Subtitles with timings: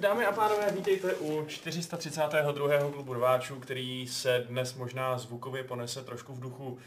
[0.00, 2.90] dámy a pánové, vítejte u 432.
[2.92, 6.78] klubu rváčů, který se dnes možná zvukově ponese trošku v duchu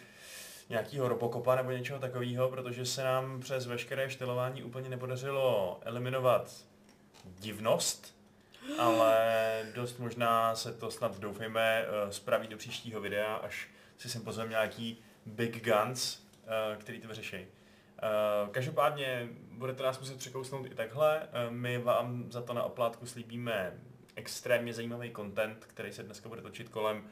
[0.69, 6.53] nějakého robokopa nebo něčeho takového, protože se nám přes veškeré štelování úplně nepodařilo eliminovat
[7.25, 8.15] divnost,
[8.77, 13.67] ale dost možná se to snad doufejme eh, spraví do příštího videa, až
[13.97, 17.47] si sem pozveme nějaký big guns, eh, který to vyřeší.
[18.01, 21.27] Uh, každopádně budete nás muset překousnout i takhle.
[21.47, 23.73] Uh, my vám za to na oplátku slíbíme
[24.15, 27.03] extrémně zajímavý content, který se dneska bude točit kolem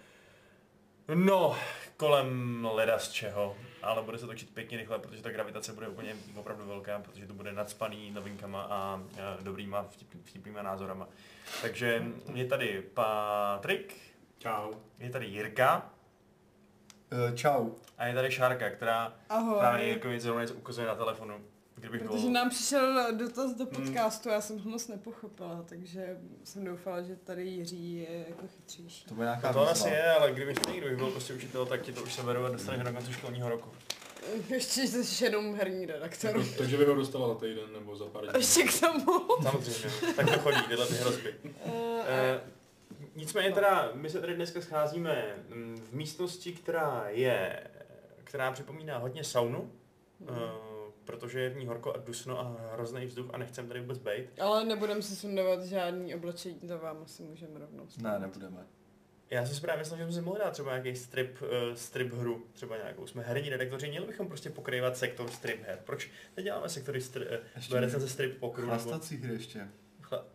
[1.15, 1.55] No,
[1.97, 6.15] kolem leda z čeho, ale bude se točit pěkně rychle, protože ta gravitace bude úplně
[6.35, 9.01] opravdu velká, protože to bude nadspaný novinkama a, a
[9.41, 11.07] dobrýma vtip, vtipnýma názorama.
[11.61, 13.95] Takže je tady Patrik.
[14.39, 14.73] Čau.
[14.99, 15.93] Je tady Jirka.
[17.11, 17.69] Uh, čau.
[17.97, 19.59] A je tady Šárka, která Ahoj.
[19.59, 21.41] právě Jirkovi zrovna něco ukazuje na telefonu.
[21.75, 22.31] Kdybych Protože byl...
[22.31, 27.45] nám přišel dotaz do podcastu, já jsem ho moc nepochopila, takže jsem doufala, že tady
[27.45, 29.05] Jiří je jako chytřejší.
[29.05, 29.71] To nějaká to výzva.
[29.71, 32.49] asi je, ale kdybych někdo bych byl prostě učitel, tak ti to už seberu a
[32.49, 33.69] dostaneš do konce školního roku.
[34.49, 36.43] Ještě jsi jenom herní redaktor.
[36.57, 38.31] Takže by ho dostala za týden nebo za pár dní.
[38.37, 39.19] Ještě k tomu.
[39.43, 41.35] Samozřejmě, tak to chodí, tyhle ty hrozby.
[41.65, 41.71] Uh,
[42.07, 42.41] Eh,
[43.15, 47.63] nicméně teda, my se tady dneska scházíme mm, v místnosti, která je,
[48.23, 49.71] která připomíná hodně saunu,
[50.19, 50.29] Mhm.
[50.37, 53.97] eh, protože je v ní horko a dusno a hrozný vzduch a nechcem tady vůbec
[53.97, 54.29] bejt.
[54.41, 58.67] ale nebudeme si sundávat žádný oblečení, to vám asi můžeme rovnou Ne, nebudeme.
[59.29, 62.13] Já jsem si právě myslel, že jsme si mohli dát třeba nějaký strip, uh, strip
[62.13, 63.07] hru, třeba nějakou.
[63.07, 65.79] Jsme herní redaktoři, měli bychom prostě pokrývat sektor strip her.
[65.85, 68.61] Proč neděláme sektory stri, uh, Ještě recenze strip pokru?
[68.61, 69.67] Nebo, Chlastací hry ještě.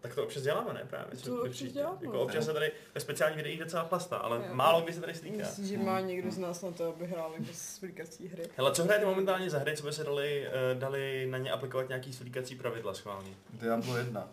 [0.01, 0.83] Tak to občas děláme, ne?
[0.91, 1.17] Právě.
[1.17, 1.99] To občas děláme.
[2.01, 4.55] Jako občas se tady ve speciálních videích docela chlastá, ale Jo.
[4.55, 5.37] málo kdy se tady slíká.
[5.37, 8.43] Myslím, že má někdo z nás na to, aby hrál jako svlíkací hry.
[8.57, 11.89] Hele, co hrajete momentálně za hry, co by se dali, uh, dali na ně aplikovat
[11.89, 13.31] nějaký slíkací pravidla schválně?
[13.53, 14.29] Diablo 1.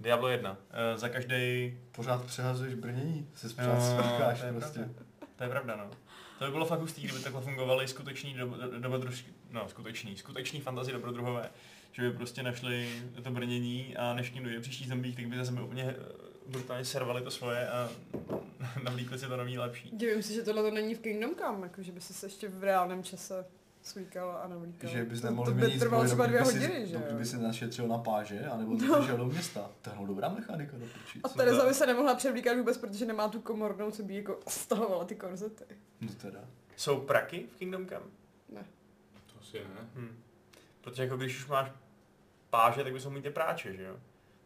[0.00, 0.50] Diablo 1.
[0.50, 0.56] Uh,
[0.98, 1.78] za každý.
[1.92, 4.78] Pořád přehazuješ brnění, si pořád svrkáš to je prostě.
[4.78, 5.02] pravda.
[5.36, 5.90] To je pravda, no.
[6.38, 10.60] To by bylo fakt hustý, kdyby takhle fungovaly skuteční do, do, dobrodružky, no skuteční, skuteční
[10.60, 11.50] fantazi dobrodruhové,
[11.94, 15.36] že by prostě našli to brnění a než k ním dojde příští zombík, tak by
[15.36, 15.96] za zemi úplně eh,
[16.48, 17.88] brutálně servali to svoje a
[18.84, 19.90] navlíkli si to nový lepší.
[19.92, 22.64] Divím se, že tohle to není v Kingdom Come, jako že by se ještě v
[22.64, 23.46] reálném čase
[23.82, 24.90] svlíkal a navlíkal.
[24.90, 27.18] Že bys to, nemohl to by měnit trvalo třeba dvě by si- hodiny, že jo?
[27.18, 28.86] by si našetřil na páže, anebo No.
[28.98, 29.06] no.
[29.06, 29.70] šel do města.
[29.82, 31.20] To je dobrá mechanika do piči.
[31.24, 31.28] A?
[31.28, 35.14] Tereza by se nemohla převlíkat vůbec, protože nemá tu komornou, co by jako stahovala ty
[35.14, 35.64] korzety.
[36.00, 36.40] No teda.
[36.76, 38.06] Jsou praky v Kingdom Come?
[38.48, 38.64] Ne.
[39.26, 39.88] To asi ne.
[39.94, 40.16] Hm.
[40.80, 41.70] Protože jako když už máš
[42.54, 43.96] páže, tak bys mohl mít ty práče, že jo?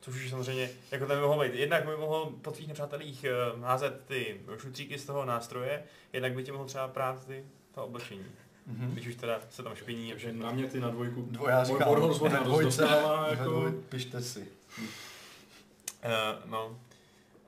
[0.01, 1.55] Což už samozřejmě, jako to by mohlo být.
[1.55, 5.83] Jednak by mohl po tvých nepřátelích uh, házet ty šutříky z toho nástroje,
[6.13, 8.25] jednak by ti mohl třeba prát ty to oblečení.
[8.67, 8.91] Mhm.
[8.91, 10.47] Když už teda se tam špiní a Takže všechno.
[10.47, 11.29] na mě ty na dvojku.
[11.31, 11.91] Dvojářka.
[11.91, 13.45] Ve dost dvojce, ve jako...
[13.45, 14.41] dvoj, pište si.
[14.41, 16.79] Uh, no.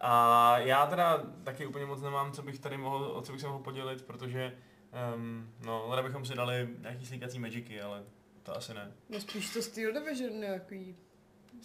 [0.00, 3.46] A já teda taky úplně moc nemám, co bych tady mohl, o co bych se
[3.46, 4.52] mohl podělit, protože
[5.14, 8.02] um, no, bychom si dali nějaký slíkací magicy, ale
[8.42, 8.92] to asi ne.
[9.08, 10.96] No spíš to Steel Division nějaký.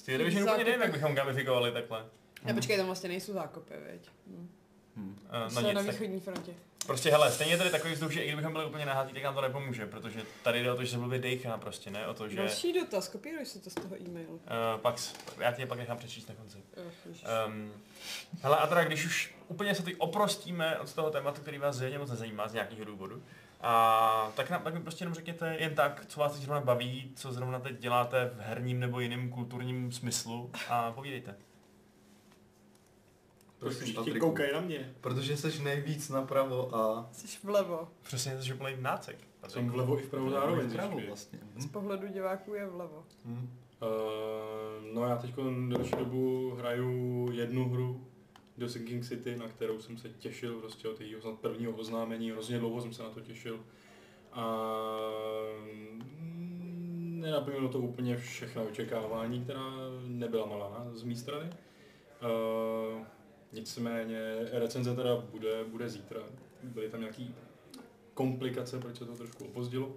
[0.05, 2.05] Té Division úplně nevím, jak bychom gamifikovali takhle.
[2.43, 4.09] Ne, počkej, tam vlastně nejsou zákopy, veď.
[4.27, 4.49] Hm.
[4.95, 5.17] Hm.
[5.43, 6.53] Uh, Jsme no na nic, tak východní frontě.
[6.85, 9.35] Prostě hele, stejně je tady takový vzduch, že i kdybychom byli úplně nahátí, tak nám
[9.35, 12.29] to nepomůže, protože tady jde o to, že se blbě dejchá prostě, ne o to,
[12.29, 12.35] že...
[12.35, 14.33] Další dotaz, kopíruj si to z toho e-mailu.
[14.33, 14.41] Uh,
[14.81, 14.95] pak,
[15.39, 16.57] já ti je pak nechám přečíst na konci.
[16.77, 17.47] Oh.
[17.47, 17.73] Um,
[18.41, 21.97] hele, a teda když už úplně se teď oprostíme od toho tématu, který vás zřejmě
[21.97, 23.23] moc nezajímá z nějakého důvodu,
[23.67, 27.11] a tak, nám, tak mi prostě jenom řekněte jen tak, co vás teď zrovna baví,
[27.15, 31.35] co zrovna teď děláte v herním nebo jiném kulturním smyslu a povídejte.
[33.59, 34.19] Prosím, Patriku.
[34.27, 34.93] koukají na mě.
[35.01, 37.87] Protože jsi nejvíc napravo a Jsi vlevo.
[38.01, 39.17] Přesně to, že plný nácek.
[39.47, 40.69] Jsem vlevo i vpravo zároveň.
[40.69, 41.39] vpravo vlastně.
[41.57, 41.69] Z Hm.
[41.69, 43.03] pohledu diváků je vlevo.
[43.25, 43.49] Hm.
[43.81, 45.35] Uh, no já teď
[45.69, 48.07] další dobu hraju jednu hru
[48.57, 52.81] do Sinking City, na kterou jsem se těšil prostě od jejího prvního oznámení, hrozně dlouho
[52.81, 53.59] jsem se na to těšil.
[54.31, 54.67] A
[55.73, 59.63] mm, nenaplnilo to úplně všechna očekávání, která
[60.07, 61.49] nebyla malá z mé strany.
[61.49, 63.03] Uh,
[63.53, 64.19] nicméně
[64.51, 66.19] recenze teda bude, bude zítra.
[66.63, 67.35] Byly tam nějaký
[68.13, 69.87] komplikace, proč se to trošku opozdilo.
[69.87, 69.95] Uh,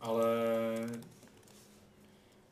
[0.00, 0.26] ale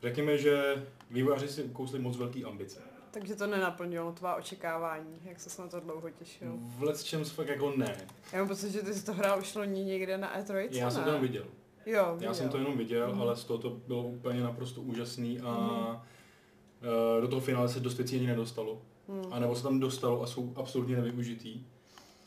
[0.02, 2.95] řekněme, že vývojáři si kousli moc velký ambice.
[3.18, 6.52] Takže to nenaplnilo tvá očekávání, jak se na to dlouho těšil.
[6.60, 7.96] V let's čems fakt jako ne.
[8.32, 11.00] Já mám pocit, že ty jsi to hrál už loni někde na E3, Já jsem
[11.00, 11.04] ne?
[11.04, 11.44] to jenom viděl.
[11.86, 12.34] Jo, Já viděl.
[12.34, 13.20] jsem to jenom viděl, Mhm.
[13.22, 16.06] ale z toho to bylo úplně naprosto úžasný a
[16.82, 18.82] eh, do toho finále se dost věcí ani nedostalo.
[19.08, 19.32] Hmm.
[19.32, 21.66] A nebo se tam dostalo a jsou absolutně nevyužitý.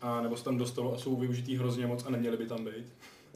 [0.02, 2.94] A nebo se tam dostalo a jsou využitý hrozně moc a neměly by tam být.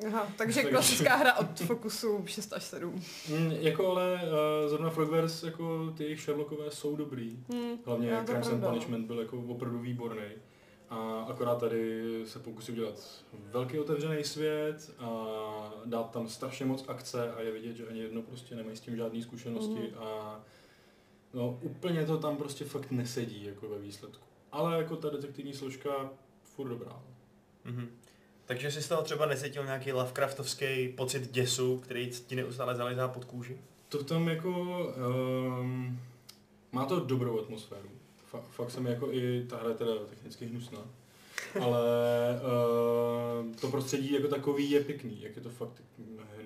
[0.08, 3.02] Aha, takže Takže- klasická hra od Focusu 6 až 7.
[3.30, 7.40] Mm, jako ale uh, zrovna Frogwares, jako ty jejich Sherlockové jsou dobrý.
[7.54, 7.78] Hmm.
[7.86, 8.64] Hlavně Crimes and.
[8.66, 10.26] Punishment byl jako opravdu výborný.
[10.90, 15.26] A akorát tady se pokusí udělat velký otevřený svět a
[15.86, 18.96] dát tam strašně moc akce a je vidět, že ani jedno prostě nemají s tím
[18.96, 20.04] žádné zkušenosti Mhm.
[20.04, 20.40] a
[21.34, 24.24] no úplně to tam prostě fakt nesedí jako ve výsledku.
[24.52, 26.10] Ale jako ta detektivní složka
[26.44, 27.02] furt dobrá.
[27.66, 27.90] Mhm.
[28.46, 33.26] Takže jsi z toho třeba necítil nějaký Lovecraftovský pocit děsu, který ti neustále zalezá pod
[33.26, 33.58] kůži?
[33.90, 34.50] To tam jako,
[35.60, 36.00] um,
[36.72, 37.90] má to dobrou atmosféru.
[38.34, 40.80] Fa- fakt se mi jako i, ta hra je teda technicky hnusná,
[41.62, 41.82] ale
[43.46, 45.84] uh, to prostředí jako takový je pěkný, jak je to fakt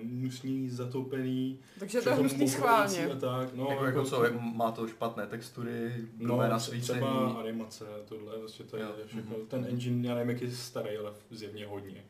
[0.04, 1.58] hnusný, zatoupený.
[1.78, 3.06] Takže to je hnusný schválně.
[3.06, 6.98] A tak, no, jako, jako co, jak má to špatné textury, No, nasvícení.
[7.00, 9.36] třeba animace, tohle, vlastně to je Jo, všechno.
[9.38, 9.46] mhm.
[9.46, 12.04] Ten engine, já nevím, jak je starý, ale zjevně hodně.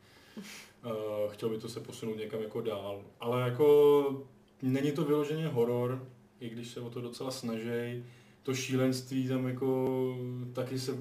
[0.85, 0.93] Uh,
[1.33, 3.03] chtěl by to se posunout někam jako dál.
[3.21, 4.27] Ale jako
[4.63, 6.07] není to vyloženě horor,
[6.41, 8.05] i když se o to docela snaží.
[8.43, 9.97] To šílenství tam jako
[10.53, 10.93] taky se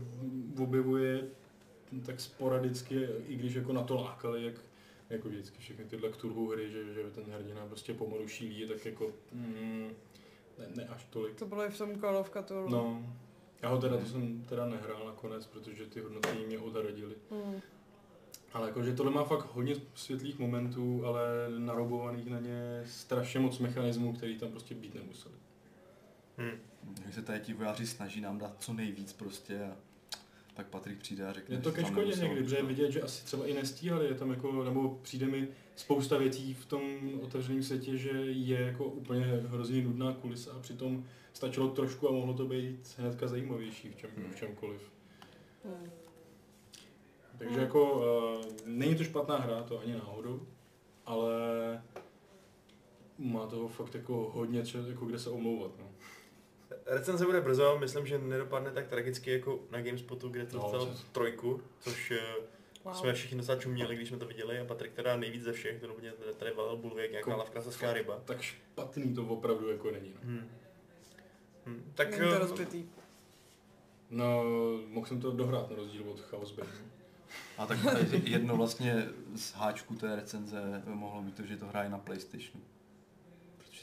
[0.59, 1.21] objevuje
[2.05, 4.55] tak sporadicky, i když jako na to lákali, jak
[5.09, 9.11] jako vždycky všechny tyhle Cthulhu hry, že, že ten hrdina prostě pomalu šílí, tak jako
[9.33, 9.91] mm,
[10.59, 11.35] ne, ne až tolik.
[11.35, 12.69] To bylo i v tom Call of Cthulhu.
[12.69, 13.15] No,
[13.61, 17.15] já ho teda, to jsem teda nehrál nakonec, protože ty hodnocení mě odradily.
[17.31, 17.61] Hmm.
[18.53, 24.13] Ale jakože tohle má fakt hodně světlých momentů, ale naroubovaných na ně strašně moc mechanismů,
[24.13, 25.35] který tam prostě být nemuseli.
[26.37, 26.59] Hm.
[27.05, 29.75] Že se tady ti vojáři snaží nám dát co nejvíc prostě a
[30.57, 33.25] pak Patrik přijde a řekne, Je to že ke škodě někdy, protože vidět, že asi
[33.25, 36.81] třeba i nestíhali, je tam jako, nebo přijde mi spousta věcí v tom
[37.21, 42.33] otevřeném světě, že je jako úplně hrozně nudná kulisa a přitom stačilo trošku a mohlo
[42.33, 44.31] to být hnedka zajímavější v, čem, Hmm.
[44.31, 44.81] v čemkoliv.
[45.63, 45.89] Hmm.
[47.37, 47.63] Takže Hmm.
[47.63, 47.93] jako
[48.39, 50.47] uh, není to špatná hra, to ani náhodou,
[51.05, 51.31] ale
[53.17, 55.71] má toho fakt jako hodně, če- jako kde se omlouvat.
[55.79, 55.85] No.
[56.85, 60.85] Recenze bude brzo, myslím, že nedopadne tak tragicky jako na GameSpotu, kde to No, dostal
[60.85, 62.19] přes- trojku, což eh,
[62.83, 62.93] Wow.
[62.95, 65.87] jsme všichni docela čuměli, když jsme to viděli a Patrik teda nejvíc ze všech, to
[65.93, 68.19] úplně tady- tady valil bulvě jak nějaká Jako- lavkrasovská ryba.
[68.25, 70.09] Tak špatný to opravdu jako není.
[70.15, 70.49] No, Hmm.
[71.65, 71.91] Hmm.
[71.95, 72.85] Tak Není to eh, rozbitý.
[74.09, 74.43] no
[74.87, 76.69] mohl jsem to dohrát na rozdíl od Chaos Bane.
[77.57, 77.77] A tak
[78.23, 82.63] jedno vlastně z háčků té recenze mohlo být to, že to hraje na Playstationu.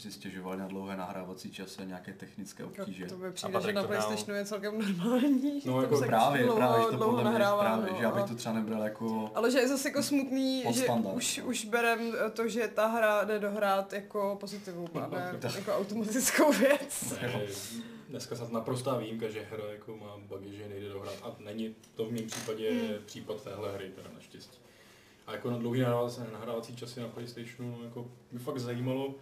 [0.04, 3.06] Si stěžovali na dlouhé nahrávací časy a nějaké technické obtíže.
[3.06, 5.60] To by přijde, že na PlayStationu je celkem normální.
[5.60, 7.60] že No, jako se Právě, dlouho, právě, že to dlouho podle mě nahrává.
[7.64, 9.30] právě, no, že já bych a- to třeba nebral jako...
[9.34, 13.38] Ale že je zase jako smutný, že už, už berem to, že ta hra jde
[13.38, 15.54] dohrát jako pozitivum a ne Tak.
[15.54, 17.14] jako automatickou věc.
[17.22, 17.40] Ne,
[18.08, 21.14] dneska snad naprostá výjimka, že hra jako má bugy, že nejde dohrát.
[21.22, 22.94] A není to v mém případě Hmm.
[23.06, 24.58] případ téhle hry, teda naštěstí.
[25.26, 29.14] A jako na dlouhý nahrávací, nahrávací časy na Playstationu jako mě fakt zajímalo,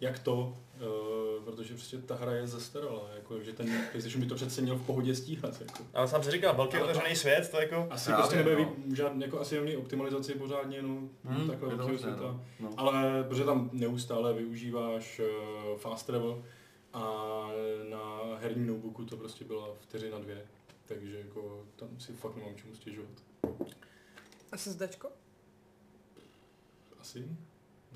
[0.00, 4.34] jak to, uh, protože prostě ta hra je zastaralá, jako, že ten PlayStation by to
[4.34, 5.60] přece měl v pohodě stíhat.
[5.60, 5.86] Jako.
[5.94, 7.86] ale sám si říkal, velký otevřený svět, to jako...
[7.90, 8.72] Asi Právě, prostě nebude no.
[8.86, 8.94] no.
[8.94, 12.22] žádný, jako asi neměl optimalizaci pořádně, no, Hmm, takhle je to velkého světa.
[12.22, 12.44] no.
[12.60, 12.70] No.
[12.76, 16.44] Ale protože tam neustále využíváš uh, fast travel
[16.92, 17.02] a
[17.90, 20.46] na herním notebooku to prostě byla vteřina dvě.
[20.86, 23.10] Takže jako tam si fakt nemám čemu stěžovat.
[24.56, 25.08] SSDčko?
[27.00, 27.28] Asi?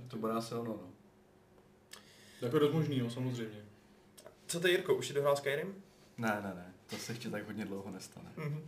[0.08, 0.90] To bude asi ono, no.
[2.40, 3.64] Jako dost možný, no, samozřejmě.
[4.46, 5.74] Co ty Jirko, už si dohrál Skyrim?
[6.18, 8.30] Ne, ne, ne, to se ještě tak hodně dlouho nestane.
[8.36, 8.62] Mhm.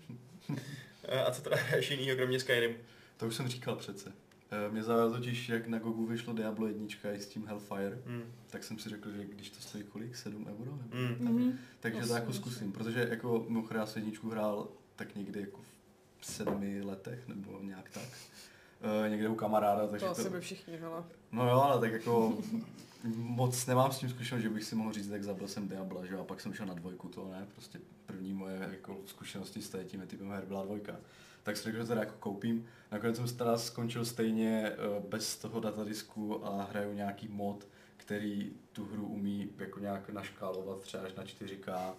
[1.04, 2.76] Eh, A co teda hraješ jinýho, kromě Skyrim?
[3.16, 4.12] To už jsem říkal přece.
[4.50, 8.22] Eh, Mě zaujalo totiž, jak na Gogu vyšlo Diablo 1 i s tím Hellfire, Hmm.
[8.50, 10.70] tak jsem si řekl, že když to stojí kolik, 7 euro?
[10.76, 10.96] Nebo?
[10.96, 11.16] Hmm.
[11.20, 11.58] Mhm.
[11.80, 15.60] Takže to jako zkusím, protože jako mimochodem já jsem jedničku hrál tak někdy jako
[16.20, 18.08] v sedmi letech, nebo nějak tak.
[19.06, 21.04] E, někde u kamaráda, takže To to, asi by všichni, hele.
[21.32, 22.38] No jo, ale tak jako
[23.16, 26.16] moc nemám s tím zkušenost, že bych si mohl říct, tak zabil jsem Diabla, že
[26.16, 30.06] a pak jsem šel na dvojku, to ne, prostě první moje jako zkušenosti s tím
[30.06, 30.96] typem her byla dvojka.
[31.42, 32.66] Tak jsem řekl, že teda jako koupím.
[32.90, 34.76] Nakonec jsem teda skončil stejně eh,
[35.08, 37.66] bez toho datadisku a hraju nějaký mod,
[37.96, 41.94] který tu hru umí jako nějak naškálovat třeba až na 4K.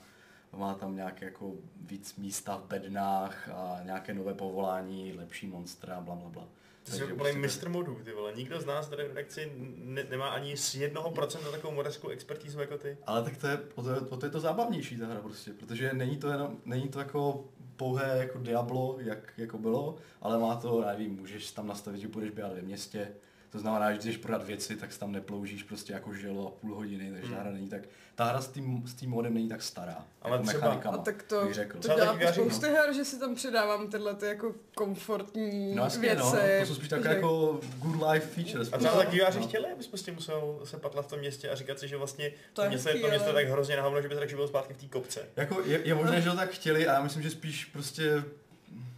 [0.57, 6.15] Má tam nějaké jako víc místa v bednách a nějaké nové povolání, lepší monstra, bla
[6.15, 6.47] bla bla.
[6.83, 8.33] Takže úplný prostě mistr modů, ty vole.
[8.35, 12.59] Nikdo z nás tady v redakci ne- nemá ani z jednoho procenta takovou moderskou expertízu
[12.59, 12.97] jako ty.
[13.05, 15.93] Ale tak to je, o to, o to je to zábavnější ta hra prostě, protože
[15.93, 20.85] není to jenom, není to jako pouhé jako Diablo, jak jako bylo, ale má to,
[20.87, 23.11] nevím, můžeš tam nastavit, že budeš běhat ve městě,
[23.53, 26.51] To znamená, že když jdeš prodat věci, tak se tam neploužíš prostě jako želo a
[26.61, 27.81] půl hodiny, takže ta hra není tak,
[28.15, 30.05] ta hra s tím, s tím modem není tak stará.
[30.21, 31.73] Ale jako třeba- A tak to, bych řekl.
[31.73, 35.75] to Třeba dělá taky já spousty her, že si tam přidávám tyhle ty jako komfortní
[35.75, 36.17] No jasně, věci.
[36.19, 38.73] no, to jsou spíš takové že- jako good life features.
[38.73, 39.47] A třeba tak diváři No.
[39.47, 42.35] chtěli, abys prostě musel se patlat v tom městě a říkat si, že vlastně To
[42.53, 44.35] to, je město, hezký, to město je ale- tak hrozně na hovno, že bys radši
[44.35, 45.29] byl zpátky v té kopce.
[45.35, 48.23] Jako je, je možné, že to tak chtěli a já myslím, že spíš prostě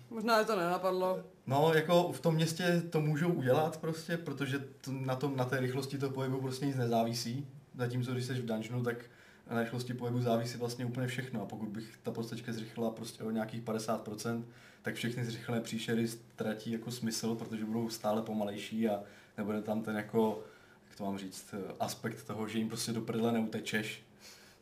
[0.09, 1.23] Možná je to nenapadlo.
[1.47, 5.59] No, jako v tom městě to můžou udělat prostě, protože to, na, tom, na té
[5.59, 7.47] rychlosti toho pohybu prostě nic nezávisí.
[7.75, 9.05] Zatímco když jsi v dungeonu, tak
[9.51, 11.41] na rychlosti pohybu závisí vlastně úplně všechno.
[11.41, 14.43] A pokud bych ta postačka zrychlila prostě o nějakých 50%,
[14.81, 19.03] tak všechny zrychlené příšery ztratí jako smysl, protože budou stále pomalejší a
[19.37, 20.43] nebude tam ten jako,
[20.89, 24.03] jak to mám říct, aspekt toho, že jim prostě do prdele neutečeš.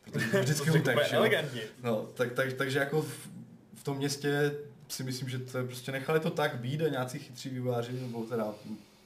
[0.04, 1.62] Protože vždycky To elegantně.
[1.84, 3.30] No, tak, tak, takže jako v,
[3.76, 4.52] v tom městě
[4.88, 8.24] si myslím, že to je prostě nechali to tak být a nějací chytří vývojáři, nebo
[8.26, 8.54] teda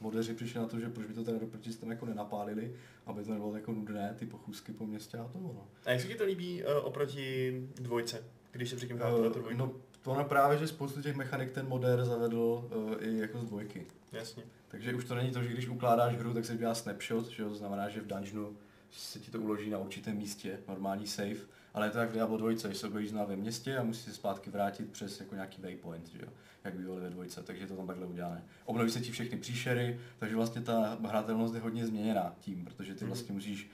[0.01, 2.73] modeři přišli na to, že proč by to teda do proti tam jako nenapálili,
[3.05, 5.67] aby to nebylo jako nudné, ty pochůzky po městě a to no.
[5.85, 9.39] A jak se ti to líbí uh, oproti dvojce, když se předtím hrál Uh, to
[9.39, 9.59] dvojku?
[9.59, 13.45] no, to ono právě, že spoustu těch mechanik ten moder zavedl uh, i jako z
[13.45, 13.85] dvojky.
[14.11, 14.43] Jasně.
[14.67, 17.55] Takže už to není to, že když ukládáš hru, tak se dělá snapshot, že to
[17.55, 18.55] znamená, že v dungeonu
[18.91, 21.35] se ti to uloží na určitém místě, normální save,
[21.73, 24.13] ale je to jak v Diablo 2, že se objevíš ve městě a musíš se
[24.13, 26.27] zpátky vrátit přes jako nějaký waypoint, že jo?
[26.63, 28.43] jak bývaly ve dvojce, takže je to tam takhle udělané.
[28.65, 33.03] Obnoví se ti všechny příšery, takže vlastně ta hratelnost je hodně změněná tím, protože ty
[33.05, 33.13] Mhm.
[33.13, 33.69] vlastně musíš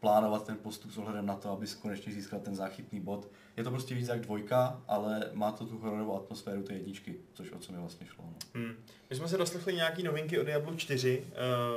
[0.00, 3.30] plánovat ten postup s ohledem na to, abys konečně získal ten záchytný bod.
[3.56, 7.52] Je to prostě víc jak dvojka, ale má to tu hororovou atmosféru té jedničky, což
[7.52, 8.24] o co mi vlastně šlo.
[8.26, 8.34] No.
[8.60, 8.74] Hmm.
[9.10, 11.26] My jsme se doslechli nějaký novinky o Diablo 4.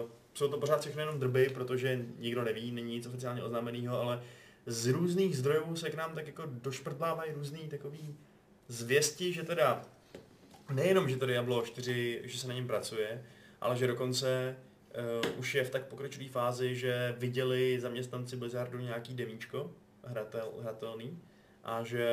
[0.01, 4.23] Uh, jsou to pořád všechno jenom drby, protože nikdo neví, není nic oficiálně oznámeného, ale
[4.65, 8.15] z různých zdrojů se k nám tak jako došprdlávají různý takový
[8.67, 9.81] zvěsti, že teda
[10.73, 13.25] nejenom, že to Diablo 4, že se na něm pracuje,
[13.61, 14.57] ale že dokonce
[15.33, 19.71] uh, už je v tak pokročilé fázi, že viděli zaměstnanci Blizzardu nějaký demíčko
[20.03, 21.19] hratel, hratelný
[21.63, 22.07] a že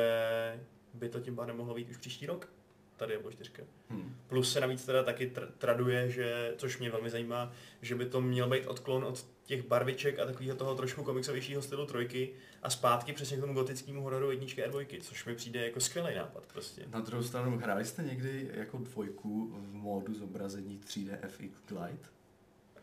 [0.93, 2.49] by to tím pádem mohlo být už příští rok,
[2.97, 3.51] ta Diablo 4.
[3.89, 4.15] Hmm.
[4.27, 8.21] Plus se navíc teda taky tr- traduje, že, což mě velmi zajímá, že by to
[8.21, 12.33] měl být odklon od těch barviček a takového toho trošku komiksovějšího stylu trojky
[12.63, 16.15] a zpátky přesně k tomu gotickému hororu jedničky a dvojky, což mi přijde jako skvělý
[16.15, 16.85] nápad prostě.
[16.91, 22.14] Na druhou stranu, hráli jste někdy jako dvojku v módu zobrazení 3D FX Glide?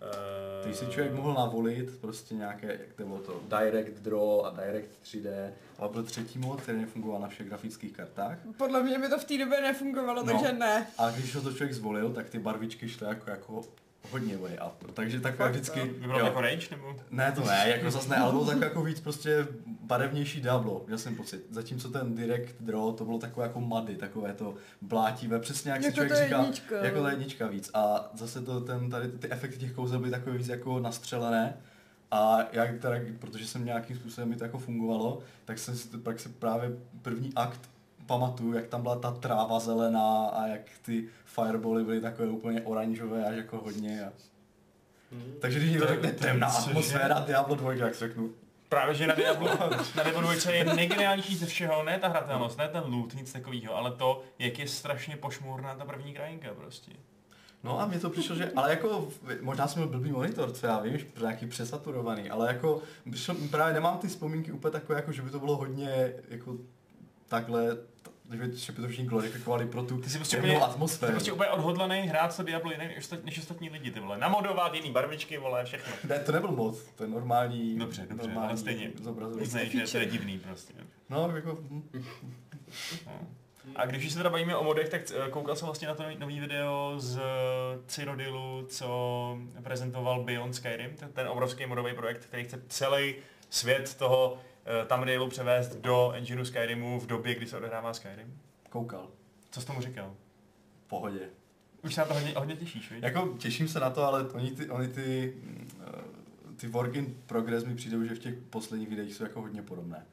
[0.05, 4.51] Uh, Když si člověk mohl navolit prostě nějaké, jak to bylo to, Direct Draw a
[4.51, 8.39] Direct 3D, ale byl třetí mod, který nefungoval na všech grafických kartách.
[8.57, 10.33] Podle mě by to v té době nefungovalo, No.
[10.33, 10.87] takže ne.
[10.99, 13.63] A když ho to člověk zvolil, tak ty barvičky šly jako, jako
[14.11, 14.93] hodně way up.
[14.95, 15.85] Takže takové Fakt, vždycky...
[15.85, 16.97] bylo jako rage nebo?
[17.11, 19.47] Ne, to ne, jako zase ne, ale bylo tak jako víc prostě
[19.81, 21.47] barevnější Diablo, měl jsem pocit.
[21.51, 25.87] Zatímco ten Direct Draw, to bylo takové jako mady, takové to blátivé, přesně jak si
[25.87, 26.85] Jako člověk to říká, jednička.
[26.85, 27.71] jako ta jednička víc.
[27.75, 31.57] A zase to, ten, tady ty efekty těch kouzel byly takové víc jako nastřelené.
[32.11, 35.99] A jak teda, protože jsem nějakým způsobem mi to jako fungovalo, tak jsem si to,
[35.99, 36.71] pak se právě
[37.03, 37.61] první akt
[38.13, 43.25] pamatuju, jak tam byla ta tráva zelená a jak ty firebally byly takové úplně oranžové
[43.25, 44.05] až jako hodně.
[44.05, 44.13] A...
[45.13, 45.35] Hmm.
[45.41, 48.31] Takže když někdo To- řekne temná atmosféra Diablo 2, jak řeknu,
[48.69, 49.49] Právě, že na Diablo,
[49.97, 53.77] na Diablo 2 je nejgeniálnější ze všeho, ne ta hratelnost, ne ten loot, nic takového,
[53.77, 56.93] ale to, jak je strašně pošmurná ta první krajinka prostě.
[57.65, 59.09] No a mně to přišlo, že, ale jako,
[59.41, 63.75] možná jsem měl blbý monitor, co já vím, že nějaký přesaturovaný, ale jako, přišlo, právě
[63.75, 66.57] nemám ty vzpomínky úplně takové, jako, že by to bylo hodně, jako,
[67.37, 70.53] takhle, t- že by, že by to všichni glorifikovali pro tu Ty jsi prostě úplně,
[70.53, 71.11] ty atmosféru.
[71.11, 74.19] jsi prostě úplně odhodlaný hrát to Diablo jinak než, ostat- než ostatní lidi, ty vole.
[74.19, 75.93] Namodovat jiný barvičky, vole, všechno.
[76.09, 78.91] Ne, to nebyl mod, to je normální, Dobře, dobře, normální ale stejně.
[79.65, 80.75] Víš, že to je divný prostě.
[81.11, 81.59] No, jako.
[83.07, 83.13] No.
[83.77, 86.41] A když se teda bavíme o modech, tak eh, koukal jsem vlastně na to nový
[86.41, 87.21] video z
[87.87, 93.15] Cyrodilu, co prezentoval Beyond Skyrim, ten, ten obrovský modový projekt, který chce celý
[93.51, 98.39] svět toho eh, Tamrielu převést do engineu Skyrimu v době, kdy se odehrává Skyrim.
[98.71, 99.11] koukal,
[99.51, 100.15] Co jsi tomu říkal?
[100.87, 101.21] v pohodě.
[101.85, 103.03] Už se na to hodně, hodně těšíš, viď?
[103.03, 105.37] Jako těším se na to, ale oni ty, oni ty,
[105.87, 106.03] eh,
[106.57, 110.07] ty work in progress mi přijdou, že v těch posledních videích jsou jako hodně podobné.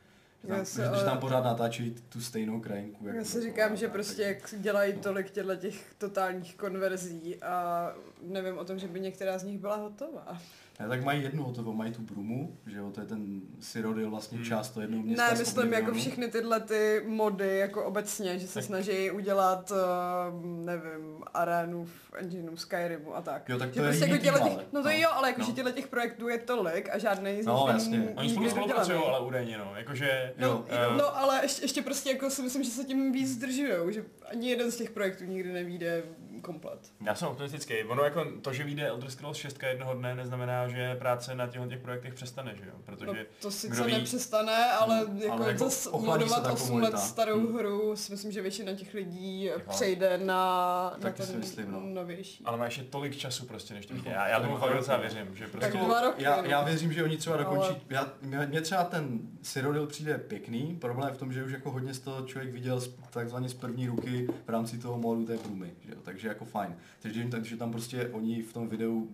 [0.44, 3.08] Že tam, se že, ale- že tam pořád natáčí tu stejnou krajinku.
[3.08, 8.58] jak Já si říkám, že prostě jak dělají tolik těchto těch totálních konverzí a nevím
[8.58, 10.38] o tom, že by některá z nich byla hotová.
[10.79, 14.38] Ne, tak mají jednu hotovou, mají tu Brumu, že jo, to je ten Cyrodiil vlastně
[14.38, 14.48] Hmm.
[14.48, 15.31] část toho jednoho města.
[15.33, 20.45] Ne, myslím jako všechny tyhle ty mody jako obecně, že se Tak- snaží udělat, uh,
[20.65, 23.50] nevím, arénu v engineu Skyrimu a tak.
[23.50, 24.50] Jo, tak Že to je prostě jako těch, ale.
[24.71, 24.95] no to No.
[24.95, 25.45] jo, ale jako, No.
[25.48, 28.13] že těle těch projektů je tolik a žádný z nich No, není jasně.
[28.17, 29.71] Oni spolu spolupracují, ale údajně, no.
[29.75, 30.33] Jakože...
[30.38, 33.29] No, Jo, eh, no, ale ještě, ještě prostě jako si myslím, že se tím víc
[33.29, 36.03] zdržujou, že ani jeden z těch projektů nikdy nevíde
[36.41, 36.91] komplet.
[37.05, 37.84] Já jsem optimistický.
[37.84, 41.67] Ono jako to, že vyjde Elder Scrolls 6 jednoho dne, neznamená, že práce na těchto
[41.67, 42.72] těch projektech přestane, že jo?
[42.77, 46.51] No, Protože to sice kdo ví- nepřestane, ale Hmm, jako, ale jako zase modovat ta
[46.53, 46.98] 8 komunita.
[46.98, 47.58] let starou Hmm.
[47.58, 51.72] hru, si myslím, že většina těch lidí Jako- přejde na, na Taky si ten myslím,
[51.72, 51.79] no.
[51.84, 52.43] novější.
[52.46, 54.12] ale má ještě tolik času prostě, než to vyjde.
[54.12, 55.72] Já, já tomu fakt docela věřím, že prostě...
[55.72, 56.48] Tak dva roky, já, no.
[56.50, 60.77] já věřím, že oni třeba Ale- dokončí, já, mě, mě třeba ten Cyrodiil přijde pěkný,
[60.81, 63.53] problém je v tom, že už jako hodně z toho člověk viděl z, takzvaně z
[63.53, 65.98] první ruky v rámci toho modu té průmy, že jo?
[66.03, 66.75] takže jako fajn.
[67.01, 69.12] Takže, takže tam prostě oni v tom videu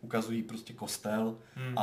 [0.00, 1.78] ukazují prostě kostel Hmm.
[1.78, 1.82] a,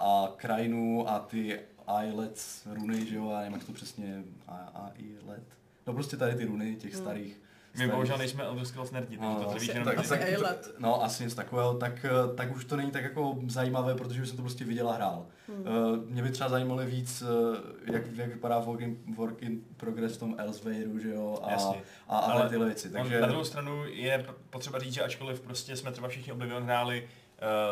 [0.00, 1.60] a krajinu a ty
[2.06, 4.92] islets runy, že jo, já nevím, jak to přesně, a, a
[5.26, 5.42] let.
[5.86, 7.02] No prostě tady ty runy těch Hmm.
[7.02, 7.40] starých.
[7.78, 10.08] My bohužel nejsme Elder Scrolls nerdi, takže to No, víš asi- jenom tak, ty.
[10.08, 13.94] tak, to, no asi něco takového, tak, eh, tak už to není tak jako zajímavé,
[13.94, 15.26] protože už jsem to prostě viděl a hrál.
[15.48, 15.60] Hmm.
[15.60, 17.56] Uh, mě by třeba zajímalo víc, uh,
[17.94, 21.82] jak, jak vypadá work in, work in progress v tom Elsewhere, že jo, a, Jasně.
[22.08, 22.90] a, a Ale tyhle věci.
[22.90, 23.20] Takže...
[23.20, 27.08] Na druhou stranu je potřeba říct, že ačkoliv prostě jsme třeba všichni Oblivion hráli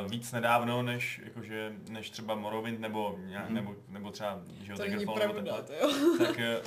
[0.04, 3.54] uh, víc nedávno, než, jakože, než třeba Morrowind nebo, Mhm.
[3.54, 6.16] nebo, nebo třeba že jo, To není Daggerfall nebo pravda, takhle, to jo.
[6.26, 6.60] tak, eh,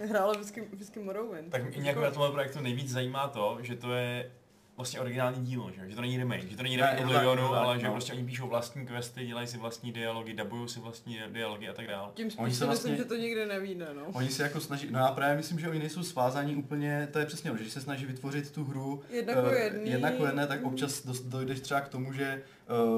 [0.00, 1.50] Hrála vždycky, vždycky Morrowind.
[1.50, 4.32] tak mě jako na tomhle projektu nejvíc zajímá to, že to je
[4.76, 7.54] vlastně originální dílo, že, že to není remake, že to není Ne, remake Oblivionu, to
[7.54, 7.92] tak, ale že no.
[7.92, 11.86] prostě oni píšou vlastní questy, dělají si vlastní dialogy, dubují si vlastní dialogy a tak
[11.86, 12.08] dále.
[12.14, 14.02] Tím spíš Oni si se myslím, vlastně- že to nikdy nevíde, no.
[14.12, 17.26] Oni se jako snaží, no já právě myslím, že oni nejsou svázáni úplně, to je
[17.26, 19.90] přesně, ono, že se snaží vytvořit tu hru Jednak jedný.
[19.90, 22.42] jednak jako jedné, tak občas dos- dojdeš třeba k tomu, že,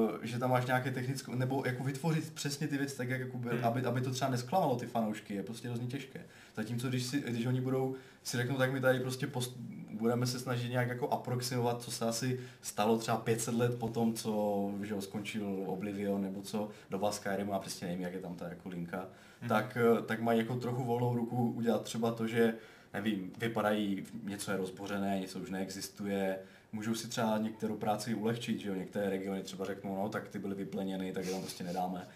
[0.09, 3.37] uh, že tam máš nějaké technické, nebo jako vytvořit přesně ty věci tak, jak jako
[3.37, 3.65] by, Hmm.
[3.65, 6.21] aby, aby to třeba nesklamalo ty fanoušky, je prostě hrozně těžké.
[6.55, 9.57] Zatímco když, si, když oni budou si řeknou, tak my tady prostě post,
[9.99, 14.13] budeme se snažit nějak jako aproximovat, co se asi stalo třeba 500 let po tom,
[14.13, 18.35] co že jo, skončil Oblivion, nebo co doba Skyrimu, a přesně nevím, jak je tam
[18.35, 19.05] ta jako linka,
[19.41, 19.49] Mhm.
[19.49, 22.53] tak, eh, tak mají jako trochu volnou ruku udělat třeba to, že
[22.93, 26.39] nevím, vypadají, něco je rozbořené, něco už neexistuje,
[26.71, 30.39] můžou si třeba některou práci ulehčit, že jo, některé regiony třeba řeknou, no tak ty
[30.39, 32.07] byly vypleněny, tak je tam prostě nedáme.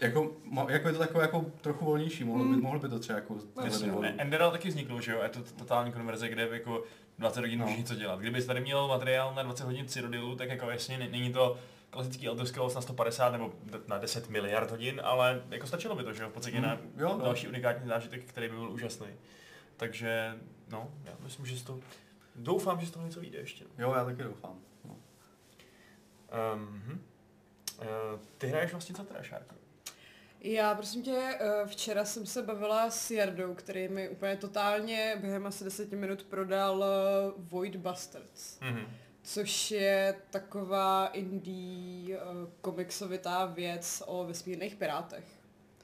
[0.00, 0.36] Jako,
[0.68, 2.50] jako je to takové jako trochu volnější, mohlo by.
[2.50, 2.62] Mm.
[2.62, 3.36] mohlo by to třeba jako
[3.80, 4.02] volnou.
[4.04, 6.84] E- Enderal taky vznikl, že jo, je to totální konverze, kde jako
[7.20, 7.64] 20 hodin No.
[7.64, 8.20] můžeš něco dělat.
[8.20, 11.58] Kdybys tady měl materiál na 20 hodin Cyrodiilu, tak jako jasně není to
[11.90, 13.52] klasický Elder Scrolls na 150 nebo
[13.88, 16.78] na 10 miliard hodin, ale jako stačilo by to, že jo, v podstatě Mm, na
[16.96, 17.24] jo, no.
[17.24, 19.06] další unikátní zážitek, který by byl úžasný.
[19.76, 20.34] Takže,
[20.68, 21.80] no, já myslím, že toho,
[22.36, 23.64] doufám, že z toho něco vyjde ještě.
[23.78, 24.58] Jo, já taky doufám.
[24.84, 24.96] No.
[26.54, 27.00] Um, hm.
[27.78, 27.86] uh,
[28.38, 29.54] ty hraješ vlastně co teda, Šárko?
[30.40, 35.46] Já prosím tě, eh, včera jsem se bavila s Jardou, který mi úplně totálně během
[35.46, 38.80] asi deseti minut prodal eh, Void Bastards, Mhm.
[39.22, 42.22] což je taková indie eh,
[42.60, 45.24] komiksovitá věc o vesmírných pirátech.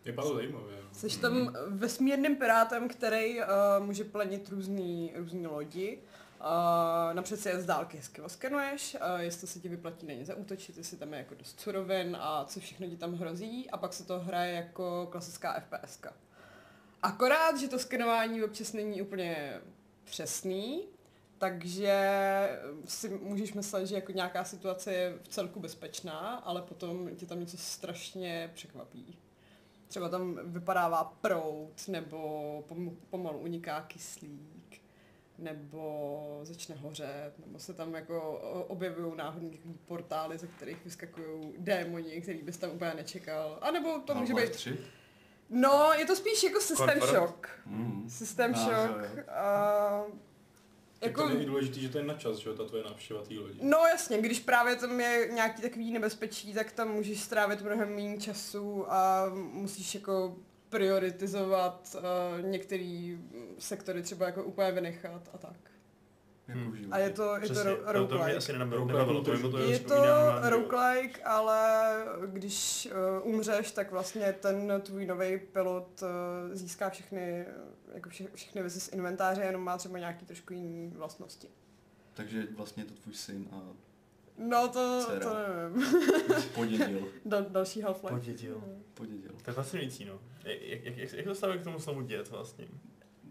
[0.04, 0.76] Vypadalo zajímavě.
[0.82, 0.88] no.
[1.10, 3.46] Jsi tam vesmírným pirátem, který uh,
[3.86, 5.98] může plenit různý, různý lodi.
[6.46, 10.24] Uh, napřed si je z dálky hezky oskenuješ, uh, jestli se ti vyplatí na ně
[10.24, 13.92] zaútočit, jestli tam je jako dost surovin a co všechno ti tam hrozí a pak
[13.92, 16.00] se to hraje jako klasická FPS.
[16.00, 16.12] -ka.
[17.02, 19.60] Akorát, že to skenování občas není úplně
[20.04, 20.84] přesný,
[21.38, 21.98] takže
[22.84, 27.40] si můžeš myslet, že jako nějaká situace je v celku bezpečná, ale potom tě tam
[27.40, 29.18] něco strašně překvapí.
[29.88, 32.18] Třeba tam vypadává prout, nebo
[32.68, 34.55] pom- pomalu uniká kyslík,
[35.38, 38.32] nebo začne hořet, nebo se tam jako
[38.68, 39.50] objevují náhodně
[39.86, 43.58] portály, ze kterých vyskakují démoni, který bys tam úplně nečekal.
[43.62, 44.50] A nebo to může být...
[44.50, 44.78] 3?
[45.50, 47.18] No, je to spíš jako systém Corporate?
[47.18, 47.48] shock.
[47.66, 48.10] Mm.
[48.10, 49.28] Systém Ah, shock.
[49.28, 50.04] A,
[50.98, 53.22] Tak jako, to je důležité, že to je na čas, že jo, ta tvoje návštěva
[53.22, 53.58] té lodi.
[53.62, 58.20] No jasně, když právě tam je nějaký takový nebezpečí, tak tam můžeš strávit mnohem méně
[58.20, 60.36] času a musíš jako
[60.68, 63.18] prioritizovat uh, některý
[63.58, 65.56] sektory třeba jako úplně vynechat a tak.
[66.48, 66.88] Jako Hmm.
[66.92, 68.36] A je to, je to Přesně, ro- to, to mě roguelike.
[68.36, 69.94] asi Roguelike to, to Je to
[70.50, 71.90] roguelike, ale
[72.26, 72.88] když
[73.22, 76.08] uh, umřeš, tak vlastně ten tvůj nový pilot uh,
[76.54, 77.46] získá všechny,
[77.94, 81.48] jako vše, všechny věci z inventáře, jenom má třeba nějaký trošku jiný vlastnosti.
[82.14, 83.60] Takže vlastně je to tvůj syn a
[84.38, 85.20] No to, Dcera.
[85.20, 86.02] to nevím.
[86.54, 87.08] podědil.
[87.24, 88.08] Dal, další Half-Life.
[88.14, 88.64] Podědil.
[88.94, 89.30] Podědil.
[89.44, 90.18] To je fascinující, no.
[90.44, 92.64] Jak, jak, jak, jak to stavuje k tomu slovu dět vlastně?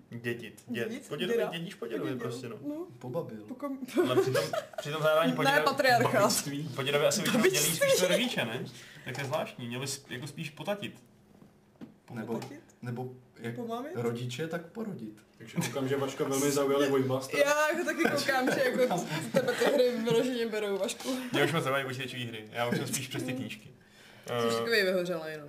[0.10, 0.64] Dětit.
[0.68, 0.90] Dět.
[0.90, 1.08] Dědit?
[1.10, 1.50] Po dědovi, Děda.
[1.52, 2.18] dědíš Podědil.
[2.20, 2.58] prostě, no.
[2.68, 3.38] No, Pobabil.
[3.48, 3.80] pokom...
[4.10, 4.44] Ale přitom,
[4.78, 6.34] přitom zároveň po Ne, patriarchát.
[6.76, 8.66] po dědovi asi většinou dělí spíš tvoje rodiče, ne?
[9.06, 11.04] Tak to je zvláštní, měli bys jako spíš potatit.
[12.14, 12.62] Nebo, Potatit?
[12.82, 13.92] nebo jak Pomámit?
[13.96, 15.18] rodiče, tak porodit.
[15.38, 17.40] Takže koukám, že Vaška velmi zaujaly Voidbuster.
[17.40, 21.18] Já jako taky koukám, že jako tebe ty hry vyloženě berou, Vašku.
[21.34, 23.70] Mě už moc zajímají počítačové hry, já už jsem spíš přes ty knížky.
[24.28, 25.46] Jsi Uh, takový vyhořelej, no.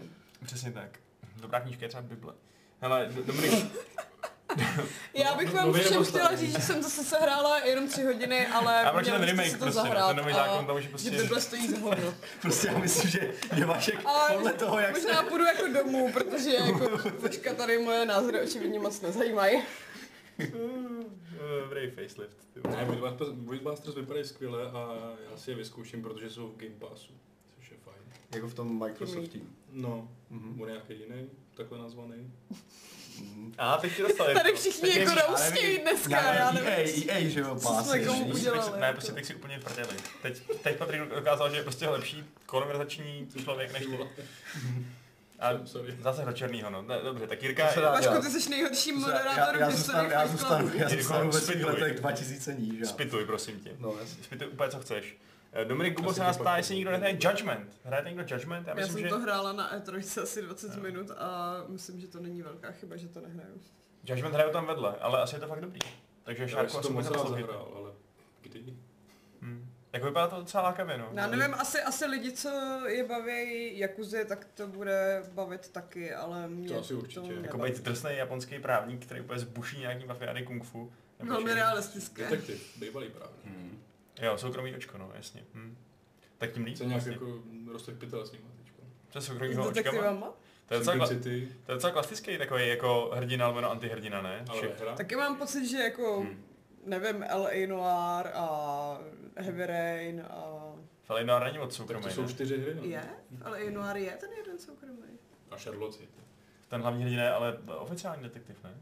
[0.46, 0.99] přesně tak.
[1.37, 2.33] Dobrá knížka je třeba Bible.
[2.81, 3.66] Hele, Dominik,
[5.14, 8.47] Já bych vám Nový všem nebo chtěla říct, že jsem zase sehrála jenom tři hodiny,
[8.47, 10.66] ale A proč měla ten remake si to prostě, no, zahrát ten nový a zákon,
[10.66, 12.14] tam už je prostě- Že Bible stojí za hovno.
[12.42, 13.99] Prostě já myslím, že je Vašek
[14.35, 15.03] podle toho, jak se...
[15.07, 16.90] Možná půjdu jako domů, protože jako
[17.21, 19.62] počka tady moje názory očividně moc nezajímají.
[21.64, 22.37] Dobrý facelift.
[22.55, 22.77] ty vole.
[22.77, 22.85] Ne,
[23.45, 24.97] Voidbusters- vypadají skvěle a
[25.31, 27.12] já si je vyzkouším, protože jsou v Game Passu,
[27.57, 27.97] což je fajn.
[28.35, 29.45] Jako v tom Microsoft Team.
[29.73, 30.55] No, Mhm.
[30.55, 32.33] bude nějaký jiný, takhle nazvaný.
[33.59, 34.35] A teď ti dostali.
[34.35, 36.68] Tady všichni jako roustějí dneska, já Já nevím.
[36.70, 38.07] EA, EA, že jo, Co pásy,
[38.81, 39.88] Ne, prostě teď si úplně v prdeli.
[40.22, 44.22] Teď, teď Patrik dokázal, že je prostě lepší konverzační člověk než ty.
[45.40, 45.94] A Sorry.
[46.02, 46.83] zase do černýho, no.
[46.83, 47.66] Ne, dobře, tak Jirka...
[47.92, 51.57] Pašku, ty jsi nejhorší Já, moderátor já, v zůstanu, já zůstanu, já zůstanu ve svých
[51.57, 51.72] spituj.
[51.81, 52.81] letech 2000 níž.
[52.81, 52.87] já.
[52.87, 53.70] Spituj, prosím tě.
[53.79, 54.24] No, jasně.
[54.24, 55.16] Spituj úplně, co chceš.
[55.59, 57.81] Eh, Dominik Gubo se nás ptá, jestli někdo nehraje Judgment.
[57.85, 58.66] Hrajete někdo Judgment?
[58.66, 60.83] Já Já myslím, jsem že to hrála na E3 asi 20 No.
[60.83, 63.61] minut a myslím, že to není velká chyba, že to nehraju.
[64.05, 65.79] Judgment hraju tam vedle, ale asi je to fakt dobrý.
[66.23, 67.19] Takže Já si asi poslouchejte.
[67.29, 67.90] zahrál, ale
[68.42, 68.75] kdy?
[69.42, 69.71] Hmm.
[69.92, 71.09] Jak vypadá to docela lákavě, no.
[71.12, 72.49] Já nevím, asi, asi lidi, co
[72.88, 77.21] je baví Jakuzy, tak to bude bavit taky, ale mě To asi určitě.
[77.21, 80.92] To Jako být drsný japonský právník, který úplně zbuší nějaký mafiány kung fu.
[81.19, 81.55] Velmi čím.
[81.55, 82.23] realistické.
[82.23, 83.37] Detektiv, bývalý právě.
[83.45, 83.79] Mhm.
[84.22, 85.42] Jo, soukromý očko, no, jasně.
[85.55, 85.76] Hm.
[86.38, 86.76] Tak tím líp.
[86.76, 87.12] Se nějak vlastně.
[87.12, 88.83] jako roztek pytel s nima teďko.
[89.12, 89.74] To je S soukromýho očkama.
[89.74, 90.33] detektivama?
[90.68, 94.44] To je, docela, to je docela klasický takový jako hrdina, ale antihrdina, ne?
[94.48, 94.96] ale.
[94.96, 96.44] Taky mám pocit, že jako, Hm.
[96.85, 97.66] nevím, L.A.
[97.66, 98.98] Noir a
[99.37, 100.62] Heavy Rain a...
[101.02, 102.29] Felinor není moc Tak soukromý, to jsou ne?
[102.29, 102.83] čtyři hry, no.
[102.85, 103.02] Je?
[103.31, 103.70] V L.A.
[103.70, 105.02] Noir je ten jeden soukromý.
[105.50, 106.09] A Sherlocki.
[106.68, 108.74] Ten hlavní hrdina je ale oficiální detektiv, ne?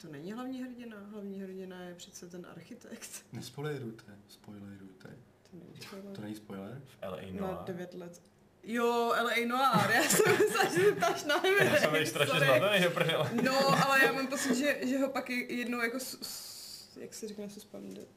[0.00, 3.10] To není hlavní hrdina, hlavní hrdina je přece ten architekt.
[3.32, 5.08] Nespoilerujte, spoilerujte.
[5.50, 6.14] To není spoiler.
[6.16, 6.82] To není spoiler?
[6.86, 7.32] V L.A.
[7.40, 7.58] Na Noir.
[7.64, 8.22] 9 let.
[8.62, 9.46] Jo, L.A.
[9.46, 12.88] Noir, já jsem myslela, že se ptáš na Heavy Já jsem tady strašně zmatený, že
[12.90, 13.30] prdele.
[13.42, 17.14] No, ale já mám pocit, že, že ho pak je- jednou jako, s, s, jak
[17.14, 18.08] se řekne, suspended.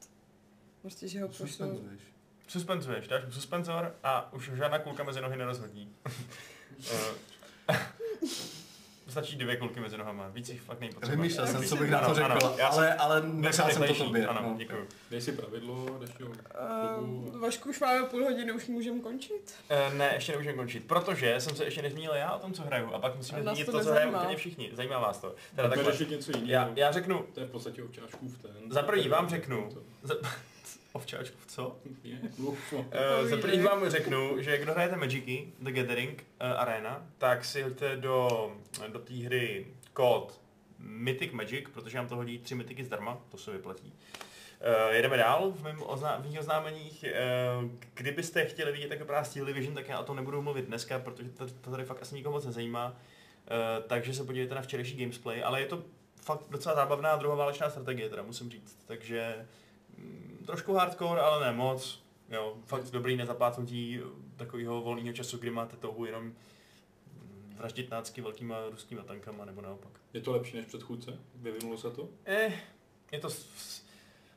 [0.82, 1.46] Prostě, že ho pošlou.
[1.46, 2.00] Suspenzuješ.
[2.48, 5.94] Suspenzuješ, dáš mu suspenzor a už žádná kulka mezi nohy nerozhodí.
[9.16, 11.16] Eh, Stačí dvě kulky mezi nohama, víc jich fakt není potřeba.
[11.16, 13.82] Vymýšlel jsem, co bych Ano, na to ano, řekl, já jsem- ale, ale nechal jsem
[13.86, 14.26] to tobě.
[14.26, 14.54] Ano, no.
[14.58, 14.86] děkuju.
[15.10, 16.28] Dej si pravidlo, jdeš jo.
[17.00, 19.54] Uh, Vašku, už máme půl hodiny, už můžeme končit.
[19.68, 22.94] Eh, ne, ještě nemůžeme končit, protože jsem se ještě nezmínil já o tom, co hraju
[22.94, 24.20] a pak musíme zmínit to to, co hrajou nezajímá.
[24.22, 24.70] úplně všichni.
[24.72, 25.34] Zajímá vás to.
[25.56, 25.92] Teda takhle.
[25.92, 26.46] řešit něco jiného.
[26.52, 28.52] Já, já řeknu, To je v podstatě ovčáčkův ten.
[28.70, 29.68] Za první vám řeknu.
[30.66, 31.76] Za, ovčáčku, co?
[32.72, 32.84] Uh,
[33.22, 37.96] za první vám řeknu, že kdo hrajete Magicy, The Gathering uh, Arena, tak si hoďte
[37.96, 38.52] do,
[38.88, 40.40] do té hry kód
[40.78, 43.92] Mythic Magic, protože nám to hodí tři mytiky zdarma, to se vyplatí.
[44.88, 47.04] Uh, jedeme dál v, mém ozná- v mých oznámeních.
[47.62, 50.98] Uh, kdybyste chtěli vidět, jak vypadá Steel Division, tak já o tom nebudu mluvit dneska,
[50.98, 52.90] protože to, to tady fakt asi nikoho moc nezajímá.
[52.90, 55.84] Uh, takže se podívejte na včerejší gamesplay, ale je to
[56.22, 58.78] fakt docela zábavná druhoválečná strategie, teda musím říct.
[58.86, 59.46] Takže
[60.46, 62.04] trošku hardcore, ale ne moc.
[62.30, 64.00] Jo, fakt dobrý nezapátnutí
[64.36, 69.92] takového volného času, kdy máte touhu jenom mm, vraždit nácky velkýma ruskýma tankama, nebo naopak.
[70.12, 71.18] Je to lepší než předchůdce?
[71.34, 72.08] Vyvinulo se to?
[72.26, 72.52] Eh,
[73.12, 73.28] je to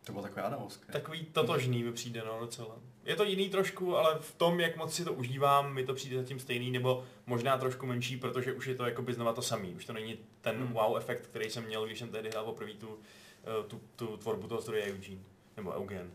[0.05, 0.91] To bylo takové adamovské.
[0.93, 2.75] takový totožný mi přijde, no docela.
[3.05, 6.17] Je to jiný trošku, ale v tom, jak moc si to užívám, mi to přijde
[6.17, 9.73] zatím stejný, nebo možná trošku menší, protože už je to jako by znova to samý.
[9.73, 10.73] Už to není ten Hmm.
[10.73, 12.99] wow efekt, který jsem měl, když jsem tehdy hrál poprvé tu,
[13.43, 15.21] eh, tu, tu tvorbu toho studia Eugene,
[15.57, 16.11] nebo Eugen.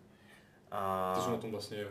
[0.70, 1.12] A...
[1.16, 1.88] Ty jsou na tom vlastně jak?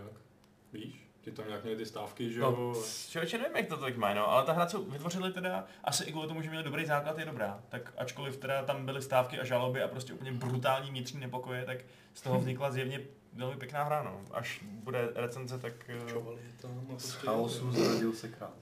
[0.74, 1.08] Víš?
[1.22, 2.84] Ty tam nějak měli ty stávky, že No, jo?
[3.10, 6.12] člověče, nevím, jak to tolik má, no, ale ta hra, co vytvořili teda, asi i
[6.12, 7.64] kvůli tomu, že měli dobrý základ, je dobrá.
[7.70, 11.78] Tak ačkoliv teda tam byly stávky a žaloby a prostě úplně brutální vnitřní nepokoje, tak
[12.14, 13.02] z toho vznikla zjevně
[13.34, 14.22] velmi pěkná hra, no.
[14.32, 15.74] Až bude recenze, tak...
[15.90, 18.54] eh, Čovali tam a Z prostě- chaosu zrodil se král.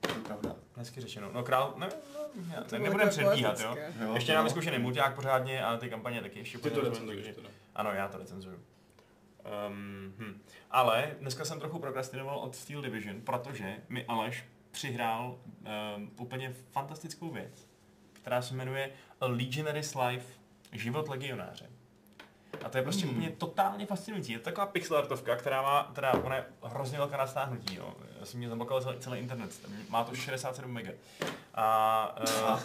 [0.00, 0.56] To je pravda.
[0.76, 1.30] Hezky řečeno.
[1.32, 3.76] No král, ne, no, já, To ne, bylo nebudem takové předbíhat, jo.
[4.00, 7.48] Jo, Ještě nám vyzkoušený mulťák pořádně a ty kampaně taky ještě Ty to recenzuješ teda.
[7.74, 8.56] Ano, já to recenzuju.
[8.56, 10.42] Um, hm.
[10.70, 15.38] Ale dneska jsem trochu prokrastinoval od Steel Division, protože mi Aleš přihrál
[15.96, 17.68] um, úplně fantastickou věc,
[18.12, 20.26] která se jmenuje A Legionary's Life,
[20.72, 21.70] život legionáře.
[22.64, 23.14] A to je prostě Hmm.
[23.14, 24.32] úplně totálně fascinující.
[24.32, 27.94] Je to taková pixelartovka, která má, teda ona je hrozně velká na stáhnutí, jo.
[28.20, 29.50] Já jsem mě zablokal celý, celý internet,
[29.88, 30.90] má to 67 mega.
[31.54, 32.16] A
[32.52, 32.60] uh,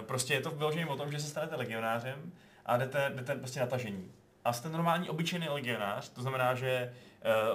[0.00, 2.32] Prostě je to vyloženě o tom, že se stanete legionářem
[2.66, 4.12] a jdete, jdete prostě na tažení.
[4.44, 6.94] A jste normální obyčejný legionář, to znamená, že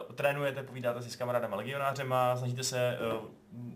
[0.07, 3.29] uh, trénujete, povídáte si s kamarádama legionářema, snažíte se uh,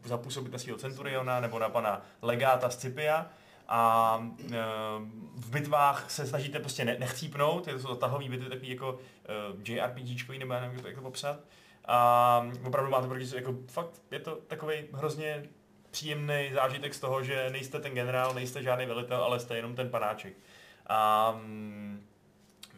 [0.05, 3.25] zapůsobit na svého centuriona nebo na pana legáta z Cipia
[3.67, 4.49] a uh,
[5.35, 10.39] v bitvách se snažíte prostě ne- nechcípnout, to jsou tahový bitvy takový jako uh, JRPGčkový,
[10.39, 11.39] nebo já nevím, jak to popsat.
[11.87, 15.43] A opravdu máte proti jako fakt je to takový hrozně
[15.91, 19.89] příjemný zážitek z toho, že nejste ten generál, nejste žádný velitel, ale jste jenom ten
[19.89, 20.33] panáček.
[20.87, 22.05] A mm,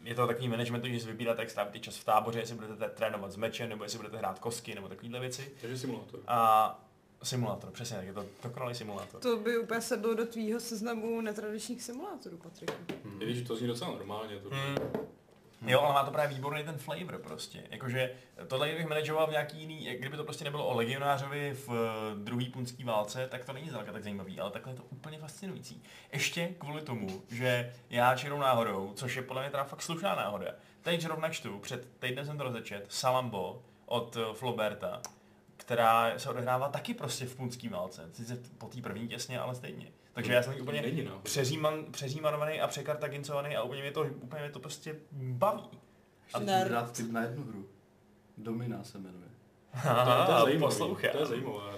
[0.04, 3.32] je to takový management, že si vybíráte, jak strávíte čas v táboře, jestli budete trénovat
[3.32, 5.52] s mečem, nebo jestli budete hrát kostky, nebo takovéhle věci.
[5.62, 6.20] Takže simulátor.
[6.28, 6.80] A
[7.24, 9.22] simulátor, přesně tak, je to dokonalý simulátor.
[9.22, 12.74] To by úplně sedlo do tvýho seznamu netradičních simulátorů, Patriku.
[13.20, 14.40] I když to zní docela normálně.
[14.40, 14.50] To...
[14.50, 15.08] Hmm.
[15.66, 17.64] Jo, ale má to právě výborný ten flavor prostě.
[17.70, 18.16] Jakože
[18.48, 22.46] tohle bych manažoval v nějaký jiný, kdyby to prostě nebylo o legionářovi v eh, druhé
[22.54, 25.84] punské válce, tak to není zdaleka tak zajímavý, ale takhle je to úplně fascinující.
[26.14, 30.52] Ještě kvůli tomu, že já čirou náhodou, což je podle mě teda fakt slušná náhoda,
[30.82, 35.02] teď zrovna čtu, před týdnem jsem to rozečet, Salambo od eh, Floberta,
[35.72, 38.10] která se odehrává taky prostě v punský válce.
[38.14, 39.92] Sice po té první těsně, ale stejně.
[40.14, 41.22] Takže já jsem jí úplně Není náhoda.
[41.24, 45.70] přeříman, přeřímanovaný a překartagincovaný a úplně mě to, úplně mě to prostě baví.
[46.40, 47.66] Ti dát tip na jednu hru.
[48.38, 49.28] Domina se jmenuje.
[49.84, 50.60] To, je- to je zajímavý.
[50.60, 51.12] poslouchám.
[51.12, 51.78] To je zajímavá hra.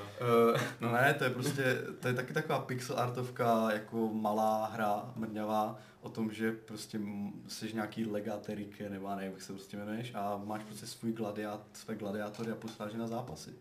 [0.53, 5.11] Uh, no ne, to je prostě, to je taky taková pixel artovka, jako malá hra,
[5.15, 6.99] mrňavá, o tom, že prostě
[7.47, 11.95] jsi nějaký legaterike, nebo nevím, jak se prostě jmenuješ, a máš prostě svůj gladiát, své
[11.95, 13.53] gladiátory a posláš na zápasy.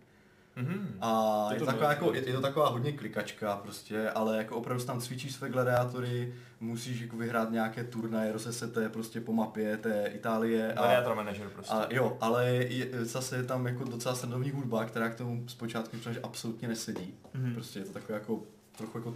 [0.59, 0.99] Mhm.
[1.01, 4.37] A To je to to, taková, jako, je, je to taková hodně klikačka prostě, ale
[4.37, 9.77] jako opravdu tam cvičíš své gladiátory, musíš jako vyhrát nějaké turnaje, rozesete prostě po mapě
[9.77, 10.73] té Itálie.
[10.73, 11.75] A, Gladiator manager prostě.
[11.75, 15.97] a jo, ale je, zase je tam jako docela srandovní hudba, která k tomu zpočátku
[16.13, 17.15] že absolutně nesedí.
[17.35, 17.55] Mhm.
[17.55, 18.43] Prostě je to takové jako,
[18.77, 19.15] trochu jako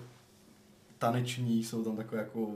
[0.98, 2.48] taneční, jsou tam takové jako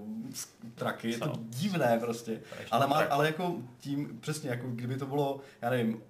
[0.74, 2.40] traky, je to divné prostě.
[2.70, 6.02] Ale, má, ale jako tím, přesně, jako kdyby to bylo, já nevím,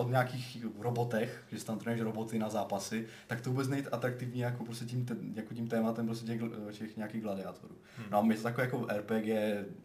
[0.00, 3.88] o- od nějakých robotech, že si tam trénuješ roboty na zápasy, tak to vůbec nejde
[3.90, 6.40] atraktivní jako prostě tím, te, jako tím tématem prostě těch,
[6.78, 7.74] těch nějakých gladiátorů.
[7.96, 8.06] Hmm.
[8.10, 9.26] No a my to takové jako RPG,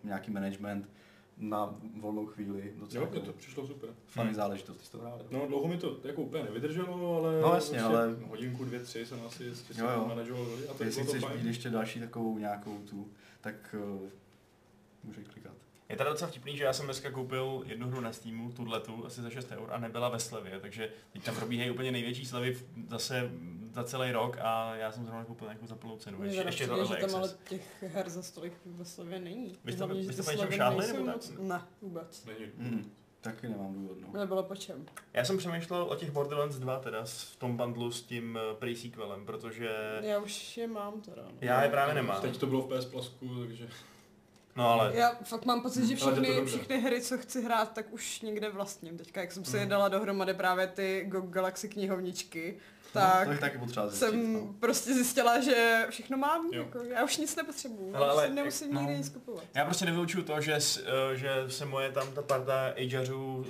[0.03, 0.89] nějaký management
[1.37, 3.89] na volnou chvíli, docela Jo, jako to přišlo super.
[4.05, 4.35] funny Hmm.
[4.35, 5.21] záležitost, ty jsi to hráli.
[5.31, 9.05] No dlouho mi to jako úplně nevydrželo, ale No jasně, prostě ale- hodinku, dvě, tři
[9.05, 10.05] jsem asi jistě Jo, jo.
[10.07, 11.37] manažoval a to Jestli chceš fajn.
[11.37, 13.07] mít ještě další takovou nějakou tu,
[13.41, 14.09] tak uh,
[15.03, 15.53] můžeš klikat.
[15.89, 19.21] Je teda docela vtipný, že já jsem dneska koupil jednu hru na Steamu, tuhletu, asi
[19.21, 22.57] za 6 eur a nebyla ve slevě, takže teď tam probíhají úplně největší slevy
[22.89, 23.31] zase
[23.73, 26.23] za celý rok a já jsem zrovna koupil nějakou za plnou cenu.
[26.23, 29.57] Ještě, ještě to že tam ale těch her za stolik ve Slavě není.
[29.63, 31.15] Vy jste- vy že jste šáhli, nebo tak?
[31.15, 32.25] moc- Ne, vůbec.
[32.25, 32.51] Není.
[32.57, 34.19] Mm, taky nemám důvod, no.
[34.19, 34.85] Nebylo po čem.
[35.13, 38.55] Já jsem přemýšlel o těch Borderlands 2 teda s- v tom bundlu s tím eh,
[38.55, 39.69] pre-sequelem, protože
[40.01, 41.21] Já už je mám teda.
[41.21, 41.31] No.
[41.41, 42.21] já je právě nemám.
[42.21, 43.67] Teď to bylo v PS Plusku, takže
[44.55, 47.93] No ale Já fakt mám pocit, že to všechny, všechny hry, co chci hrát, tak
[47.93, 48.97] už někde vlastním.
[48.97, 49.59] Teďka, jak jsem si Mhm.
[49.59, 52.57] je dala dohromady právě ty GOG Galaxy knihovničky,
[53.01, 54.53] tak to je taky potřeba zjistit, jsem no.
[54.59, 56.49] prostě zjistila, že všechno mám.
[56.53, 56.63] Jo.
[56.63, 57.95] Jako, já už nic nepotřebuju.
[57.95, 58.81] Ale- Ale, nemusím no.
[58.81, 59.43] nikdy nic kupovat.
[59.53, 60.53] Já prostě nevylučuju to, že,
[61.13, 63.45] eh, že se moje tam ta parta ageřů uh,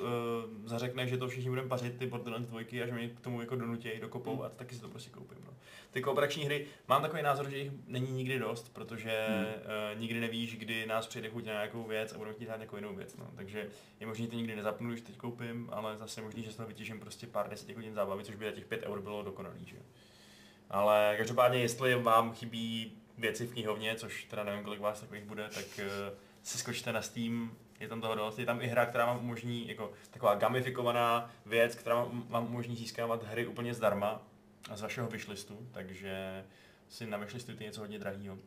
[0.70, 3.56] zařekne, že to všichni budeme pařit ty Borderlands dvojky a že mě k tomu jako
[3.56, 5.38] donutějí, dokopou a taky si to prostě koupím.
[5.46, 5.54] No.
[5.92, 9.46] Ty kooperační hry, mám takový názor, že jich není nikdy dost, protože Hmm.
[9.46, 12.76] uh, nikdy nevíš, kdy nás přijde chuť na nějakou věc a budeme chtít hrát nějakou
[12.76, 13.16] jinou věc.
[13.18, 13.28] No.
[13.36, 13.68] Takže
[14.00, 16.68] je možné, že ty nikdy nezapnu, když teď koupím, ale zase možný, že z toho
[16.68, 19.66] vytěžím prostě pár desítek hodin zábavy, což by za těch 5 eur bylo dokonalý.
[19.66, 19.78] Že?
[20.70, 25.50] Ale každopádně, jestli vám chybí věci v knihovně, což teda nevím, kolik vás takových bude,
[25.50, 28.40] tak uh, si skočte na Steam, je tam toho dost.
[28.40, 32.76] Je tam i hra, která vám umožní, jako taková gamifikovaná věc, která vám, vám umožní
[32.76, 34.22] získávat hry úplně zdarma
[34.76, 36.46] z vašeho wishlistu, takže
[36.90, 38.38] si na wishlistujte něco hodně drahého.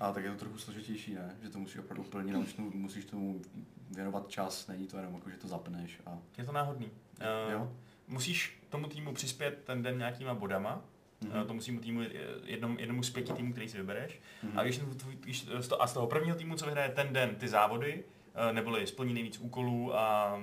[0.00, 1.36] A tak je to trochu složitější, ne?
[1.42, 3.42] Že to musíš opravdu plně naučnou, musíš tomu
[3.90, 6.18] věnovat čas, není to jenom jako, že to zapneš a...
[6.38, 6.86] Je to náhodný.
[6.86, 7.72] Uh, jo?
[8.08, 10.82] Musíš tomu týmu přispět ten den nějakýma bodama,
[11.20, 11.32] Mhm.
[11.32, 11.46] mm-hmm.
[11.46, 12.00] tomu týmu, týmu
[12.44, 14.20] jednom, jednomu z pěti týmů, který si vybereš.
[14.42, 14.58] Mhm.
[14.58, 14.78] A, když,
[15.20, 18.52] když z to, a z toho prvního týmu, co vyhraje ten den ty závody, eh,
[18.52, 20.36] neboli splní nejvíc úkolů a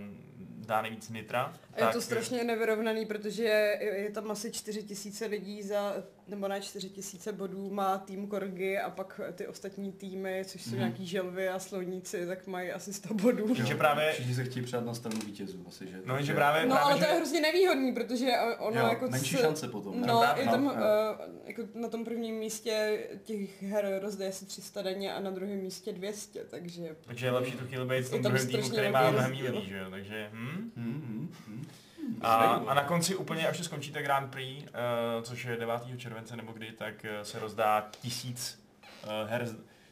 [0.48, 5.26] dá nejvíc nitra, A je to strašně nevyrovnaný, protože je, je tam asi 4 tisíce
[5.26, 5.96] lidí za,
[6.28, 10.70] nebo ne 4 tisíce bodů má tým Korgy a pak ty ostatní týmy, což jsou
[10.70, 10.80] Mhm.
[10.80, 13.46] nějaký želvy a sloníci, tak mají asi 100 bodů.
[13.48, 15.98] Jo, že právě- Všichni se chtějí přát na stranu vítězů asi, že?
[16.06, 19.08] No, že právě, No právě ale to že, je hrozně nevýhodný, protože ono jo, jako...
[19.10, 20.02] menší se- šance potom.
[20.02, 20.08] ne?
[20.08, 20.72] No, právě, je no, tam, jo.
[20.72, 20.80] uh,
[21.46, 25.94] jako na tom prvním místě těch her rozdaje se 300 denně a na druhém místě
[25.94, 26.96] 200, takže...
[27.06, 29.78] takže je lepší tu chvíli být v tom druhém týmu, který má mnohem líbí, že
[29.78, 30.72] jo, takže hm.
[30.76, 31.66] Hm, hm, hm.
[32.22, 35.82] A, a na konci úplně, až skončíte Grand Prix, uh, což je 9.
[35.98, 38.64] července nebo kdy, tak uh, se rozdá tisíc
[39.04, 39.48] uh, her,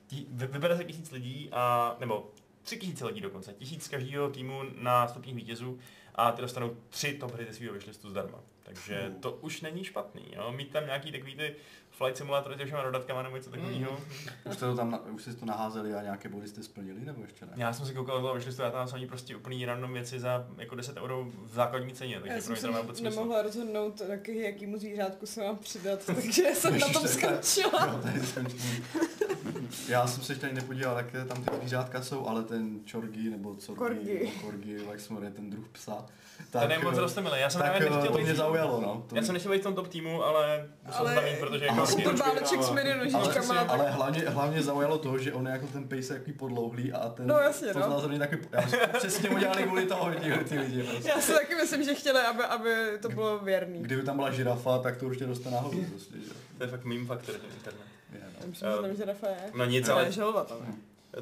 [0.07, 2.31] tí, vy, vybere se tisíc lidí, a, nebo
[2.63, 5.79] tři tisíce lidí dokonce, tisíc z každého týmu na stupních vítězů
[6.15, 8.39] a ty dostanou tři top hry ze svého wishlistu zdarma.
[8.63, 9.21] Takže Hmm.
[9.21, 10.51] to už není špatný, jo?
[10.51, 11.55] Mít tam nějaký takový ty
[11.99, 13.97] flight simulátory s těma dodatkama nebo něco takového.
[14.45, 17.45] Už jste to tam, už jste to naházeli a nějaké body jste splnili, nebo ještě
[17.45, 17.51] ne?
[17.55, 20.19] Já jsem si koukal do toho wishlistu a tam jsou oni prostě úplný random věci
[20.19, 23.41] za jako 10 euro v základní ceně, Já takže pro jsem mě to vůbec nemohla
[23.41, 27.85] rozhodnout, jak, jakýmu zvířátku se mám přidat, takže jsem na tom skončila.
[27.85, 28.47] Jo, tady jsem
[29.87, 33.55] Já jsem se ještě ani nepodíval, jaké tam ty zvířátka jsou, ale ten čorgi nebo
[33.55, 34.31] corgi, Korgi.
[34.41, 36.05] korgi, jak se jmenuje ten druh psa.
[36.51, 38.37] Ten je moc eh, roztomilý, já jsem tak právě eh, nechtěl to být mě v-
[38.37, 39.05] zaujalo, no.
[39.09, 41.39] To Já jsem nechtěl být v tom top týmu, ale musel Ale- jsem tam jít,
[41.39, 43.53] protože Ale jako Super báleček s mini ale, nožičkama.
[43.55, 47.09] tak- ale hlavně, hlavně zaujalo to, že on je jako ten je takový podlouhlý a
[47.09, 47.85] ten No, jasně, to no.
[47.85, 48.61] znázorný takový, já
[48.97, 50.83] přesně udělali kvůli toho ty, ty lidi.
[50.83, 51.09] Prostě.
[51.09, 53.79] Já si taky myslím, že chtěli, aby, aby to bylo věrný.
[53.83, 55.85] Kdyby tam byla žirafa, tak to určitě dostane nahoru.
[55.89, 56.33] Prostě, že?
[56.57, 57.81] to je fakt meme faktor ten internet.
[58.13, 58.47] Je, Já no.
[58.47, 59.51] myslím, že tam žirafa je.
[59.55, 60.57] No nic, To ale želva tam.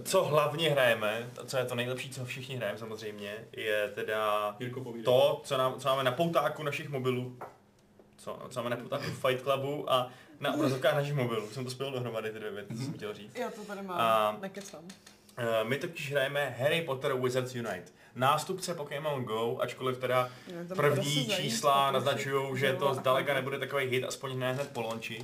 [0.03, 4.93] Co hlavně hrajeme, to, co je to nejlepší, co všichni hrajeme samozřejmě, je teda Jirko
[5.05, 7.37] to, co, nám, co máme na poutáku našich mobilů,
[8.17, 11.49] co, co máme na poutáku Fight Clubu a na obrazovkách našich mobilů.
[11.49, 13.35] Jsem to spojil dohromady ty dvě věci, co jsem chtěl říct.
[13.37, 14.83] Já to tady mám, A- nekecám.
[15.37, 17.83] Eh, My totiž hrajeme Harry Potter Wizards Unite.
[18.15, 20.29] Nástupce Pokémon Go, ačkoliv teda
[20.75, 24.81] první prostě čísla naznačují, že želva to zdaleka nebude takový hit, aspoň ne hned po
[24.81, 25.23] launchi,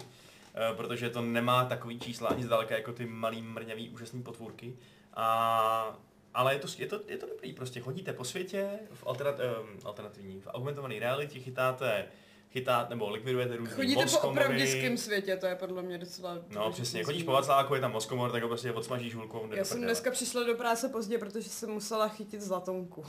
[0.78, 4.78] protože to nemá takový čísla ani zdaleka jako ty malý mrňavý úžasný potvůrky.
[5.14, 6.00] A,
[6.34, 9.80] ale je to, je, to, je to dobrý, prostě chodíte po světě v alternat, um,
[9.86, 12.06] alternativní, v augmentované realitě, chytáte,
[12.52, 14.40] chytáte nebo likvidujete různý Chodíte po moskomory.
[14.40, 17.92] opravdickém světě, to je podle mě docela No důležitý přesně, chodíš po Vacláku, je tam
[17.92, 19.50] moskomor, tak ho prostě odsmažíš hulkou.
[19.52, 23.06] Já jsem dneska přišla do práce pozdě, protože jsem musela chytit zlatonku.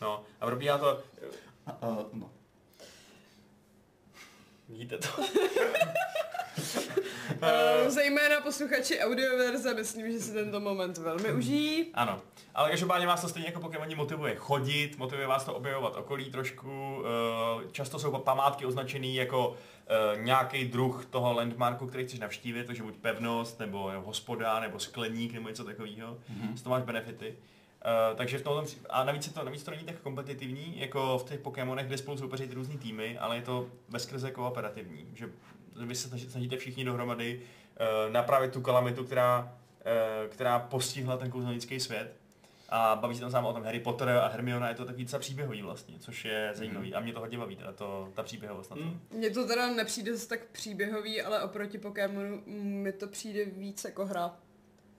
[0.00, 1.00] No, a probíhá to,
[1.66, 2.30] A, a, no.
[4.68, 5.08] Vidíte to?
[5.18, 5.26] Uh,
[7.88, 11.86] zejména posluchači audioverze, myslím, že si tento moment velmi užijí.
[11.94, 12.20] Ano,
[12.54, 17.02] ale každopádně vás to stejně jako Pokémoni motivuje chodit, motivuje vás to objevovat okolí trošku,
[17.04, 19.56] eh, často jsou památky označený jako
[19.88, 25.32] eh, nějaký druh toho landmarku, který chceš navštívit, takže buď pevnost, nebo hospoda, nebo skleník,
[25.32, 26.56] nebo něco takového, Mhm.
[26.56, 27.34] z toho máš benefity.
[27.86, 31.18] Uh, takže v tomhle, pří- a navíc, je to, navíc to není tak kompetitivní, jako
[31.18, 35.30] v těch Pokémonech, kde spolu soupeří různý týmy, ale je to veskrze kooperativní, že
[35.86, 39.40] vy se snaží- snažíte všichni dohromady uh, napravit tu kalamitu, která,
[40.22, 42.16] uh, která postihla ten kouzelnický svět.
[42.68, 45.20] A baví se tam sám o tom Harry Potter a Hermiona, je to takový docela
[45.20, 46.94] příběhový vlastně, což je zajímavý.
[46.94, 48.82] A mě to hodně baví, teda to, ta příběhovost na to.
[48.82, 49.00] Mm.
[49.10, 54.06] Mně to teda nepřijde zase tak příběhový, ale oproti Pokémonu mi to přijde víc jako
[54.06, 54.36] hra.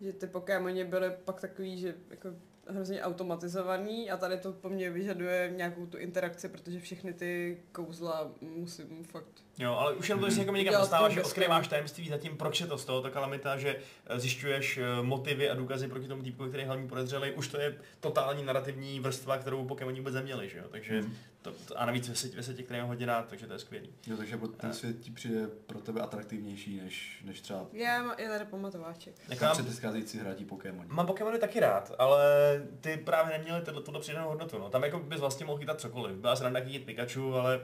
[0.02, 2.30] Že ty Pokémoni byly pak takový, že jako
[2.70, 8.32] hrozně automatizovaný a tady to po mně vyžaduje nějakou tu interakci, protože všechny ty kouzla
[8.42, 9.47] musím fakt...
[9.60, 12.38] Jo, ale už jenom to, že se jako někam Dělat dostáváš, že odkryváš tajemství zatím,
[12.38, 13.76] proč je to z toho, ta kalamita, že
[14.08, 17.60] eh, zjišťuješ eh, motivy a důkazy proti tomu týpku, který je hlavní podezřelý, už to
[17.60, 21.13] je totální narrativní vrstva, kterou Pokémoni vůbec neměli, že jo, takže Mhm.
[21.41, 23.60] to, to, a navíc ve světě, ve světě, který ho hodně rád, takže to je
[23.60, 23.89] skvělý.
[24.08, 28.46] Jo, takže ten svět ti přijde pro tebe atraktivnější, než, než třeba Je, je tady
[28.46, 29.13] pamatováček.
[29.30, 30.86] Jak mám, předcházející hratí Pokémon.
[30.88, 32.22] mám Pokémony taky rád, ale
[32.82, 34.70] ty právě neměly tuto, tuto přidanou hodnotu, no.
[34.70, 36.15] Tam jako bys vlastně mohl chytat cokoliv.
[36.15, 37.62] Byla sranda chytit Pikachu, ale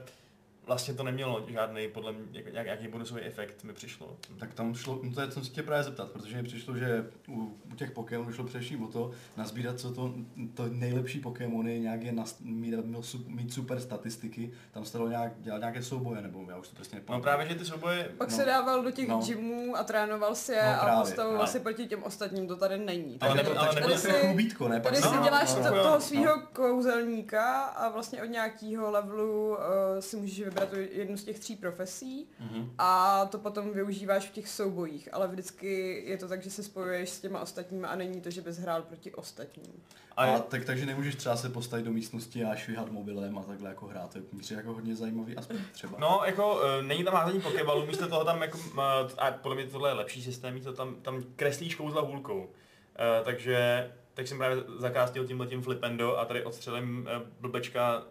[0.66, 4.16] vlastně to nemělo žádný, podle mě, jak, jak, jaký bonusový efekt mi přišlo.
[4.38, 6.76] Tak tam šlo, no to je, co jsem se tě právě zeptat, protože mi přišlo,
[6.76, 10.14] že u, u těch Pokémonů šlo především o to, nazbírat co to,
[10.54, 15.32] to nejlepší Pokémony, nějak je nas, mít, mít, mít super statistiky, tam se dalo nějak,
[15.40, 17.22] dělat nějaké souboje, nebo já už to prostě No nepamatuju.
[17.22, 18.36] právě, že ty souboje Pak No.
[18.36, 19.18] se dával do těch No.
[19.26, 22.56] gymů a trénoval si je No a právě, postavoval ale- si proti těm ostatním, to
[22.56, 23.18] tady není.
[23.20, 24.80] Ale nebyl, ale ale nebyl si- trochu bítko, ne?
[24.80, 26.00] Tady Pak si no, děláš no, to, no, toho no.
[26.00, 29.56] svého kouzelníka a vlastně od nějakého levelu uh,
[30.00, 32.70] si můžeš vybrat jednu z těch tří profesí Mhm.
[32.78, 37.10] a to potom využíváš v těch soubojích, ale vždycky je to tak, že se spojuješ
[37.10, 39.72] s těma ostatními a není to, že bys hrál proti ostatním.
[40.16, 43.42] A A je, tak, takže nemůžeš třeba se postavit do místnosti a švihat mobilem a
[43.42, 44.12] takhle jako hrát.
[44.12, 45.98] To je přijde jako hodně zajímavý aspekt třeba.
[45.98, 48.80] no, jako uh, není tam házení pokebalů, místo toho tam jako, uh,
[49.18, 52.38] a podle mě tohle je lepší systém, místo tam, tam kreslíš kouzla hůlkou.
[52.40, 58.02] Uh, takže, tak jsem právě zakástil tímhle tím flipendo a tady odstřelím uh, blbečka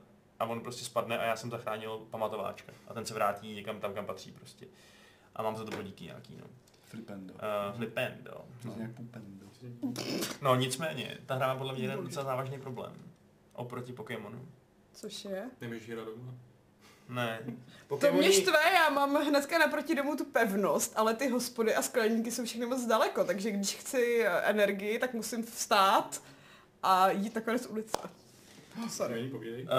[0.44, 2.74] a on prostě spadne a já jsem zachránil pamatováčka.
[2.88, 4.66] A ten se vrátí někam tam, kam patří prostě.
[5.36, 6.46] A mám za to bodíky nějaký, no.
[6.86, 7.34] Flipendo.
[7.34, 8.46] Uh, flipendo.
[8.64, 8.70] To
[9.82, 9.94] No.
[10.42, 12.94] no nicméně, ta hra má podle mě jeden docela závažný problém.
[13.54, 14.48] Oproti Pokémonu.
[14.94, 15.50] Což je?
[15.62, 16.34] Nemůžeš hrát doma.
[17.10, 17.40] Ne.
[18.00, 22.32] To mě štve, já mám hnedka naproti domu tu pevnost, ale ty hospody a skleníky
[22.32, 26.22] jsou všechny moc daleko, takže když chci eh, energii, tak musím vstát
[26.84, 27.98] a jít na konec ulice.
[28.90, 29.16] Sorry.
[29.16, 29.64] Není, povídej.
[29.64, 29.70] Uh,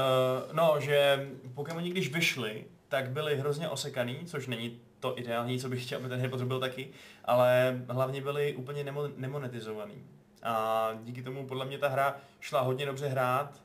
[0.52, 5.84] no, že Pokémoni, když vyšli, tak byli hrozně osekaný, což není to ideální, co bych
[5.86, 6.90] chtěl, aby ten Harry byl taky,
[7.24, 10.04] ale hlavně byli úplně nemo, nemonetizovaný.
[10.42, 13.62] A díky tomu podle mě ta hra šla hodně dobře hrát,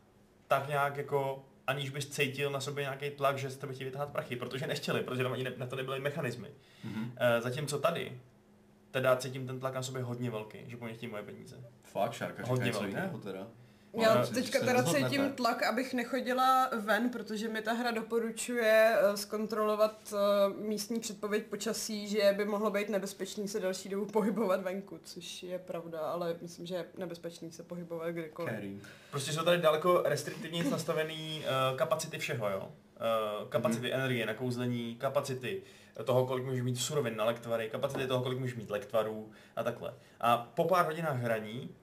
[0.47, 4.36] tak nějak jako aniž bys cítil na sobě nějaký tlak, že jste chtěli vytáhat prachy,
[4.36, 6.47] protože nechtěli, protože tam ani ne, na to nebyly mechanismy.
[6.84, 7.11] Mhm.
[7.17, 8.21] E, zatímco tady,
[8.91, 11.63] teda cítím ten tlak na sobě hodně velký, že po mě chtějí moje peníze.
[11.84, 12.88] Fakt, Šárka, Hodně velký.
[12.88, 13.47] jiného teda.
[13.94, 20.14] Já teďka teda cítím tlak, abych nechodila ven, protože mi ta hra doporučuje eh, zkontrolovat
[20.14, 25.44] eh, místní předpověď počasí, že by mohlo být nebezpečný se další dobu pohybovat venku, což
[25.44, 28.54] je pravda, ale myslím, že je nebezpečný se pohybovat kdykoliv.
[28.54, 28.84] Caring.
[29.12, 32.72] Prostě jsou tady daleko restriktivně nastavený uh, kapacity všeho, jo.
[33.42, 33.90] Uh, kapacity Mhm.
[33.90, 34.00] mm.
[34.00, 35.64] energie, nakouzlení, kapacity
[36.04, 39.94] toho, kolik můžeš mít surovin na lektvary, kapacity toho, kolik můžeš mít lektvarů a takhle.
[40.22, 41.76] A po pár hodinách hraní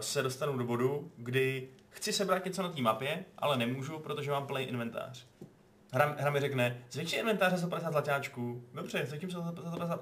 [0.00, 4.46] se dostanu do bodu, kdy chci sebrat něco na té mapě, ale nemůžu, protože mám
[4.46, 5.26] plný inventář.
[5.92, 8.64] Hra, hra mi řekne, zvětší inventář za 150 zlatáčků.
[8.74, 10.00] Dobře, zvětším se za 150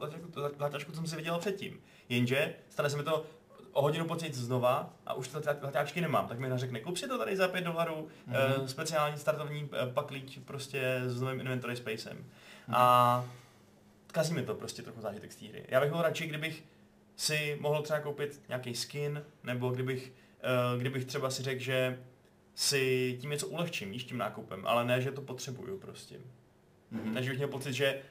[0.56, 1.80] zlatáčků- co jsem si vydělal předtím.
[2.08, 3.26] Jenže stane se mi to
[3.72, 7.08] o hodinu pocit znova a už ty zlatáčky nemám, tak mi hra řekne, kup si
[7.08, 8.36] to tady za 5 dolarů, Mhm.
[8.36, 8.64] mm-hmm.
[8.64, 12.16] speciální startovní eh, paklíč prostě s novým inventory spacem.
[12.18, 12.72] Mm-hmm.
[12.76, 13.24] A
[14.06, 15.64] kazí mi to prostě trochu zážitek z.
[15.68, 16.64] Já bych byl radši, kdybych
[17.16, 20.12] si mohl třeba koupit nějaký skin, nebo kdybych,
[20.74, 22.02] uh, kdybych třeba si řekl, že
[22.54, 26.20] si tím něco ulehčím, víš, tím nákupem, ale ne, že to potřebuju prostě.
[26.90, 27.14] Mhm.
[27.14, 28.02] Ne, že bych měl pocit, že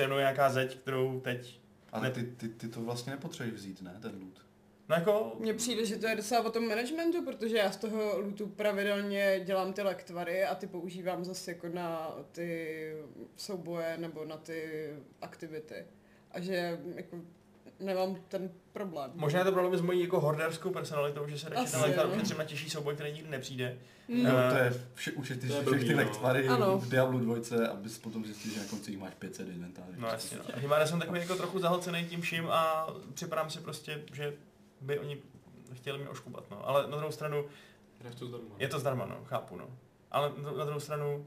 [0.00, 1.60] je nějaká zeď, kterou teď,
[1.92, 4.44] Ale Ne- ty, ty, ty to vlastně nepotřebuješ vzít, ne, ten loot.
[4.88, 8.18] no jako, Mně přijde, že to je docela o tom managementu, protože já z toho
[8.18, 12.92] lootu pravidelně dělám ty lektvary a ty používám zase jako na ty
[13.36, 14.88] souboje nebo na ty
[15.20, 15.86] aktivity.
[16.30, 17.16] A že jako
[17.82, 19.10] nemám ten problém.
[19.14, 22.06] možná je to problém s mojí jako horderskou personalitou, že se radši Asi, ten lektvar
[22.08, 22.14] no.
[22.14, 23.78] ušetřím na těžší souboj, který nikdy nepřijde.
[24.08, 24.24] Hmm.
[24.24, 25.96] No, to je vše, už je ty to je všechny blbý, no.
[25.96, 26.78] lektvary Ano.
[26.78, 27.36] v Diablo 2,
[27.70, 29.92] abys potom zjistil, že na konci jich máš 500 inventářů.
[29.96, 30.60] No jasně, no.
[30.60, 34.34] Tím pádem jsem takový jako trochu zahlcený tím vším a připadám si prostě, že
[34.80, 35.18] by oni
[35.72, 36.68] chtěli mě oškubat, no.
[36.68, 37.44] Ale na druhou stranu,
[38.00, 38.54] Hraješ to zdarma.
[38.58, 39.66] je to zdarma, no, chápu, no.
[40.10, 41.26] Ale na na druhou stranu,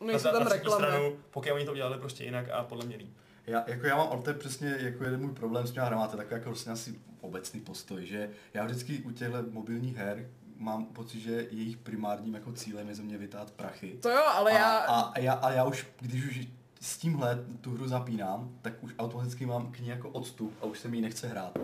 [0.00, 0.86] Nejsou na, tam na třetí reklamy.
[0.86, 3.16] stranu, pokud oni to udělali prostě jinak a podle mě líp.
[3.46, 6.06] Já, jako já mám, ale to je přesně jako jeden můj problém s těma hrama,
[6.06, 11.20] takový jako vlastně asi obecný postoj, že já vždycky u těchto mobilních her mám pocit,
[11.20, 13.98] že jejich primárním jako cílem je ze mě vytát prachy.
[14.02, 14.78] To jo, ale a, já...
[14.78, 16.48] a, a, já, a já už, když už
[16.80, 20.78] s tímhle tu hru zapínám, tak už automaticky mám k ní jako odstup a už
[20.78, 21.58] se mi ji nechce hrát.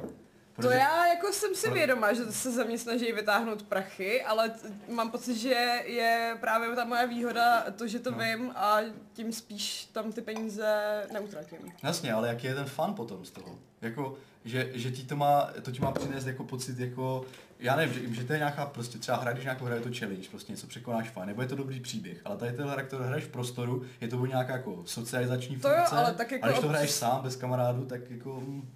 [0.61, 4.69] To já jako jsem si vědomá, že se ze mě snaží vytáhnout prachy, ale t-
[4.93, 5.49] mám pocit, že
[5.85, 8.19] je právě ta moje výhoda to, že to No.
[8.19, 8.79] vím a
[9.13, 11.59] tím spíš tam ty peníze neutratím.
[11.83, 13.59] Jasně, ale jaký je ten fun potom z toho?
[13.83, 17.25] Jako, že, že ti to má, to ti má přinést jako pocit jako,
[17.59, 19.89] já nevím, že, že to je nějaká prostě třeba hra, když nějakou hra je to
[19.99, 23.03] challenge, prostě něco překonáš fajn, nebo je to dobrý příběh, ale tady tenhle hra, kterou
[23.03, 26.45] hraješ v prostoru, je to buď nějaká jako socializační To jo, funkce, ale tak jako
[26.45, 28.69] a když to hraješ sám, bez kamarádů, tak jako, hm,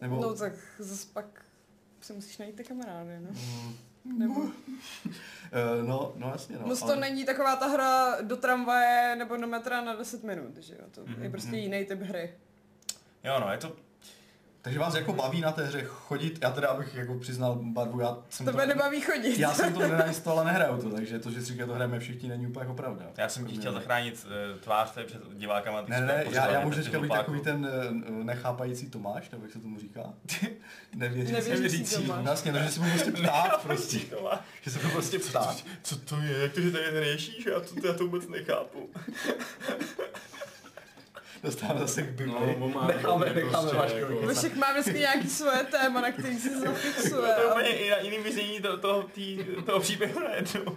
[0.00, 0.16] nebo...
[0.16, 1.44] No tak zase pak
[2.00, 3.30] si musíš najít ty kamarády, no.
[3.32, 3.74] hm,
[4.18, 4.42] Nebo...
[5.52, 6.66] eh, no, no jasně, no.
[6.66, 10.56] Moc to ale- není taková ta hra do tramvaje nebo do metra na 10 minut,
[10.56, 10.84] že jo?
[10.90, 11.58] To je Mhm, prostě mhm.
[11.58, 12.34] jiný typ hry.
[13.24, 13.76] Jo, no, je to,
[14.62, 18.18] Takže vás jako baví na té hře chodit, já teda abych jako přiznal barvu, já
[18.30, 19.38] jsem Tebe nebaví chodit.
[19.38, 22.28] Já jsem to nenainstaloval a nehraju to, takže to, že si říká, to hrajeme všichni,
[22.28, 23.06] není úplně jako pravda.
[23.16, 25.84] já jsem ti chtěl zachránit uh, tvář tady před divákama.
[25.88, 29.58] Ne, ne, já, já můžu teďka být takový ten eh, nechápající Tomáš, nebo jak se
[29.58, 30.02] tomu říká?
[30.94, 31.32] Nevěřící.
[31.32, 32.24] Nevěřící Tomáš.
[32.24, 33.98] Vlastně, no, že si budu prostě ptát prostě.
[34.60, 35.64] Že se budu prostě ptát.
[35.82, 36.38] Co to je?
[36.38, 37.46] Jak to, že tady řešíš?
[37.46, 38.90] Já to, já to vůbec nechápu.
[41.42, 42.56] Dostáváme zase k Bibli.
[42.58, 44.26] No, necháme, necháme prostě Vaškovi jako-.
[44.26, 47.28] Vašek má vždycky nějaký svoje téma, na který se To zafixuje.
[47.28, 50.76] je a- úplně i na jiným vyznění to, toho, tý, toho příběhu najednou.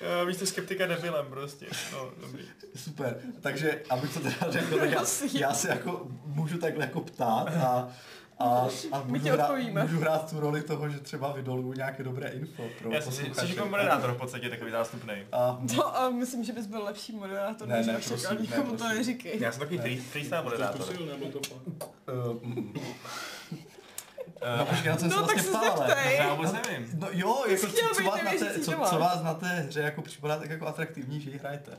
[0.00, 1.66] Já Víš to skeptika debilem prostě.
[1.92, 2.44] No, dobrý.
[2.76, 7.48] Super, takže abych to teda řekl, tak já, já se jako můžu takhle jako ptát
[7.48, 7.88] a,
[8.38, 8.44] a,
[8.92, 9.82] a My můžu, ti hrát, odpovíme.
[9.82, 13.22] můžu hrát tu roli toho, že třeba vydoluju nějaké dobré info pro Já jsem si,
[13.34, 15.14] jsi jako moderátor v podstatě takový zástupný.
[15.32, 18.76] A, To a myslím, že bys byl lepší moderátor, Ne, než ne, prosím, ne, nikomu
[18.76, 19.40] to neříkej.
[19.40, 20.82] Já jsem takový free, freestyle To moderátor.
[20.82, 21.90] zkusil, nebo to fakt?
[24.44, 26.16] Uh, mm, Eh, no počkej, na co se No tak vlastně se ptal, ale- zeptej.
[26.16, 26.90] Já vůbec nevím.
[26.98, 30.02] No jo, jako, co, co, vás na té, co, co vás na té hře jako
[30.02, 31.72] připadá tak jako atraktivní, že ji hrajete?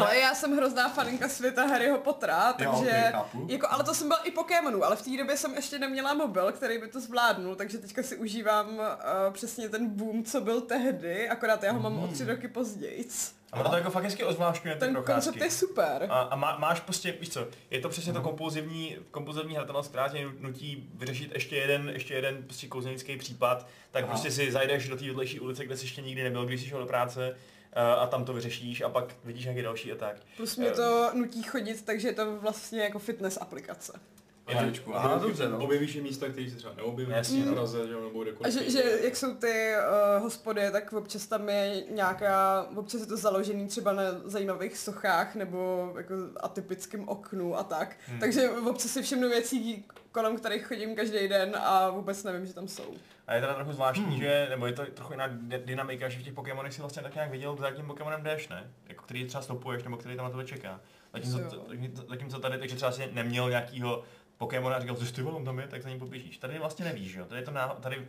[0.00, 3.12] Ale já jsem hrozná faninka světa Harryho Pottera, takže...
[3.14, 3.26] Jo.
[3.48, 6.52] Jako, ale to jsem byla i Pokémonů, ale v té době jsem ještě neměla mobil,
[6.52, 8.84] který by to zvládnul, takže teďka si užívám uh,
[9.32, 13.08] přesně ten boom, co byl tehdy, akorát já ho mám o tři roky později.
[13.54, 15.30] A ono to jako fakt hezky ozvláštňuje ty Ten procházky.
[15.30, 16.06] koncept je super.
[16.08, 20.08] A, a má, máš prostě, víš co, je to přesně to kompulzivní, kompulzivní hratelnost, která
[20.08, 24.12] tě nutí vyřešit ještě jeden, ještě jeden prostě kouzelnický případ, tak Aha.
[24.12, 26.80] prostě si zajdeš do té vedlejší ulice, kde jsi ještě nikdy nebyl, když jsi šel
[26.80, 27.36] do práce
[27.72, 30.16] eh, a tam to vyřešíš a pak vidíš nějaký další a tak.
[30.36, 33.92] Plus mě to nutí chodit, takže je to vlastně jako fitness aplikace.
[34.48, 34.96] Jedničku.
[34.96, 35.58] Aha, dobře, no.
[35.58, 37.52] Objevíš i místa, které si třeba neobjeví Jasně, no.
[37.52, 38.54] Praze, že nebo A kdekoliv.
[38.54, 39.72] že, že jak jsou ty
[40.16, 45.34] uh, hospody, tak občas tam je nějaká, občas je to založený třeba na zajímavých sochách
[45.34, 47.96] nebo jako atypickém oknu a tak.
[48.06, 48.20] Hmm.
[48.20, 52.68] Takže občas si všimnu věcí, kolem kterých chodím každý den a vůbec nevím, že tam
[52.68, 52.94] jsou.
[53.26, 54.20] A je teda trochu zvláštní, hmm.
[54.20, 57.14] že, nebo je to trochu jiná dy- dynamika, že v těch Pokémonech si vlastně tak
[57.14, 58.70] nějak viděl, za tím Pokémonem jdeš, ne?
[58.88, 60.80] Jako který třeba stopuješ, nebo který tam na tebe čeká.
[61.14, 64.02] Zatímco- zatímco tady, takže třeba si neměl nějakýho
[64.38, 66.38] Pokémona a říkal, že ty vole, on tam je, tak za ním poběžíš.
[66.38, 67.24] Tady vlastně nevíš, jo?
[67.24, 68.06] Tady je to náho, tady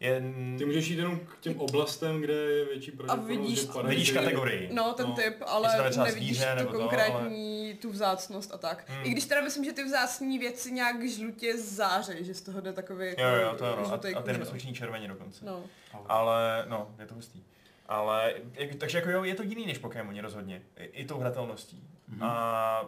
[0.00, 0.22] je...
[0.58, 4.10] Ty můžeš jít jenom k těm oblastem, kde je větší pravděpodobnost, vidíš- že padají Vidíš
[4.12, 4.70] kategorii.
[4.72, 5.14] No, ten No.
[5.14, 8.84] typ, ale nevidíš zvíře tu nebo to, konkrétní, tu vzácnost a tak.
[8.88, 9.04] Hmm.
[9.04, 12.72] I když teda myslím, že ty vzácní věci nějak žlutě zářejí, že z toho jde
[12.72, 13.86] takový Jo, jo, to jo, no.
[13.92, 14.32] a, a ty kůže.
[14.32, 15.44] nebezpeční červeně dokonce.
[15.44, 15.62] No.
[16.06, 17.42] Ale, no, je to hustý.
[17.86, 20.62] Ale, jak, takže jako jo, je to jiný než Pokémoni rozhodně.
[20.76, 21.82] I, i tou hratelností.
[22.08, 22.22] Mhm.
[22.22, 22.84] A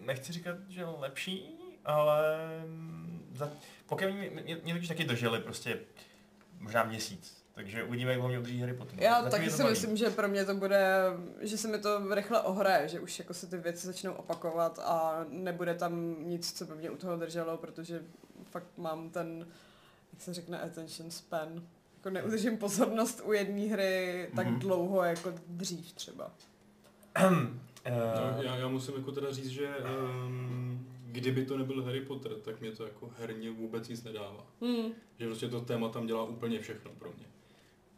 [0.00, 1.55] nechci říkat, že lepší,
[1.86, 2.36] ale
[3.34, 3.50] za,
[3.86, 5.78] Pokémoni mě, mě, mě totiž taky drželi prostě
[6.60, 7.36] možná měsíc.
[7.54, 9.02] Takže uvidíme, jak dlouho udrží Harry Potter.
[9.02, 9.70] Já Zatím taky si baví.
[9.70, 10.86] myslím, že pro mě to bude,
[11.40, 15.24] že se mi to rychle ohraje, že už jako se ty věci začnou opakovat a
[15.28, 18.02] nebude tam nic, co by mě u toho drželo, protože
[18.50, 19.46] fakt mám ten,
[20.12, 21.62] jak se řekne, attention span.
[21.96, 24.58] Jako neudržím pozornost u jedné hry tak Mhm.
[24.58, 26.30] dlouho jako dřív třeba.
[27.88, 27.90] Eh,
[28.36, 30.65] No, já, já musím jako teda říct, že um,
[31.16, 34.46] kdyby to nebyl Harry Potter, tak mě to jako herně vůbec nic nedává.
[34.60, 34.92] Hmm.
[35.18, 37.26] Že prostě to téma tam dělá úplně všechno pro mě.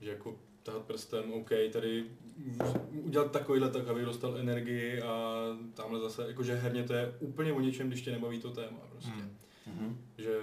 [0.00, 2.04] Že jako tahat prstem, OK, tady
[2.90, 5.42] udělat takovýhle tak, aby dostal energii a
[5.74, 9.10] tamhle zase, jakože herně to je úplně o něčem, když tě nebaví to téma prostě.
[9.10, 9.36] Hmm.
[9.66, 9.98] Mhm.
[10.18, 10.40] Že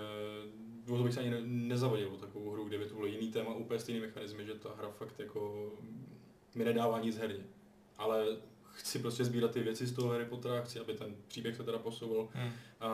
[0.89, 3.55] o to bych se ani ne, nezavadil o takovou hru, kdyby to bylo jiný téma,
[3.55, 5.71] úplně stejný mechanizmy, že ta hra fakt jako
[6.55, 7.43] mi nedává nic herně.
[7.97, 8.26] Ale
[8.76, 11.78] chci prostě sbírat ty věci z toho Harry Pottera, chci, aby ten příběh se teda
[11.78, 12.51] posouval Hmm.
[12.80, 12.88] a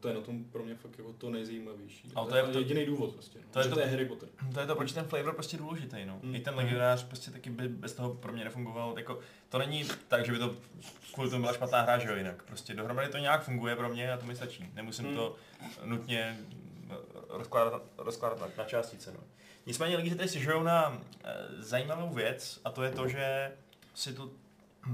[0.00, 2.12] to je na tom pro mě fakt jako to nejzajímavější.
[2.14, 3.38] Ale to je- to- jediný důvod prostě.
[3.38, 3.44] No.
[3.50, 4.28] to je to- to je Harry Potter.
[4.54, 6.18] To je to, proč ten flavor prostě důležitý, no.
[6.22, 6.34] Mm.
[6.34, 10.26] I ten legionář prostě taky by bez toho pro mě nefungoval, jako, to není tak,
[10.26, 10.56] že by to
[11.14, 12.42] kvůli tomu byla špatná hra, že jo, jinak.
[12.42, 14.70] Prostě dohromady to nějak funguje pro mě a to mi stačí.
[14.74, 15.16] Nemusím Mm.
[15.16, 15.36] to
[15.84, 16.38] nutně
[16.90, 16.94] eh,
[17.28, 19.20] rozkládat, rozkládat na, na částice, no.
[19.66, 23.52] Nicméně lidi se tady stěžují na e, zajímavou věc a to je to, že
[23.94, 24.32] si tu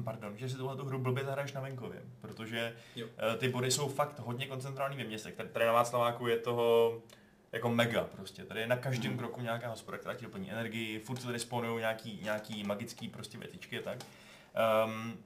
[0.05, 3.07] Pardon, že si tuhle hru blbě zahraješ na venkově, protože Jo.
[3.34, 5.34] e, ty body jsou fakt hodně koncentrální ve městech.
[5.34, 6.99] Tady, tady na Václaváku je toho
[7.53, 8.45] jako mega prostě.
[8.45, 9.18] Tady je na každém Mhm.
[9.18, 13.39] kroku nějaká hospoda, která ti doplní energii, furt se tady spawnují nějaký, nějaký magický prostě
[13.39, 13.99] věcičky a tak.
[14.87, 15.16] Um,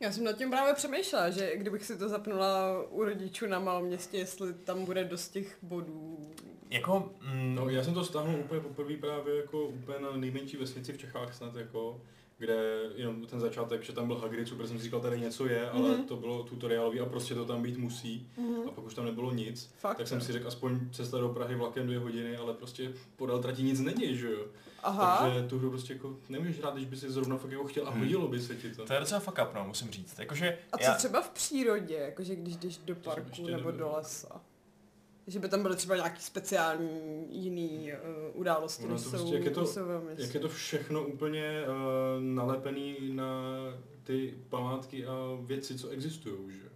[0.00, 3.84] Já jsem nad tím právě přemýšlela, že kdybych si to zapnula u rodičů na malém
[3.84, 6.30] městě, jestli tam bude dost těch bodů.
[6.70, 10.92] jako, mm, No, já jsem to stáhnul úplně poprvé právě jako úplně na nejmenší vesnici
[10.92, 12.00] v Čechách snad jako,
[12.38, 15.70] kde jenom ten začátek, že tam byl Hagrid, super jsem si říkal, tady něco je,
[15.70, 16.04] ale Mhm.
[16.04, 18.28] to bylo tutoriálový a prostě to tam být musí.
[18.36, 18.68] Mhm.
[18.68, 19.70] A pak už tam nebylo nic.
[19.78, 19.96] Fakt.
[19.96, 23.62] Tak jsem si řekl, aspoň cesta do Prahy vlakem dvě hodiny, ale prostě podél trati
[23.62, 24.46] nic není, že jo.
[24.82, 25.18] Aha.
[25.22, 27.90] Takže tu hru prostě jako nemůžeš hrát, když by si zrovna fakt jako chtěl a
[27.90, 28.00] Hmm.
[28.00, 28.84] hodilo by se ti to.
[28.84, 30.18] to je docela fuck up, no, musím říct.
[30.18, 33.72] Jakože, A co já, třeba v přírodě, jakože když jdeš do parku nebo nebyl.
[33.72, 34.40] do lesa?
[35.26, 37.92] Že by tam byly třeba nějaký speciální jiný
[38.32, 39.80] uh, události, to jsou, prostě, jak je to- jsou.
[40.18, 41.74] Jak je to všechno úplně uh,
[42.22, 43.32] nalepený na
[44.02, 46.68] ty památky a věci, co existují, že?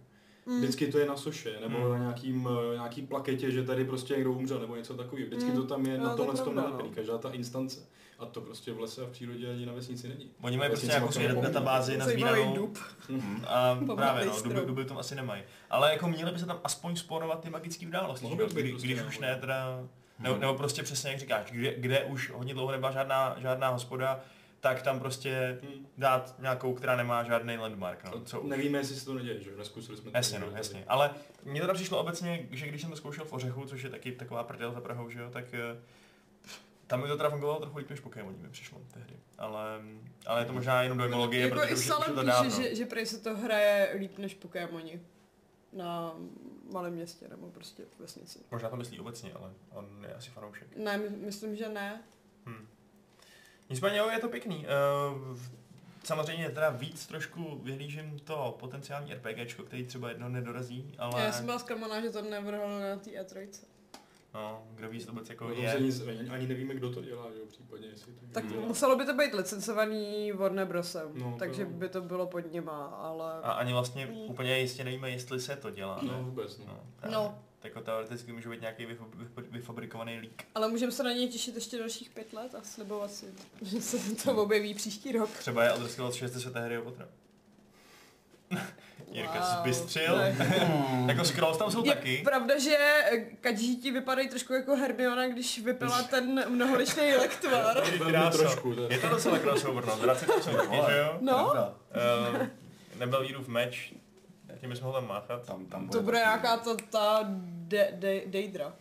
[0.45, 0.57] Mm.
[0.59, 1.89] Vždycky to je na soše, nebo Hmm.
[1.89, 5.27] na nějakým, eh, nějaký plaketě, že tady prostě někdo umřel, nebo něco takového.
[5.27, 5.61] Vždycky Hmm.
[5.61, 6.95] to tam je No, na to je tomhle tom nalepený, no.
[6.95, 7.81] každá ta instance.
[8.19, 10.31] A to prostě v lese a v přírodě ani na vesnici není.
[10.41, 11.41] oni mají Na prostě nějakou nepovídá.
[11.41, 12.55] databázi Zajímavý nazvíranou.
[12.55, 12.77] dub.
[13.47, 15.43] A Památný právě no, duby, duby tam asi nemají.
[15.69, 19.35] Ale jako měli by se tam aspoň spórovat ty magické události, prostě, když už ne
[19.35, 19.79] teda,
[20.19, 24.19] nebo, nebo prostě přesně jak říkáš, kde, kde už hodně dlouho nebyla žádná, žádná hospoda,
[24.59, 25.87] tak tam prostě Hmm.
[25.97, 28.49] dát nějakou, která nemá žádný landmark, no, co už.
[28.49, 29.55] Nevíme, jestli se to neděje, že jo?
[29.57, 30.17] Neskusili jsme to.
[30.17, 30.83] Jasně, no, jasně.
[30.87, 31.09] Ale
[31.43, 34.43] mně teda přišlo obecně, že když jsem to zkoušel v Ořechu, což je taky taková
[34.43, 35.77] prdel za Prahou, že jo, tak eh,
[36.89, 39.15] tam mi to teda fungovalo trochu líp než Pokémon mi přišlo tehdy.
[39.37, 39.81] Ale,
[40.25, 42.49] ale je to možná jenom dojmologie, Jako protože i už, už to píše, dávno.
[42.49, 45.01] že, že prý se to hraje líp než Pokémoni.
[45.73, 46.13] Na
[46.71, 48.39] malém městě nebo prostě v vesnici.
[48.51, 50.77] Možná to myslí obecně, ale on je asi fanoušek.
[50.77, 52.01] Ne, my, myslím, že ne.
[52.45, 52.67] Hm.
[53.69, 54.65] Nicméně jo, je to pěkný.
[54.65, 55.37] Uh,
[56.03, 61.45] samozřejmě teda víc trošku vyhlížím to potenciální RPGčko, který třeba jedno nedorazí, ale Já jsem
[61.45, 63.49] byla zklamaná, že to nevrhlo na té E3.
[64.33, 65.73] No, kdo ví, jestli to vůbec jako No, to je.
[65.73, 68.65] ani, ani nevíme, kdo to dělá, že jo, případně, jestli to Tak dělá.
[68.65, 71.67] muselo by to být licencovaný Warner Brosem, No, to takže jo.
[71.71, 73.33] by to bylo pod nima, ale...
[73.43, 74.11] A ani vlastně Mm.
[74.17, 75.99] úplně jistě nevíme, jestli se to dělá.
[76.03, 76.23] No ne?
[76.23, 76.65] vůbec, no.
[77.05, 77.11] No.
[77.11, 77.39] No.
[77.61, 78.87] Tak jako teoreticky může být nějaký
[79.51, 80.43] vyfabrikovaný lík.
[80.55, 83.25] Ale můžeme se na něj těšit ještě dalších pět let a slibovat si,
[83.61, 85.29] že se to objeví příští rok.
[85.29, 87.09] Třeba je Elder Scrolls 6 světé Harryho Pottera.
[89.11, 89.59] Jirka Wow.
[89.61, 90.17] zbystřil.
[90.17, 90.35] Ne.
[91.07, 92.21] jako scrolls tam jsou Je taky.
[92.23, 92.77] pravda, že
[93.41, 97.81] kadžíti vypadají trošku jako Hermiona, když vypila ten mnoholičný lektvar.
[98.31, 98.93] Trošku, to je.
[98.93, 99.97] Je to docela crossover, no.
[99.97, 101.17] Vrací to jsou taky, že jo?
[101.21, 101.45] No.
[102.35, 102.47] Uh,
[102.99, 103.93] nebyl Jírův meč,
[104.59, 105.45] tím bychom ho tam máchat.
[105.45, 107.19] Tam, tam To bude nějaká ta, ta
[107.67, 108.73] de, de, Deidra.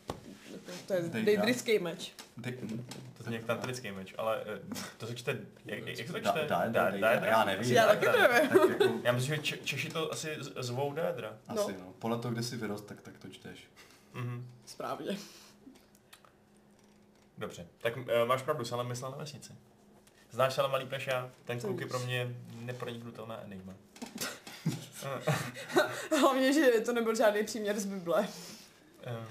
[0.86, 1.20] To je Deidra?
[1.24, 2.12] deidrický meč.
[2.44, 2.58] Ty,
[3.28, 4.60] To nějak tantrický meč, ale eh,
[4.98, 6.30] to se čte, jak, jak se to čte?
[6.30, 7.72] da- da- Da- da- da- já nevím.
[7.72, 8.48] Já taky nevím.
[8.48, 11.32] tak jako, Já myslím, že Če- Češi to asi z- zvou Dédra.
[11.48, 11.92] asi no.
[11.98, 13.64] Podle toho, kde jsi vyrost, tak, tak to čteš.
[14.14, 14.50] Mhm.
[14.66, 15.18] Správně.
[17.38, 19.52] Dobře, tak uh, máš pravdu, Salem myslel na vesnici.
[20.30, 21.30] Znáš Salem malý než já?
[21.44, 23.74] Ten kluk je pro mě neproniknutelná enigma.
[26.20, 28.28] Hlavně, že to nebyl žádný příměr z Bible.
[29.06, 29.26] Um,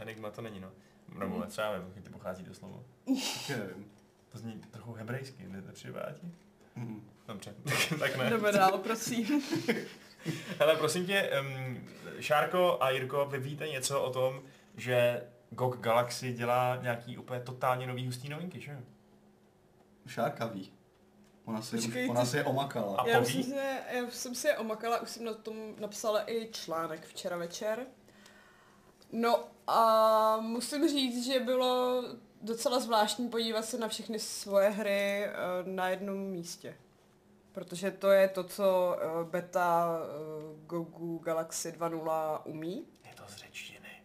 [0.00, 0.70] enigma to není, no.
[1.18, 2.84] Nebo třeba nevím, ty pochází to slovo.
[3.48, 3.90] Nevím.
[4.32, 6.26] To zní trochu hebrejsky, ne, nepřipadá ti?
[6.76, 7.08] Mhm.
[7.28, 7.54] Dobře,
[7.98, 8.30] tak ne.
[8.30, 9.42] Jdeme dál, prosím.
[10.58, 11.88] Hele, prosím tě, um,
[12.20, 14.42] Šárko a Jirko, vy víte něco o tom,
[14.76, 18.72] že GOG Galaxy dělá nějaký úplně totálně nový hustý novinky, že?
[18.72, 18.78] jo?
[20.06, 20.72] Šárka ví.
[21.44, 22.96] Ona si, Počkej, ona ty- si je omakala.
[23.00, 23.32] A Já, poví?
[23.32, 27.36] jsem se, já jsem si je omakala, už jsem na tom napsala i článek včera
[27.36, 27.86] večer.
[29.12, 32.04] No a musím říct, že bylo
[32.42, 35.32] docela zvláštní podívat se na všechny svoje hry eh,
[35.64, 36.76] na jednom místě.
[37.52, 42.86] Protože to je to, co eh, beta eh, Gogu Galaxy 2.0 umí.
[43.04, 44.02] Je to z řečtiny.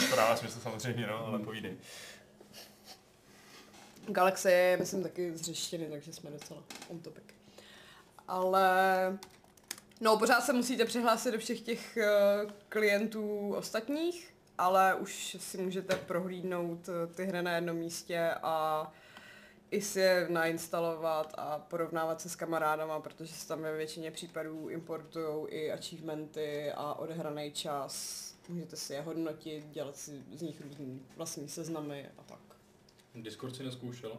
[0.10, 1.76] to dává smysl samozřejmě, no, ale povídej.
[4.06, 7.24] Galaxy je, myslím, taky z řeštiny, takže jsme docela on topic.
[8.28, 9.18] Ale
[10.02, 15.96] no, pořád se musíte přihlásit do všech těch uh, klientů ostatních, ale už si můžete
[15.96, 18.92] prohlídnout uh, ty hry na jednom místě a
[19.70, 24.68] i si je nainstalovat a porovnávat se s kamarádama, protože se tam ve většině případů
[24.68, 28.22] importují i achievementy a odehraný čas.
[28.48, 32.40] Můžete si je hodnotit, dělat si z nich různý vlastní seznamy a tak.
[33.14, 34.16] Discord si neskoušela?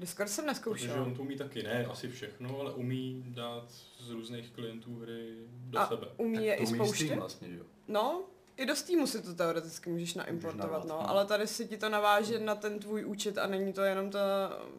[0.00, 1.02] Discord jsem Protože neskoušela.
[1.02, 3.64] on to umí taky, ne asi všechno, ale umí dát
[3.98, 6.06] z různých klientů hry do A sebe.
[6.16, 7.18] umí je to i umí spouštět?
[7.18, 7.64] Vlastně, že jo?
[7.88, 8.22] No,
[8.56, 11.10] i do Steamu si to teoreticky můžeš naimportovat, narvat, no, no.
[11.10, 14.18] ale tady si ti to naváže na ten tvůj účet a není to jenom ta,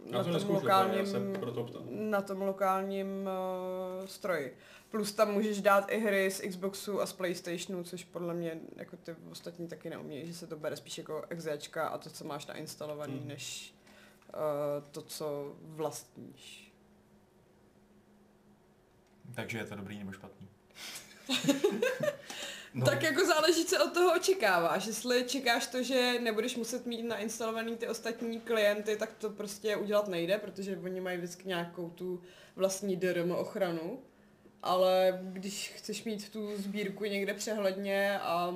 [0.06, 3.08] Já na to tom neskoušel, lokálním, proto na tom lokálním
[4.02, 4.58] uh, stroji.
[4.90, 8.98] Plus tam můžeš dát i hry z Xboxu a z Playstationu, což podle mě jako
[8.98, 12.46] ty ostatní taky neumějí, že se to bere spíš jako exečka a to, co máš
[12.46, 13.28] nainstalovaný, Hmm.
[13.28, 13.74] než
[14.92, 16.74] to, co vlastníš.
[19.36, 20.48] Takže je to dobrý nebo špatný?
[22.74, 24.86] No, Tak jako záleží, co od toho očekáváš.
[24.86, 30.08] Jestli čekáš to, že nebudeš muset mít nainstalovaný ty ostatní klienty, tak to prostě udělat
[30.08, 32.22] nejde, protože oni mají vždycky nějakou tu
[32.56, 34.00] vlastní DRM ochranu.
[34.64, 38.56] Ale když chceš mít tu sbírku někde přehledně a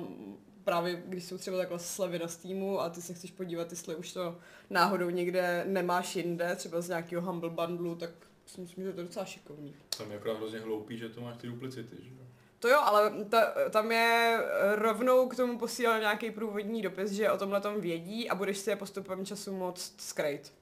[0.66, 4.12] právě když jsou třeba takhle slevy na Steamu a ty se chceš podívat, jestli už
[4.12, 4.38] to
[4.70, 8.10] náhodou někde nemáš jinde, třeba z nějakého Humble Bundlu, tak
[8.46, 9.74] si myslím, že to je docela šikovný.
[9.98, 12.10] Tam je akorát hrozně hloupý, že to máš ty duplicity, že?
[12.58, 14.38] To jo, ale ta, tam je
[14.74, 18.70] rovnou k tomu posílal nějaký průvodní dopis, že o tomhle tom vědí a budeš si
[18.70, 20.52] je postupem času moc skrejt.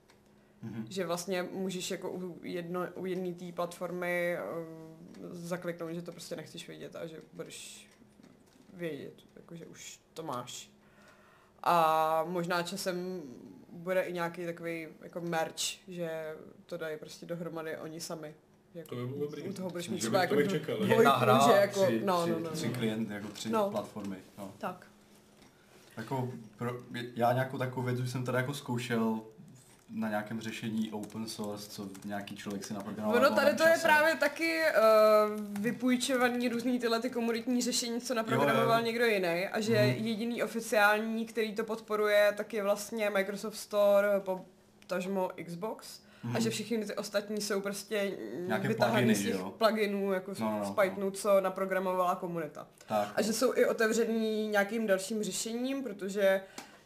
[0.63, 0.87] Mhm.
[0.91, 6.37] Že vlastně můžeš jako u, jedno, u jedné té platformy uh, zakliknout, že to prostě
[6.37, 7.89] nechceš vědět a že budeš
[8.77, 10.71] vědět, jako že už to máš.
[11.63, 13.23] A možná časem
[13.73, 16.35] bude i nějaký takový jako merch, že
[16.67, 18.35] to dají prostě dohromady oni sami.
[18.75, 19.43] Jako, To by bylo dobrý.
[19.43, 20.85] U toho budeš mít třeba bych- jako čekal.
[20.85, 22.75] Jedna hra, že jako, tři, no, tři, no, no, tři no.
[22.75, 23.71] klient, jako tři No.
[23.71, 24.17] platformy.
[24.39, 24.53] No.
[24.59, 24.87] Tak.
[25.97, 26.71] Jako pro,
[27.15, 29.21] já nějakou takovou věc už jsem tady jako zkoušel
[29.95, 33.19] na nějakém řešení open source, co nějaký člověk si naprogramoval.
[33.21, 38.15] Ono v tady to je právě taky uh, vypůjčovaný různý tyhle ty komunitní řešení, co
[38.15, 38.85] naprogramoval Jo, jo.
[38.87, 40.05] někdo jiný a že Mhm.
[40.07, 46.01] jediný oficiální, který to podporuje, tak je vlastně Microsoft Store, potažmo Xbox.
[46.25, 46.37] Mhm.
[46.37, 48.13] A že všechny ty ostatní jsou prostě
[48.47, 49.51] Nějaké vytahaný pluginy, z těch jo?
[49.59, 50.65] pluginů, jako No, no, no.
[50.65, 52.67] z Pythonu, co naprogramovala komunita.
[52.87, 53.13] Tak.
[53.17, 56.41] A že jsou i otevřený nějakým dalším řešením, protože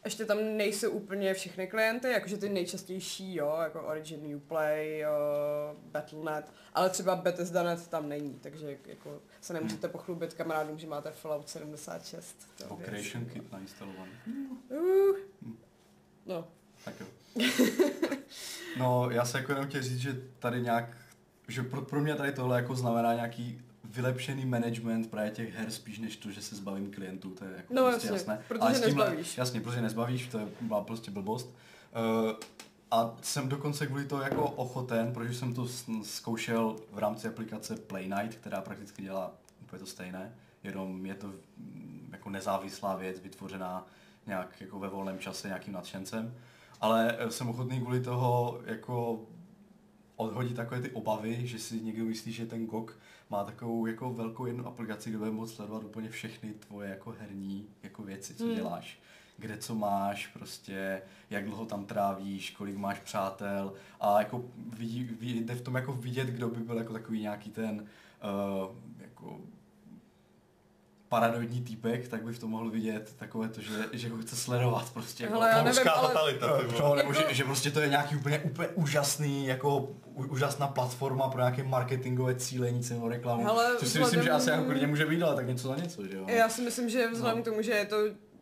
[0.05, 5.11] ještě tam nejsou úplně všechny klienty, jakože ty nejčastější, jo, jako Origin, Uplay, jo,
[5.83, 11.49] Battle.net, ale třeba Bethesda.net tam není, takže jako se nemůžete pochlubit kamarádům, že máte Fallout
[11.49, 12.47] 76.
[12.67, 13.05] to věc.
[13.33, 14.11] Kit nainstalovaný.
[14.69, 15.17] Uh,
[16.25, 16.47] no,
[16.85, 17.07] Tak jo.
[18.77, 20.97] No, já se jako jenom chtěl říct, že tady nějak,
[21.47, 25.99] že pro, pro mě tady tohle jako znamená nějaký vylepšený management právě těch her spíš
[25.99, 28.43] než to, že se zbavím klientů, to je jako No prostě jasně, jasné.
[28.47, 29.37] protože Ale s tímhle- nezbavíš.
[29.37, 31.49] Jasně, protože nezbavíš, to je byla prostě blbost.
[32.25, 32.31] Uh,
[32.91, 35.67] a jsem dokonce kvůli toho jako ochoten, protože jsem to
[36.03, 41.27] zkoušel v rámci aplikace Play Night, která prakticky dělá úplně to stejné, jenom je to
[41.57, 43.85] mm, jako nezávislá věc vytvořená
[44.27, 46.33] nějak jako ve volném čase nějakým nadšencem.
[46.81, 49.19] Ale eh, jsem ochotný kvůli toho jako
[50.19, 52.97] odhodit takové ty obavy, že si někdo myslí, že ten GOG
[53.29, 57.67] má takovou jako velkou jednu aplikaci, kde bude moct sledovat úplně všechny tvoje jako herní
[57.83, 58.55] jako věci, co Hmm.
[58.55, 58.99] děláš.
[59.37, 64.45] Kde co máš, prostě, jak dlouho tam trávíš, kolik máš přátel a jako
[64.77, 68.75] vidí, ví, jde v tom jako vidět, kdo by byl jako takový nějaký ten uh,
[69.01, 69.39] jako
[71.09, 74.89] paranoidní týpek, tak by v tom mohl vidět takové to, že, že ho chce sledovat
[74.93, 75.23] prostě.
[75.23, 76.79] Jako, Hele, já nevím, ale- totalita, ty vole.
[76.89, 80.67] No, nebo Jako- že, že, prostě to je nějaký úplně, úplně úžasný, jako u, úžasná
[80.67, 83.43] platforma pro nějaké marketingové cílení cenou reklamu.
[83.43, 86.07] Hele, což si myslím, že asi jako klidně může být, ale tak něco za něco,
[86.07, 86.25] že jo?
[86.27, 87.41] Já si myslím, že vzhledem No.
[87.43, 87.97] k tomu, že je to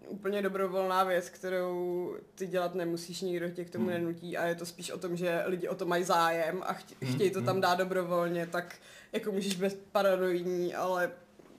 [0.08, 3.94] úplně dobrovolná věc, kterou ty dělat nemusíš, nikdo tě k tomu Hmm.
[3.94, 6.96] nenutí a je to spíš o tom, že lidi o to mají zájem a chtě,
[7.02, 7.62] Hmm, chtějí to tam hmm.
[7.62, 8.76] dát dobrovolně, tak
[9.14, 11.12] jako můžeš být paranoidní, ale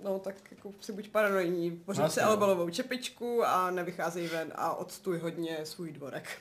[0.05, 2.31] no tak jako si buď paranoidní, pořád Jasně, si no.
[2.31, 6.39] albalovou čepičku a nevycházej ven a odstuj hodně svůj dvorek.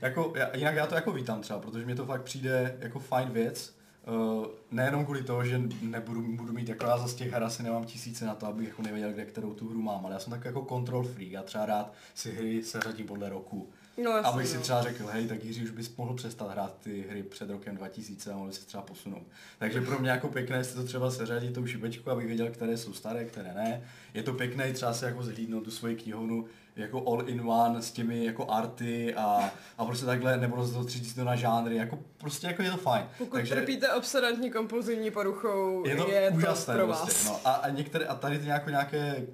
[0.00, 3.30] Jako, já, jinak já to jako vítám třeba, protože mě to fakt přijde jako fajn
[3.30, 3.74] věc.
[4.06, 7.62] Uh, nejenom kvůli toho, že nebudu budu mít jako já za z těch her asi
[7.62, 10.30] nemám tisíce na to, abych jako nevěděl, kde kterou tu hru mám, ale já jsem
[10.30, 13.70] tak jako control freak, já třeba rád si hry seřadím podle roku.
[14.02, 14.62] No jasně, Abych si no.
[14.62, 18.32] třeba řekl, hej, tak Jiří už bys mohl přestat hrát ty hry před rokem 2000
[18.32, 19.22] a mohl se třeba posunout.
[19.58, 22.92] Takže pro mě jako pěkné si to třeba seřadit tou šipečku, abych věděl, které jsou
[22.92, 23.82] staré, které ne.
[24.14, 26.44] Je to pěkné třeba si jako zhlídnout tu svoji knihovnu
[26.76, 31.14] jako all in one s těmi jako arty a, a prostě takhle nebo to třídit
[31.14, 33.04] to na žánry, jako prostě jako je to fajn.
[33.18, 37.04] Pokud Takže trpíte obsedantní kompulzivní poruchou, je to je úžasné to pro prostě.
[37.06, 37.24] vás.
[37.24, 39.26] No, a, a, některé, a tady ty nějaké, nějaké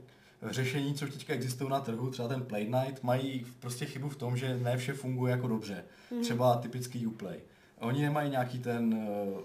[0.42, 4.36] řešení, co teďka existují na trhu, třeba ten Play Night, mají prostě chybu v tom,
[4.36, 5.84] že ne vše funguje jako dobře.
[6.10, 6.22] Mhm.
[6.22, 7.40] Třeba typický Uplay.
[7.78, 9.40] Oni nemají nějaký ten uh,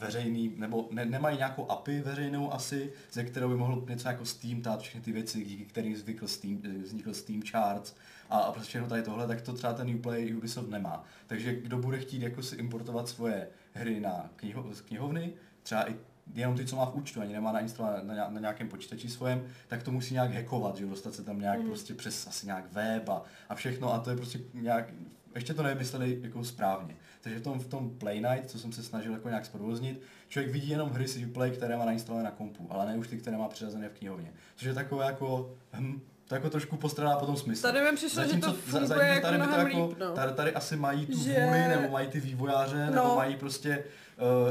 [0.00, 4.62] veřejný, nebo ne, nemají nějakou API veřejnou asi, ze kterou by mohl něco jako Steam
[4.62, 7.94] dát všechny ty věci, díky kterým vznikl Steam, eh, vznikl Steam Charts
[8.30, 11.04] a, a prostě všechno tady tohle, tak to třeba ten Uplay Ubisoft nemá.
[11.26, 15.96] Takže kdo bude chtít jako si importovat svoje hry na kniho, z knihovny, třeba i
[16.34, 17.60] jenom ty, co má v účtu, ani nemá na,
[18.02, 21.40] na, na nějakém počítači svém, tak to musí nějak hackovat, že jo, dostat se tam
[21.40, 21.66] nějak Mhm.
[21.68, 24.92] prostě přes asi nějak web a, a všechno a to je prostě nějak,
[25.34, 26.96] ještě to nevymysleli jako správně.
[27.20, 30.52] Takže v tom, v tom Play Night, co jsem se snažil jako nějak zprovoznit, člověk
[30.52, 33.36] vidí jenom hry si Uplay, které má nainstalované na kompu, ale ne už ty, které
[33.36, 34.32] má přiřazené v knihovně.
[34.56, 37.62] Což je takové jako, hm, to jako trošku postrádá potom smysl.
[37.62, 40.12] Tady mi přišlo, že to funguje zatímco jako tady, mi to mnohem jako, líp, no.
[40.14, 42.92] tady, tady asi mají tu Že- vůli, nebo mají ty vývojáře, No.
[43.02, 43.84] nebo mají prostě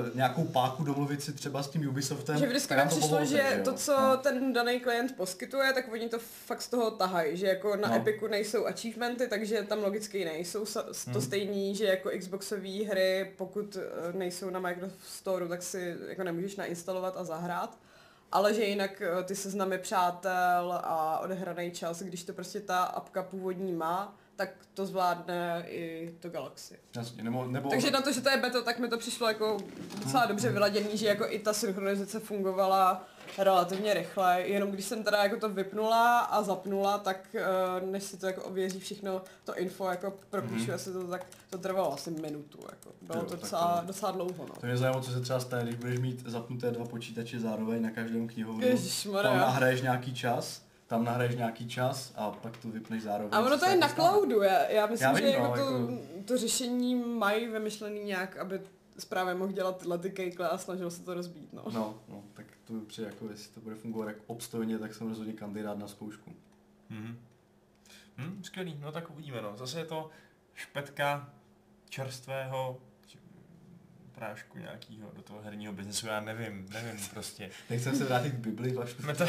[0.09, 2.38] uh, nějakou páku domluvit si třeba s tím Ubisoftem.
[2.38, 3.63] Že vždycky mi přišlo, povolte, že jo.
[3.63, 4.17] to, co No.
[4.17, 7.95] ten daný klient poskytuje, tak oni to fakt z toho tahají, že jako na No.
[7.95, 10.80] Epiku nejsou achievementy, takže tam logicky nejsou to
[11.11, 11.21] Hmm.
[11.21, 16.55] stejný, že jako Xboxové hry, pokud eh, nejsou na Microsoft Store, tak si jako nemůžeš
[16.55, 17.78] nainstalovat a zahrát.
[18.36, 23.23] Ale že jinak eh, ty seznamy přátel a odehraný čas, když to prostě ta apka
[23.23, 26.79] původní má, tak to zvládne i to Galaxy.
[26.95, 29.57] Jasně, nebo, nebo Takže na to, že to je beta, tak mi to přišlo jako
[29.99, 33.07] docela dobře vyladěný, že jako i ta synchronizace fungovala
[33.38, 38.17] relativně rychle, jenom když jsem teda jako to vypnula a zapnula, tak eh, než si
[38.17, 40.73] to jako ověří všechno, to info jako propíšu, Mhm.
[40.76, 42.89] asi to tak, to trvalo asi minutu, jako.
[43.01, 44.53] Bylo Jo, to docela, to- docela dlouho, no.
[44.61, 47.91] To mě zajímalo, co se třeba stane, když budeš mít zapnuté dva počítače zároveň na
[47.91, 48.67] každém knihovnu.
[49.23, 53.30] Tam nahraješ nějaký čas, tam nahraješ nějaký čas a pak to vypneš zároveň.
[53.34, 54.09] A ono to je jako na stane.
[54.09, 55.93] cloudu, já, já myslím, Já vím, že jako no, to, jako-
[56.26, 58.61] to řešení mají vymyšlený nějak, aby
[58.99, 61.63] správně mohl dělat tyhle ty kejkle a snažil se to rozbít, no.
[61.73, 65.07] No, no, tak to mi přijde jako, jestli to bude fungovat jak obstojně, tak jsem
[65.07, 66.36] rozhodně kandidát na zkoušku.
[66.89, 67.20] Mhm.
[68.18, 69.57] Hm, skvělý, no tak uvidíme, no.
[69.57, 70.09] Zase je to
[70.53, 71.34] špetka
[71.89, 72.82] čerstvého
[74.11, 77.49] prášku nějakého do toho herního biznesu, já nevím, nevím prostě.
[77.70, 79.26] Nechcem se vrátit k Bibli, až to Meta,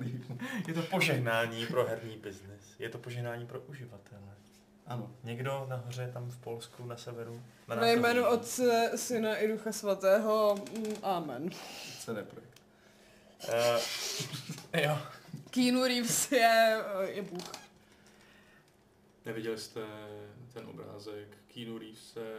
[0.00, 0.24] líbí.
[0.68, 4.34] je to požehnání pro herní biznes, je to požehnání pro uživatele.
[4.90, 5.10] Ano.
[5.24, 8.26] Někdo nahoře tam v Polsku, na severu, na Ve jménu.
[8.26, 11.50] Otce, Syna i Ducha Svatého, mm, amen.
[11.98, 12.60] CD Projekt.
[13.48, 14.98] Uh, jo,
[15.50, 17.52] Keanu Reeves je, eh, je Bůh.
[19.24, 19.80] Neviděli jste
[20.52, 22.38] ten obrázek, Keanu Reeves se,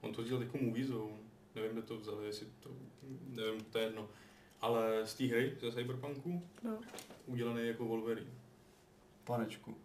[0.00, 1.12] on to dělal jako movie zone,
[1.54, 2.70] nevím, kde to vzali, jestli to,
[3.26, 4.08] nevím, to je jedno,
[4.60, 6.78] ale z té hry, ze Cyberpunku, No.
[7.26, 8.30] udělaný jako Wolverine.
[9.24, 9.76] Panečku.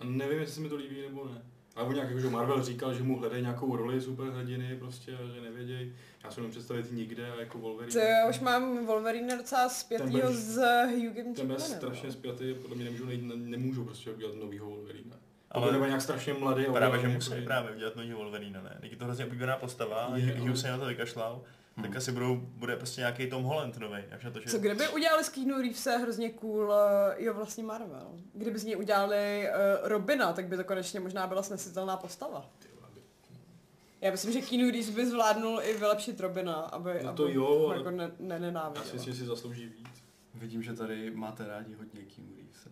[0.00, 1.42] A nevím, jestli se mi to líbí nebo ne.
[1.76, 5.34] Ale on nějak, jako, že Marvel říkal, že mu hledají nějakou roli superhrdiny prostě a
[5.34, 5.92] že nevědějí.
[6.24, 7.92] Já si nemůžu představit nikde a jako Wolverine.
[7.92, 12.12] To já už mám Wolverine docela zpětýho s Hughem Ten je strašně no.
[12.12, 15.16] spjatý, podle mě nemůžou, nejít, ne- nemůžou prostě udělat novýho Wolverine.
[15.50, 16.64] Ale nebude nějak strašně mladý.
[16.72, 18.78] právě, že musí právě udělat nový Wolverine, ne?
[18.80, 21.42] Teď je to hrozně oblíbená postava Je, Hugh se na to vykašlal.
[21.82, 24.02] Tak asi budou, bude prostě nějaký Tom Holland nový,
[24.32, 24.46] to, že...
[24.50, 26.74] Co kdyby udělali z Keanu Reevese hrozně cool, uh,
[27.16, 28.10] jo vlastně Marvel.
[28.34, 29.48] Kdyby z něj udělali
[29.82, 32.50] uh, Robina, tak by to konečně možná byla snesitelná postava.
[32.82, 33.00] Aby-
[34.00, 37.44] Já myslím, že Keanu Reeves by zvládnul i vylepšit Robina, aby, No aby to jo,
[37.44, 38.84] ho ale- jako ne, Já nenenáviděla.
[38.86, 39.88] si myslím, že si zaslouží víc.
[40.34, 42.70] Vidím, že tady máte rádi hodně Keanu Reevese.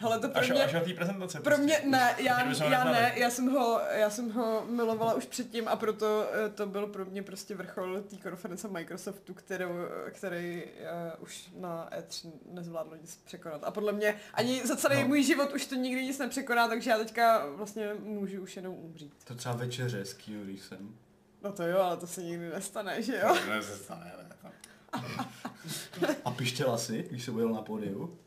[0.00, 1.40] Hele, to pro Až, mě, až na té prezentace.
[1.40, 5.68] pro mě, ne, já, já ne, já jsem, ho, já jsem ho milovala už předtím
[5.68, 9.70] a proto eh, to byl pro mě prostě vrchol té konference Microsoftu, kterou,
[10.12, 13.64] který uh, už na E3 nezvládlo nic překonat.
[13.64, 15.08] A podle mě ani za celý No.
[15.08, 19.12] můj život už to nikdy nic nepřekoná, takže já teďka vlastně můžu už jenom umřít.
[19.24, 20.94] To třeba večeře s Keanu Reevesem.
[21.42, 23.36] No to jo, ale to se nikdy nestane, že jo?
[23.48, 24.52] Ne, se stane, ne,
[26.24, 28.18] A pištěla si, když se byl na pódiu?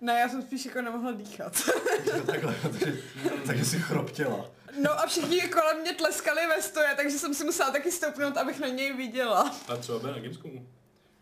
[0.00, 1.62] Ne, já jsem spíš jako nemohla dýchat.
[2.04, 2.98] Jo, Takhle, takže,
[3.46, 4.50] takže si chroptěla.
[4.82, 8.60] No a všichni kolem mě tleskali ve stoje, takže jsem si musela taky stoupnout, abych
[8.60, 9.56] na něj viděla.
[9.68, 10.68] A třeba bude na Gamescomu.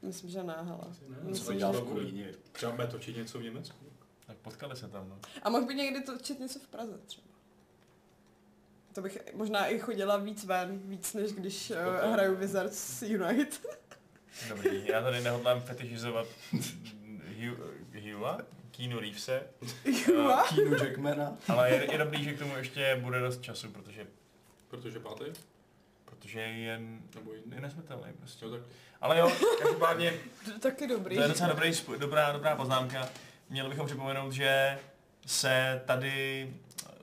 [0.03, 0.81] Myslím, že ne, hele.
[1.09, 1.17] Ne.
[1.23, 2.33] Myslím, Co by že- dělal v Kolíně?
[2.53, 3.87] Třeba bude točit něco v Německu.
[4.27, 5.19] Tak potkali se tam, no.
[5.43, 7.27] A mohl by někdy točit něco v Praze třeba.
[8.93, 11.71] To bych možná i chodila víc ven, víc než když
[12.05, 13.57] uh, hraju Wizards Unite.
[14.49, 16.27] Dobrý, já tady nehodlám fetišizovat
[18.13, 18.39] Hugha,
[18.77, 19.43] Keanu Reevese,
[20.09, 20.43] Jua?
[20.49, 21.37] Keanu Jackmana?
[21.49, 24.07] ale je, je dobrý, že k tomu ještě bude dost času, protože,
[24.69, 25.25] Protože pátý?
[26.05, 27.45] protože je jen, Nebo jiný?
[27.55, 28.45] je nesmrtelný prostě.
[28.45, 28.61] Jo, tak
[29.01, 30.13] Ale jo, každopádně
[30.61, 31.17] Taky dobrý.
[31.17, 33.09] To je docela dobrý, dobrá, dobrá poznámka.
[33.51, 34.79] Měli bychom připomenout, že
[35.27, 36.51] se tady,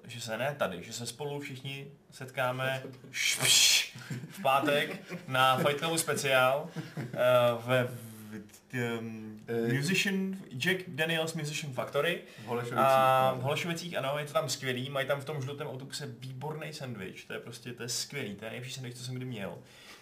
[0.07, 3.95] že se ne tady, že se spolu všichni setkáme špš,
[4.29, 8.12] v pátek na Fight Clubu speciál uh, ve v,
[8.99, 9.73] um, Eh.
[9.73, 12.79] Musician, Jack Daniels Musician Factory V Holešovicích.
[12.87, 13.41] a no.
[13.41, 17.25] v Holešovicích, ano, je to tam skvělý, mají tam v tom žlutém autobuse výborný sandwich,
[17.25, 19.57] to je prostě, to je skvělý, to je nejlepší sandwich, co jsem kdy měl.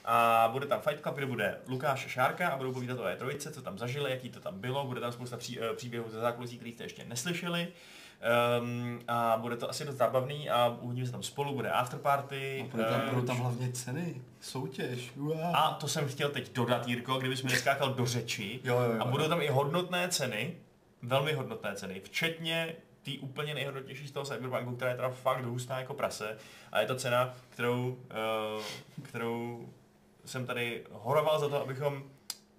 [0.06, 3.52] A bude tam Fight Club, kde bude Lukáš a Šárka a budou povídat o E3,
[3.52, 6.56] co tam zažili, jaký to tam bylo, bude tam spousta pří, eh, příběhů ze zákulisí,
[6.56, 7.68] kterých jste ještě neslyšeli.
[8.22, 12.62] Um, a bude to asi dost zábavný a uvidíme se tam spolu, bude afterparty.
[12.62, 15.52] A budou tam, eh, budou tam hlavně ceny, soutěž, uá.
[15.56, 18.60] a to jsem chtěl teď dodat, Jirko, kdybys mi neskákal do řeči.
[18.64, 19.02] Jo, jo, jo.
[19.02, 20.56] A budou tam i hodnotné ceny,
[21.02, 25.80] velmi hodnotné ceny, včetně té úplně nejhodnotnější z toho Cyberpunku, která je teda fakt hustá
[25.80, 26.38] jako prase.
[26.72, 27.98] A je to cena, kterou,
[28.58, 28.64] uh,
[29.04, 29.70] kterou
[30.26, 32.04] jsem tady horoval za to, abychom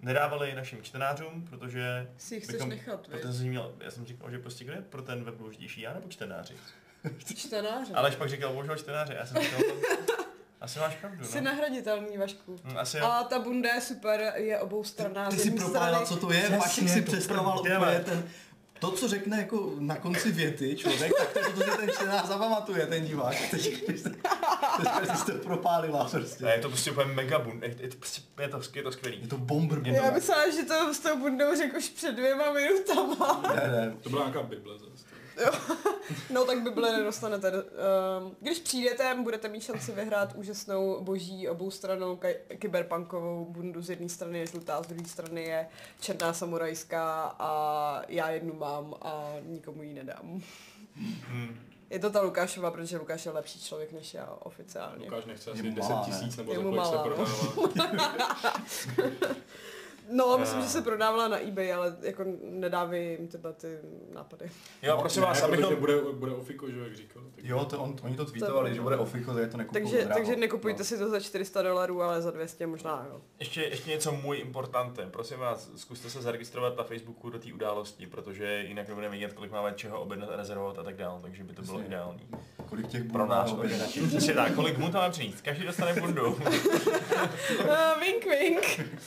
[0.03, 4.31] nedávali našim čtenářům, protože Si jich chceš bychom- nechat, protože jsem měl, já jsem říkal,
[4.31, 6.53] že prostě kdo je pro ten web důležitější, já nebo čtenáři.
[7.35, 7.93] Čtenáře.
[7.93, 9.59] Ale pak říkal, bohužel čtenáři, já jsem říkal,
[10.61, 11.43] asi máš pravdu, Jsi no.
[11.45, 12.55] nahraditelný, Vašku.
[12.63, 13.05] Hm, Asi jo.
[13.05, 15.29] A ta bunda je super, je obou stranná.
[15.29, 17.59] Ty z si jedné propálila, co to je, Vašek si prdele.
[17.59, 18.29] úplně ten...
[18.83, 22.25] To, co řekne jako na konci věty člověk, tak to je to, si ten čtenář
[22.27, 23.35] zapamatuje, ten divák.
[23.51, 24.09] Teď, teď, jste-
[25.01, 26.45] teď jste to propálila prostě.
[26.45, 28.91] Ne, je to prostě úplně mega bund, je, je, to, prostě, je, to, je to
[28.91, 29.19] skvělý.
[29.21, 32.11] Je to bomber Je to- Já myslela, že to s tou bundou řekl už před
[32.15, 33.43] dvěma minutama.
[33.55, 33.93] Ne, ne.
[34.01, 35.05] To byla nějaká Bible zase.
[36.29, 37.51] No tak Bible nedostanete.
[37.53, 42.19] Um, když přijdete, budete mít šanci vyhrát úžasnou boží oboustranou
[42.59, 43.81] kyberpunkovou bundu.
[43.81, 45.67] Z jedné strany je žlutá, z druhé strany je
[45.99, 50.41] černá samurajská a já jednu mám a nikomu ji nedám.
[51.89, 55.05] Je to ta Lukášova, protože Lukáš je lepší člověk než já oficiálně.
[55.05, 56.13] Lukáš nechce asi mu 10 malá, ne?
[56.13, 57.03] tisíc nebo za kolik se no.
[57.03, 58.53] prodává.
[60.11, 60.63] No, myslím, Ah.
[60.63, 63.67] že se prodávala na eBay, ale jako nedávají jim tyhle ty
[64.13, 64.51] nápady.
[64.81, 65.75] Jo, prosím Ne, vás, protože abychom...
[65.75, 67.23] bude, bude ofiko, že jo, jak říkal.
[67.35, 70.35] Tak Jo, to on, oni to tweetovali, že bude oficho, tak to nekupují Takže, takže
[70.35, 70.85] nekupujte No.
[70.85, 73.21] si to za 400 dolarů, ale za 200 možná, jo.
[73.39, 75.05] Ještě, ještě něco můj importante.
[75.11, 79.51] Prosím vás, zkuste se zaregistrovat na Facebooku do té události, protože jinak nebudeme vědět, kolik
[79.51, 82.27] máme čeho objednat a rezervovat a tak dále, takže by to bylo ideální.
[82.69, 83.89] Kolik těch Pro nás objednat?
[84.07, 85.41] Přesně tak, kolik mu to máme přinést.
[85.41, 86.25] Každý dostane bundu.
[86.33, 86.39] Uh,
[87.99, 88.79] wink, wink.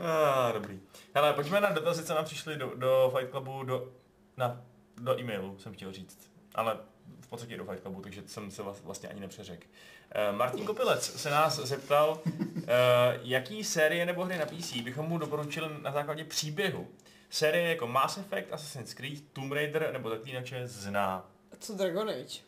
[0.00, 0.80] ah, dobrý.
[1.14, 3.92] Hele, pojďme na dotazy, co nám přišly do, do Fight Clubu, do,
[4.36, 4.60] na,
[4.96, 6.30] do e-mailu, jsem chtěl říct.
[6.54, 6.78] Ale
[7.20, 9.66] v podstatě do Fight Clubu, takže jsem se vlast- vlastně ani nepřeřekl.
[10.30, 12.62] Uh, Martin Kopilec se nás zeptal, uh,
[13.22, 16.88] jaký série nebo hry na PC bychom mu doporučili na základě příběhu.
[17.30, 21.30] Série jako Mass Effect, Assassin's Creed, Tomb Raider nebo Zaklínače zná.
[21.58, 22.47] Co Dragon Age?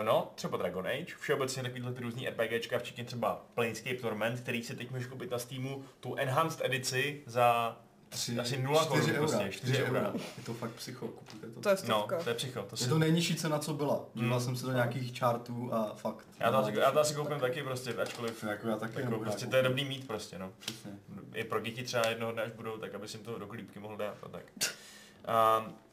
[0.00, 4.62] Uh, no, třeba Dragon Age, všeobecně takovýhle ty různý RPGčka, včetně třeba Planescape Torment, který
[4.62, 7.76] si teď můžeš koupit na Steamu, tu Enhanced edici za
[8.10, 10.12] Tři- asi 0 čtyři korun, eura, prostě, 4 čtyři eura.
[10.38, 11.60] Je to fakt psycho, kupujte to.
[11.60, 12.22] To je No, stovka.
[12.22, 12.62] to je psycho.
[12.62, 12.88] To Je si...
[12.88, 14.04] to nejnižší cena, co byla.
[14.14, 14.40] Díval Hmm.
[14.46, 16.26] jsem se do nějakých chartů a fakt.
[16.40, 19.44] já, to asi, já to asi koupím taky prostě, ačkoliv Jako já taky jako, prostě
[19.44, 20.52] já to je dobrý mít prostě, no.
[20.58, 20.90] Přesně.
[21.34, 23.78] I pro děti třeba jednoho dne, až budou, tak aby si jim to do klípky
[23.78, 24.44] mohl dát a tak.
[25.24, 25.66] A,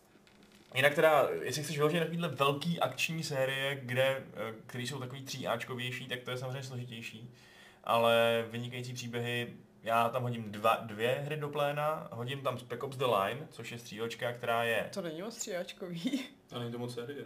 [0.74, 6.07] Jinak teda, jestli chceš vyložit takovýhle velký akční série, kde, eh, které jsou takový tříáčkovější,
[6.07, 7.34] tak to je samozřejmě složitější.
[7.84, 9.53] Ale vynikající příběhy,
[9.84, 13.71] já tam hodím dva, dvě hry do pléna, hodím tam Spec Ops The Line, což
[13.71, 14.89] je střílečka, která je...
[14.93, 16.21] To není moc stříhačkový.
[16.55, 17.24] A není to moc série.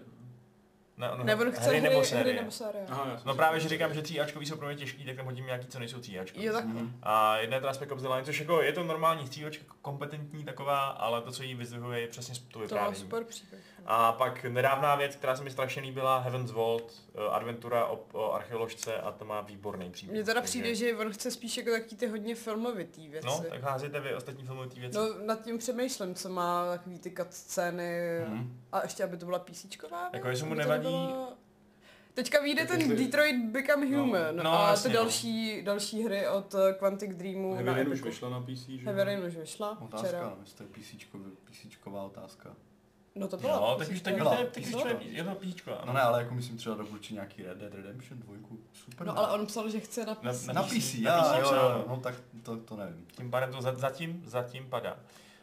[0.97, 2.35] Ne, ono, Nebo chce hry, nebo hry série.
[2.35, 2.85] nebo série.
[2.89, 5.67] Aha, No právě, že říkám, že tříáčkový jsou pro mě těžký, tak tam hodím nějaký,
[5.67, 6.45] co nejsou tříáčkový.
[6.45, 6.99] Jo, tak Mhm.
[7.03, 10.43] A jedna je teda Spec Ops The Line, což jako je to normální střílečka, kompetentní
[10.45, 12.95] taková, ale to, co jí vyzdvihuje, je přesně to to má vyprávění.
[13.03, 13.61] super příběh.
[13.85, 18.33] A pak nedávná věc, která se mi strašně líbila, Heaven's Vault, eh, adventura o, o
[18.33, 20.13] archeoložce a to má výborný příběh.
[20.15, 23.27] Mně teda přijde, že on chce spíš jako taky ty hodně filmovitý věci.
[23.27, 24.97] No, tak házíte vy ostatní filmový věci.
[24.97, 28.59] No, nad tím přemýšlím, co má takový ty cutscény Mhm.
[28.71, 30.09] a ještě, aby to byla PCčková.
[30.13, 31.33] Jako, jestli mu to nevadí- nebylo-
[32.18, 33.97] Teďka vyjde ten jestli- Detroit Become No.
[33.99, 35.03] Human No, a jasně, ty no.
[35.03, 38.86] další, další hry od eh, Quantic Dreamu Heavy na Rain už vyšla na PC, že?
[38.86, 40.24] Heavy Rain už vyšla Otázka, včera.
[40.24, 42.49] no, jestli to je PCčko, PCčková otázka.
[43.15, 43.55] No to byla.
[43.59, 45.82] No, tak už tak je, to píčko, ano.
[45.86, 48.36] No ne, ale jako myslím třeba doporučit nějaký Red Dead Redemption 2,
[48.74, 49.07] super.
[49.07, 49.20] No ne?
[49.20, 50.47] ale on psal, že chce na Na- PC.
[50.53, 51.95] Na PC, Na já, PC jo, jo, no.
[51.95, 53.05] no tak to, to nevím.
[53.18, 54.97] Tím pádem to za- zatím, zatím padá.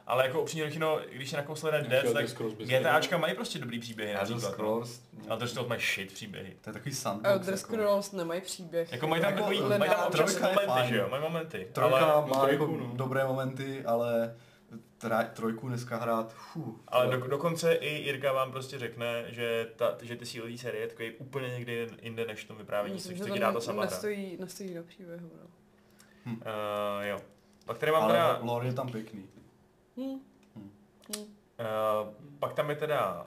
[0.07, 3.34] Ale jako upřímně řečeno, když je nakousl Red Nějaký Dead, Elder tak Scrolls GTAčka mají
[3.34, 4.40] prostě dobrý příběhy Elder no.
[4.40, 6.57] Scrolls, Ale to, to mají shit příběhy.
[6.61, 7.28] to je takový sandbox.
[7.30, 7.59] Elder jako.
[7.59, 8.92] Scrolls nemají příběh.
[8.92, 10.88] Jako mají tam Jako takový, mají tam občas Trojka je momenty, fajn.
[10.88, 11.68] že jo, mají momenty.
[11.72, 12.90] Trojka ale, má no, jako no.
[12.94, 14.34] dobré momenty, ale
[14.98, 16.80] tra, trojku dneska hrát, fuh.
[16.88, 20.88] ale do, dokonce i Jirka vám prostě řekne, že, ta, že ty sílový série je
[20.88, 23.82] takový úplně někdy jinde než v tom vyprávění, Myslím, což že to dá ta sama
[23.82, 23.90] hra.
[23.90, 25.30] nestojí, nestojí na příběhu.
[25.40, 25.48] No.
[26.32, 26.40] Uh,
[27.02, 27.20] jo.
[27.64, 29.28] Pak tady mám ale teda, lore je tam pěkný.
[29.97, 30.18] Uh,
[32.38, 33.26] pak tam je teda,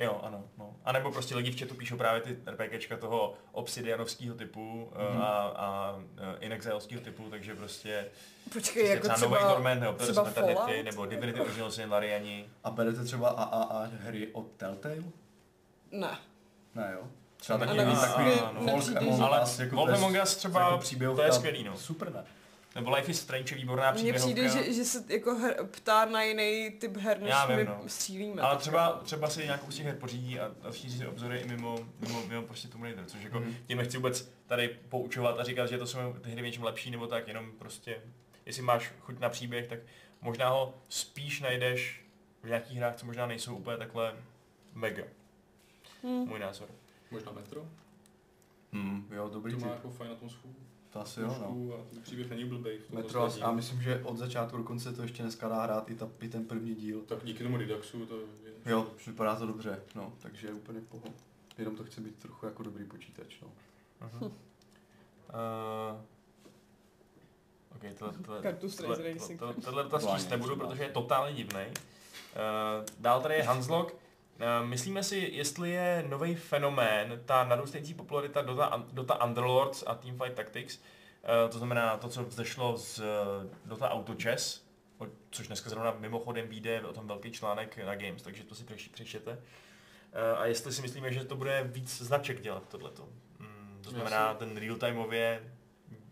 [0.00, 0.76] jo, ano, no.
[0.84, 5.20] A nebo prostě lidi v chatu píšou právě ty RPGčka toho obsidianovského typu Mhm.
[5.22, 6.02] a, a uh,
[6.40, 8.06] inexilského typu, takže prostě,
[8.52, 10.84] Počkej, prostě jako třeba, třeba, Nový Torment, nebo třeba of Eternity, Fallout?
[10.84, 12.48] nebo Divinity Original Sin Lariani.
[12.64, 14.96] A berete třeba AAA hry od Telltale?
[15.90, 16.18] Ne.
[16.74, 17.04] Ne jo?
[17.36, 17.96] Třeba taky takový
[19.20, 20.80] Ale jako Wolf Among Us třeba,
[21.16, 21.76] to je skvělý, no.
[21.76, 22.24] Super ne?
[22.74, 24.26] Nebo Life is Strange je výborná Mně příběhovka.
[24.48, 27.64] přijde, že, že se jako her, ptá na jiný typ her, než Já vím, my
[27.64, 27.80] no.
[27.86, 28.42] střílíme.
[28.42, 28.98] Ale třeba, jako.
[29.04, 32.26] třeba si nějakou z těch her pořídí a, a šíří si obzory i mimo, mimo,
[32.26, 33.56] mimo prostě Tomb Raider, což jako Mhm.
[33.66, 37.06] tím nechci vůbec tady poučovat a říkat, že to jsou ty hry něčím lepší nebo
[37.06, 38.00] tak, jenom prostě,
[38.46, 39.78] jestli máš chuť na příběh, tak
[40.20, 42.04] možná ho spíš najdeš
[42.42, 44.14] v nějakých hrách, co možná nejsou úplně takhle
[44.74, 45.04] mega.
[46.04, 46.08] Hm.
[46.28, 46.68] Můj názor.
[47.10, 47.66] Možná Metro?
[48.72, 50.54] Hmm, jo, dobrý To má jako fajn atmosféru.
[50.92, 51.74] To asi jo, no.
[51.74, 52.80] A ten příběh není blbej.
[52.90, 56.08] Metro, a myslím, že od začátku do konce to ještě dneska dá hrát i, ta,
[56.20, 57.00] i ten první díl.
[57.00, 58.26] Tak díky tomu Didaxu to je...
[58.66, 61.12] Jo, vypadá to dobře, no, takže je úplně v pohodě.
[61.58, 63.48] Jenom to chce být trochu jako dobrý počítač, no.
[64.00, 64.20] Uh,
[67.76, 69.38] ok, tohle, tohle, Cartoon tohle, Race Racing.
[69.40, 70.70] tohle, tohle to Zvláštní, číst nebudu, zvláštní.
[70.70, 71.62] protože je totálně divný.
[71.66, 71.72] Uh,
[72.98, 73.92] dál tady je Hanslog.
[73.92, 73.98] Uh,
[74.64, 80.76] myslíme si, jestli je nový fenomén ta narůstající popularita Dota, Dota Underlords a Teamfight Tactics,
[80.76, 83.04] uh, to znamená to, co vzešlo z uh,
[83.64, 84.66] Dota Auto Chess,
[85.30, 88.90] což dneska zrovna mimochodem vyjde o tom velký článek na Games, takže to si přeč-
[88.92, 89.38] přečtěte.
[90.36, 93.08] A jestli si myslíme, že to bude víc značek dělat tohleto.
[93.38, 95.40] Mm, to znamená ten real-timeově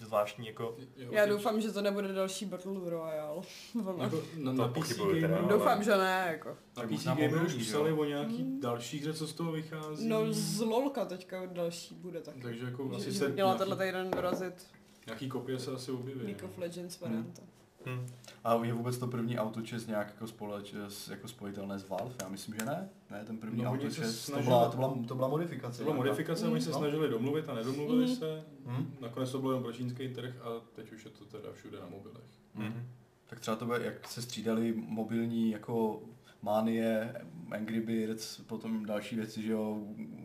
[0.05, 3.43] zvláštní jako Jo, Já doufám, že to nebude další Battle Royale.
[3.99, 6.49] Jako na, To na PC Gamer, ale- Doufám, že ne, jako.
[6.49, 8.61] na Tak PC Gamer mobilní, už psali o nějaký Hmm.
[8.61, 10.09] další hře, co z toho vychází.
[10.09, 12.41] No z LOLka teďka další bude taky.
[12.41, 14.55] Takže jako Že- asi že se měla tenhle týden dorazit
[15.07, 16.21] nějaký kopie se asi objeví.
[16.25, 16.49] League no.
[16.49, 17.43] of Legends varianta.
[17.87, 18.07] Hm,
[18.45, 20.75] A je vůbec to první autočes nějak jako, společ,
[21.11, 22.15] jako spojitelné s Valve?
[22.23, 22.89] Já myslím, že ne.
[23.11, 25.79] Ne, ten první No, autočes, to snažili- byla, to, byla, to byla modifikace.
[25.79, 26.79] To byla modifikace, oni se No.
[26.79, 28.15] snažili domluvit a nedomluvili Mhm.
[28.17, 28.45] se.
[28.67, 28.95] Hm?
[29.01, 31.87] Nakonec to bylo jen pro čínský trh a teď už je to teda všude na
[31.87, 32.31] mobilech.
[32.55, 32.87] Hm.
[33.27, 36.03] Tak třeba to bude, jak se střídali mobilní jako
[36.43, 37.15] Manie,
[37.51, 39.79] Angry Birds, potom další věci, že jo,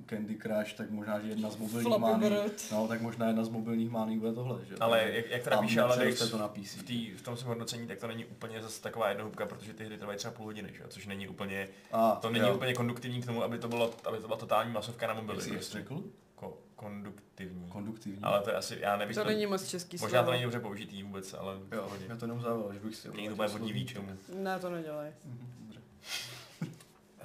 [0.09, 2.35] Candy Crush, tak možná, že jedna z mobilních Flappy mání,
[2.71, 4.75] no, tak možná jedna z mobilních mání bude tohle, že?
[4.79, 6.75] Ale jak, jak teda píše Alex nepřeroste to na PC.
[6.75, 9.85] v, tý, v tom svém hodnocení, tak to není úplně zase taková jednohubka, protože ty
[9.85, 10.81] hry trvají třeba půl hodiny, že?
[10.81, 12.55] jo, což není úplně, A, to není jo.
[12.55, 15.41] úplně konduktivní k tomu, aby to, bylo, aby to byla totální masovka na mobily.
[15.41, 15.77] jsi Prostě.
[15.77, 16.03] řekl?
[16.35, 17.69] Ko, konduktivní.
[17.69, 18.23] Konduktivní.
[18.23, 21.03] Ale to je asi, já nevím, To není moc český možná to není dobře použitý
[21.03, 23.09] vůbec, ale Jo, mě to zaujalo, že bych si...
[23.15, 24.07] Není to vodivý k tomu.
[24.33, 25.11] Ne, to nedělej.
[25.25, 25.64] Mhm, dobře.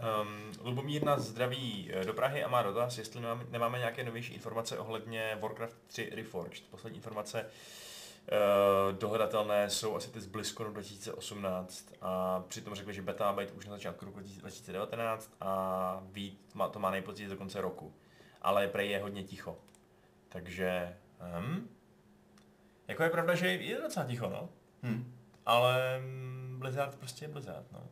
[0.01, 4.35] Um, Lubomír nás zdraví eh, do Prahy a má dotaz, jestli nemáme, nemáme nějaké novější
[4.35, 6.65] informace ohledně Warcraft 3 Reforged.
[6.71, 13.33] Poslední informace uh, dohledatelné jsou asi ty z BlizzConu 2018 a přitom řekli, že beta
[13.33, 17.95] být už na začátku roku 2019 a ví, má, to má nejpozději do konce roku.
[18.43, 19.59] Ale prej je hodně ticho.
[20.29, 20.97] Takže,
[21.39, 21.69] um,
[22.89, 24.49] jako je pravda, že je docela ticho, no.
[24.83, 25.15] Hm.
[25.47, 27.89] Ale mm, Blizzard prostě je Blizzard, no.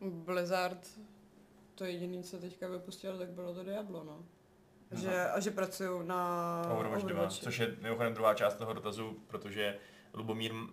[0.00, 0.88] Blizzard
[1.74, 4.24] to jediné, co teďka vypustil, tak bylo to Diablo, no.
[4.92, 5.00] Aha.
[5.00, 7.44] Že, a že pracují na Overwatch 2, Overwatchi.
[7.44, 9.78] což je mimochodem druhá část toho dotazu, protože
[10.14, 10.68] Lubomír uh,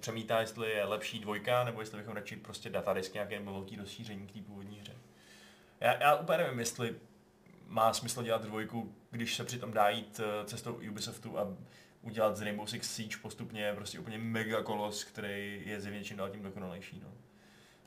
[0.00, 4.32] přemítá, jestli je lepší dvojka, nebo jestli bychom radši prostě datadisk nějaké velký rozšíření k
[4.32, 4.92] té původní hře.
[5.80, 6.96] Já, já úplně nevím, jestli
[7.66, 11.56] má smysl dělat dvojku, když se přitom dá jít eh, cestou Ubisoftu a
[12.02, 16.30] udělat z Rainbow Six Siege postupně prostě úplně mega kolos, který je zjevně čím dál
[16.30, 17.00] tím dokonalejší.
[17.04, 17.12] No.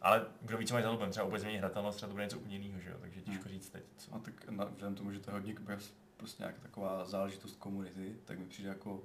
[0.08, 2.38] Ale kdo ví, co mají za lubem, třeba úplně změní hratelnost, třeba to bude něco
[2.38, 2.97] úplně jiného, že jo?
[3.01, 3.84] takže těžko říct teď.
[3.97, 4.16] Co.
[4.16, 5.55] A tak na, vzhledem tomu, že to je hodně
[6.18, 9.03] prostě nějaká taková záležitost komunity, tak mi přijde jako,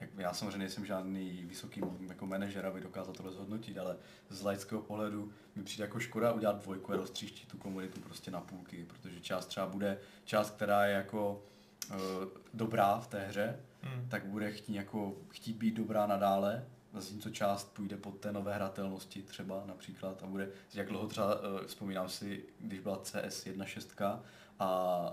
[0.00, 3.96] jak, já samozřejmě nejsem žádný vysoký jako manažer, aby dokázal to zhodnotit, ale
[4.28, 8.40] z laického pohledu mi přijde jako škoda udělat dvojku a roztříštit tu komunitu prostě na
[8.40, 11.42] půlky, protože část třeba bude, část, která je jako
[11.90, 11.96] uh,
[12.54, 14.08] dobrá v té hře, Hmm.
[14.08, 19.22] tak bude chtít, jako, chtít být dobrá nadále, zatímco část půjde pod té nové hratelnosti
[19.22, 24.20] třeba například a bude, jak dlouho třeba, uh, vzpomínám si, když byla CS 1.6
[24.58, 24.68] a,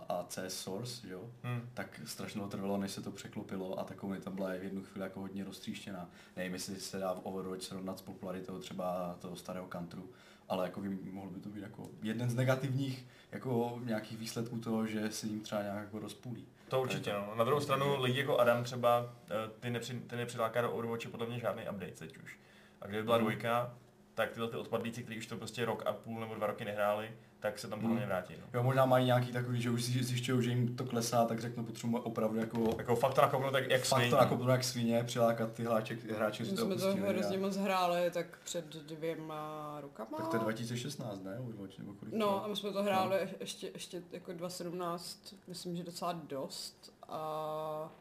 [0.09, 1.69] a CS Source, jo, Hmm.
[1.73, 5.03] tak strašně dlouho trvalo, než se to překlopilo a ta komunita byla v jednu chvíli
[5.03, 6.09] jako hodně roztříštěná.
[6.35, 10.09] Nevím, jestli se dá v Overwatch srovnat s popularitou třeba toho starého kantru,
[10.49, 14.87] ale jako by, mohl by to být jako jeden z negativních jako nějakých výsledků toho,
[14.87, 16.47] že se jim třeba nějak jako rozpůlí.
[16.67, 17.33] To určitě, no.
[17.35, 21.27] Na druhou stranu lidi jako Adam třeba, eh, ty, nepři, ty nepřiláká do Overwatche podle
[21.27, 22.39] mě žádný update teď už.
[22.81, 23.23] A kdyby byla Mhm.
[23.25, 23.73] dvojka,
[24.17, 27.11] tak tyhle ty odpadlíci, kteří už to prostě rok a půl nebo dva roky nehráli,
[27.39, 27.97] tak se tam podle Mhm.
[27.97, 28.33] mě vrátí.
[28.41, 28.47] No.
[28.53, 31.65] Jo, možná mají nějaký takový, že už si zjišťují, že jim to klesá, tak řeknu,
[31.65, 34.09] potřebuji opravdu jako Jako fakt to nakopnout tak jak fakt sviň.
[34.11, 38.11] to nakopnout jak svině, přilákat ty hráče, hráči, že My jsme to hrozně moc hráli,
[38.11, 40.17] tak před dvěma rokama.
[40.17, 41.39] Tak to je 2016, ne?
[41.39, 43.31] Overwatch, nebo kolik No a my jsme to hráli no.
[43.39, 47.91] ještě, ještě jako 2017, myslím, že docela dost a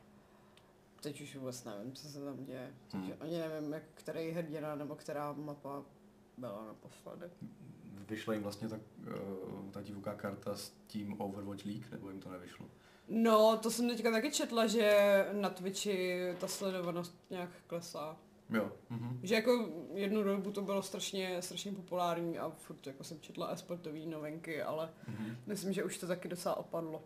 [1.01, 2.71] teď už vůbec nevím, co se tam děje.
[2.91, 3.13] Teď Hmm.
[3.21, 5.83] ani nevím, jak, který hrdina nebo která mapa
[6.37, 7.27] byla naposledy.
[8.09, 12.31] Vyšla jim vlastně ta, uh, ta divoká karta s tím Overwatch League, nebo jim to
[12.31, 12.67] nevyšlo?
[13.09, 18.17] No, to jsem teďka taky četla, že na Twitchi ta sledovanost nějak klesá.
[18.51, 18.73] Jo.
[18.91, 19.21] Mhm.
[19.23, 23.99] Že jako jednu dobu to bylo strašně, strašně populární a furt jako jsem četla e-sportové
[24.07, 25.37] novinky, ale Mhm.
[25.47, 27.03] myslím, že už to taky docela opadlo.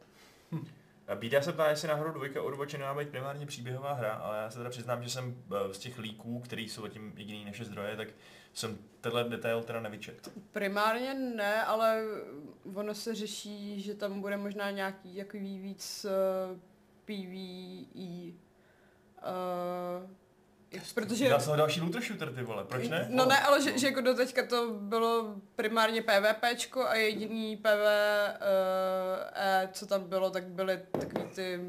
[1.09, 4.51] A Bída se ptá, jestli náhodou dvojka Overwatche nemá být primárně příběhová hra, ale já
[4.51, 7.97] se teda přiznám, že jsem eh, z těch líků, který jsou zatím jediný naše zdroje,
[7.97, 8.09] tak
[8.53, 10.31] jsem tenhle detail teda nevyčet.
[10.53, 12.05] Primárně ne, ale
[12.75, 16.07] ono se řeší, že tam bude možná nějaký takový víc
[16.53, 16.59] uh,
[17.05, 18.33] PvE.
[19.23, 20.11] Uh,
[20.95, 21.29] protože...
[21.29, 23.07] Dá se ho další looter shooter, ty vole, proč ne?
[23.11, 28.39] No ne, ale že, že jako doteďka to bylo primárně PvPčko a jediný PvE,
[29.73, 31.61] co tam bylo, tak byly takový ty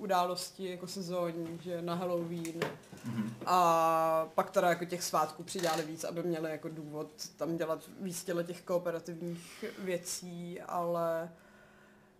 [0.00, 2.60] události jako sezónní, že na Halloween.
[3.04, 3.34] Mhm.
[3.46, 8.24] A pak teda jako těch svátků přidělali víc, aby měli jako důvod tam dělat víc
[8.24, 11.30] těle těch kooperativních věcí, ale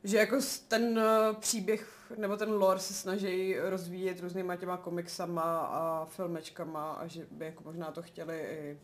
[0.05, 0.37] že jako
[0.69, 7.07] ten eh, příběh nebo ten lore se snaží rozvíjet různýma těma komiksama a filmečkama a
[7.07, 8.79] že by jako možná to chtěli i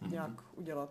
[0.00, 0.10] Mhm.
[0.12, 0.90] nějak udělat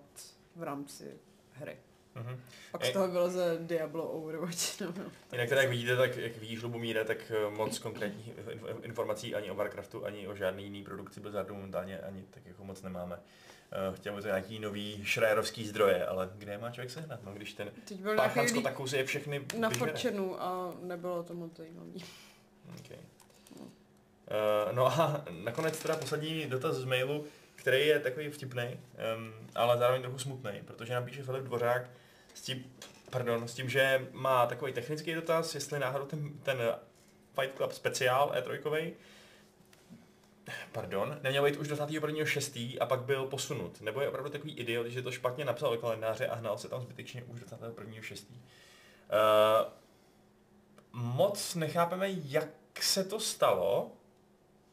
[0.55, 1.17] v rámci
[1.51, 1.77] hry.
[2.15, 2.39] Mhm.
[2.71, 4.81] Pak z toho bylo ze Diablo Overwatch.
[4.81, 4.93] No.
[5.31, 9.51] Jinak teda, jak vidíte, tak jak vidíš Lubomíre, tak eh, moc konkrétních inf- informací ani
[9.51, 13.19] o Warcraftu, ani o žádný jiný produkci Blizzardu momentálně ani tak jako moc nemáme.
[13.71, 17.33] Eh, Chtěl by to nějaký nový šrajerovský zdroje, ale kde je má člověk sehnat, no,
[17.33, 19.69] když ten Teď byl páchansko nějaký takou si je všechny na.
[19.69, 22.03] Fortune a nebylo to moc zajímavý.
[22.79, 22.97] Okay.
[22.97, 29.77] Uh, no a nakonec teda poslední dotaz z mailu, který je takový vtipný, um, ale
[29.77, 31.89] zároveň trochu smutný, protože nám píše Filip Dvořák
[32.33, 32.73] s tím,
[33.09, 36.57] pardon, s tím, že má takový technický dotaz, jestli náhodou ten, ten
[37.39, 38.93] Fight Club speciál E3,
[40.71, 42.77] pardon, neměl být už 21.6.
[42.81, 43.81] a pak byl posunut.
[43.81, 46.81] Nebo je opravdu takový idiot, že to špatně napsal do kalendáře a hnal se tam
[46.81, 48.23] zbytečně už 21.6.
[48.31, 48.37] Uh,
[50.93, 52.49] moc nechápeme, jak
[52.81, 53.91] se to stalo,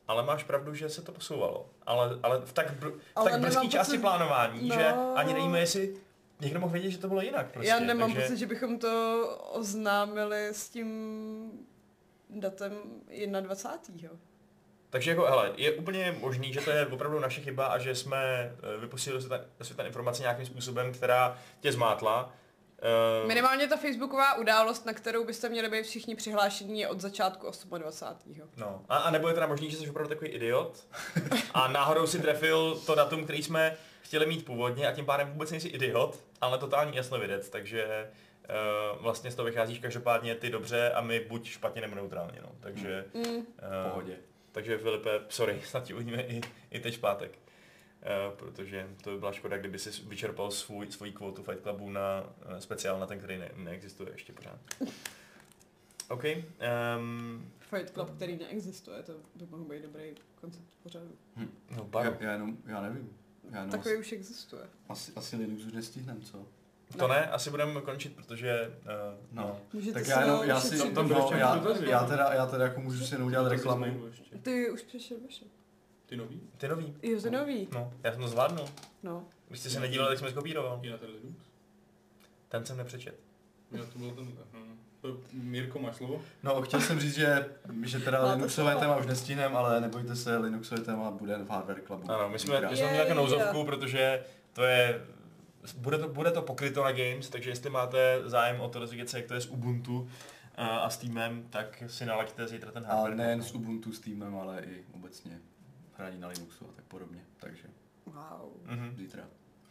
[0.09, 1.67] ale máš pravdu, že se to posouvalo.
[1.87, 4.75] Ale, ale v tak, br- v Ale tak nemám části plánování, No.
[4.75, 5.97] že ani nevíme, jestli
[6.41, 7.51] někdo mohl vědět, že to bylo jinak.
[7.51, 7.69] Prostě.
[7.69, 10.89] Já nemám Takže, pocit, že bychom to oznámili s tím
[12.31, 12.73] datem
[13.41, 14.11] 21.
[14.91, 18.53] takže jako, hele, je úplně možný, že to je opravdu naše chyba a že jsme
[18.75, 22.33] eh, vypustili do světa, světa informace nějakým způsobem, která tě zmátla.
[22.83, 27.51] Eh, Minimálně ta facebooková událost, na kterou byste měli být všichni přihlášení, je od začátku
[27.79, 28.35] 28.
[28.57, 30.87] No, a, a nebo je teda možný, že jsi opravdu takový idiot
[31.55, 35.51] a náhodou si trefil to datum, který jsme chtěli mít původně a tím pádem vůbec
[35.51, 38.11] nejsi idiot, ale totální jasnovidec, takže
[38.97, 42.53] uh, vlastně z toho vycházíš každopádně ty dobře a my buď špatně nebo neutrálně, no.
[42.61, 43.23] Takže, Mm.
[43.23, 44.17] uh, V pohodě.
[44.53, 46.41] takže Filipe, sorry, snad ti uvidíme i,
[46.71, 47.39] i teď pátek.
[48.31, 52.25] Uh, protože to by byla škoda, kdyby si vyčerpal svůj, svoji kvotu Fight Clubu na
[52.51, 54.59] uh, speciál na ten, který ne, neexistuje ještě pořád.
[56.09, 56.25] OK.
[56.99, 61.11] Um, Fight Club, který neexistuje, to by mohl být dobrý koncept pořadu.
[61.71, 63.17] no, Já, já, jenom, já nevím.
[63.53, 64.63] Já Takový už existuje.
[64.89, 66.47] asi, asi Linux už nestihnem, co?
[66.99, 68.75] To ne, asi budeme končit, protože...
[68.85, 69.61] Uh, No.
[69.73, 72.65] Můžete Tak já jenom, já si, Tam- tam no, ještě já, já, teda, já teda
[72.65, 73.85] jako můžu si jenom udělat reklamu.
[74.43, 75.45] Ty už přišel vaše.
[76.07, 76.41] Ty nový?
[76.57, 76.97] Ty nový.
[77.03, 77.69] Jo, to nový.
[77.73, 78.67] No, já jsem to zvládnul.
[79.03, 79.25] No.
[79.49, 80.81] Když jste se nedívali, tak jsem je skopíroval.
[80.83, 81.45] I na ten Linux?
[82.49, 83.15] Ten jsem nepřečet.
[83.73, 84.35] Jo, to byl tenhle.
[84.53, 84.70] Hm.
[85.33, 86.23] Mirko, máš slovo?
[86.43, 87.47] No, chtěl jsem říct, že,
[87.85, 92.11] že teda Linuxové téma už nestihnem, ale nebojte se, Linuxové téma bude v Hardware Clubu.
[92.11, 94.23] Ano, my jsme, my jsme měli jako nouzovku, protože
[94.53, 95.03] to je,
[95.79, 99.19] bude to, bude to pokryto na Games, takže jestli máte zájem o to dozvědět se,
[99.19, 100.09] jak to je s Ubuntu
[100.57, 103.15] a, a s Steamem, tak si nalaďte zítra ten hardware.
[103.17, 105.39] nejen s Ubuntu, s Steamem, ale i obecně
[105.97, 107.25] hraní na Linuxu a tak podobně.
[107.41, 107.63] Takže
[108.07, 108.51] Wow.
[108.67, 108.97] Mhm.
[108.97, 109.23] zítra.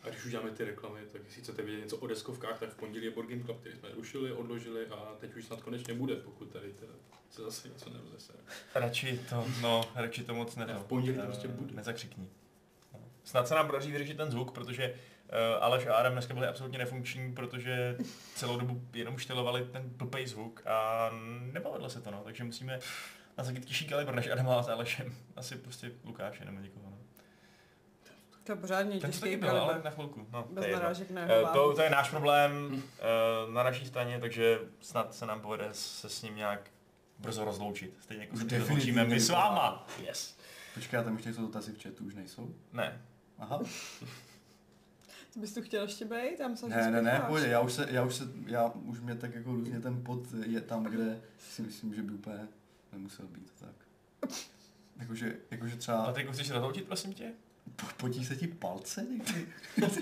[0.03, 2.75] A když už děláme ty reklamy, tak jestli chcete vědět něco o deskovkách, tak v
[2.75, 6.51] pondělí je Game Club, který jsme rušili, odložili a teď už snad konečně bude, pokud
[6.51, 6.93] tady teda
[7.29, 8.33] se zase něco nerozese.
[8.75, 10.65] Radši to, no, radši to moc ne.
[10.65, 11.73] Ne, v pondělí to Eh, prostě bude.
[11.73, 12.27] Nezakřikni.
[12.93, 12.99] No.
[13.23, 16.79] Snad se nám podaří vyřešit ten zvuk, protože uh, Aleš a Adam dneska byli absolutně
[16.79, 17.97] nefunkční, protože
[18.35, 21.09] celou dobu jenom štelovali ten blbej zvuk a
[21.51, 22.79] nepovedlo se to, no, takže musíme
[23.37, 25.15] nasadit těžší kalibr než Adama s Alešem.
[25.35, 26.89] Asi prostě Lukáše nebo někoho.
[26.89, 26.97] No.
[28.49, 30.27] To je pořádně Ten to taky těžký byl, ale na chvilku.
[30.31, 30.81] No, to Bez je jedno.
[30.83, 32.83] narážek na Eh, jeho to, to je náš problém
[33.47, 36.71] uh, na naší straně, takže snad se nám povede se s ním nějak
[37.19, 37.97] brzo rozloučit.
[38.01, 39.87] Stejně jako se rozloučíme my s váma.
[40.07, 40.37] Yes.
[40.73, 42.55] Počkej, tam ještě jsou dotazy v chatu, už nejsou?
[42.73, 43.01] Ne.
[43.37, 43.59] Aha.
[45.31, 46.37] Co bys tu chtěl ještě být?
[46.37, 49.15] Tam se Ne, ne, ne, pojď, já už se, já už se, já už mě
[49.15, 52.47] tak jako různě ten pod je tam, kde si myslím, že by úplně
[52.91, 53.75] nemusel být, tak.
[54.99, 57.31] Jakože, jakože třeba, Patriku, chceš se rozloučit, prosím tě?
[57.75, 59.47] Po- potí se ti palce někdy?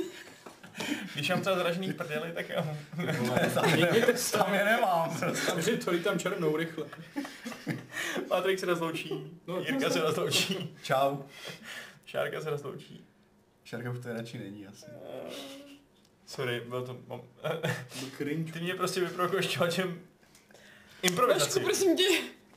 [1.13, 2.77] Když mám třeba zražený prdeli, tak jo.
[4.31, 5.19] Tam je nemám.
[5.55, 6.85] Takže to tam černou rychle.
[8.27, 9.09] Patrik se rozloučí,
[9.47, 11.17] No, Jirka se rozloučí, Čau.
[12.05, 13.05] Šárka se rozloučí.
[13.63, 14.85] Šarka už to radši není asi.
[16.25, 16.97] Sorry, byl to...
[17.07, 17.21] Mám...
[18.53, 20.01] Ty mě prostě vyprovokuješ čočem Vašku,
[21.01, 21.59] improvizaci.
[21.59, 22.03] prosím tě,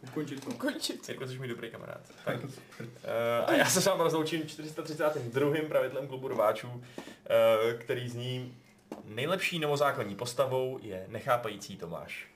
[0.03, 0.51] Ukončit to.
[0.51, 1.09] ukončit.
[1.09, 2.01] Jirko, jsi můj dobrý kamarád.
[2.25, 2.45] Tak.
[2.45, 2.51] Uh,
[3.47, 5.55] a já se s vámi rozloučím 432.
[5.69, 6.83] pravidlem klubu rváčů, uh,
[7.79, 8.57] který zní
[9.05, 12.30] nejlepší novozákonní postavou je nechápající Tomáš.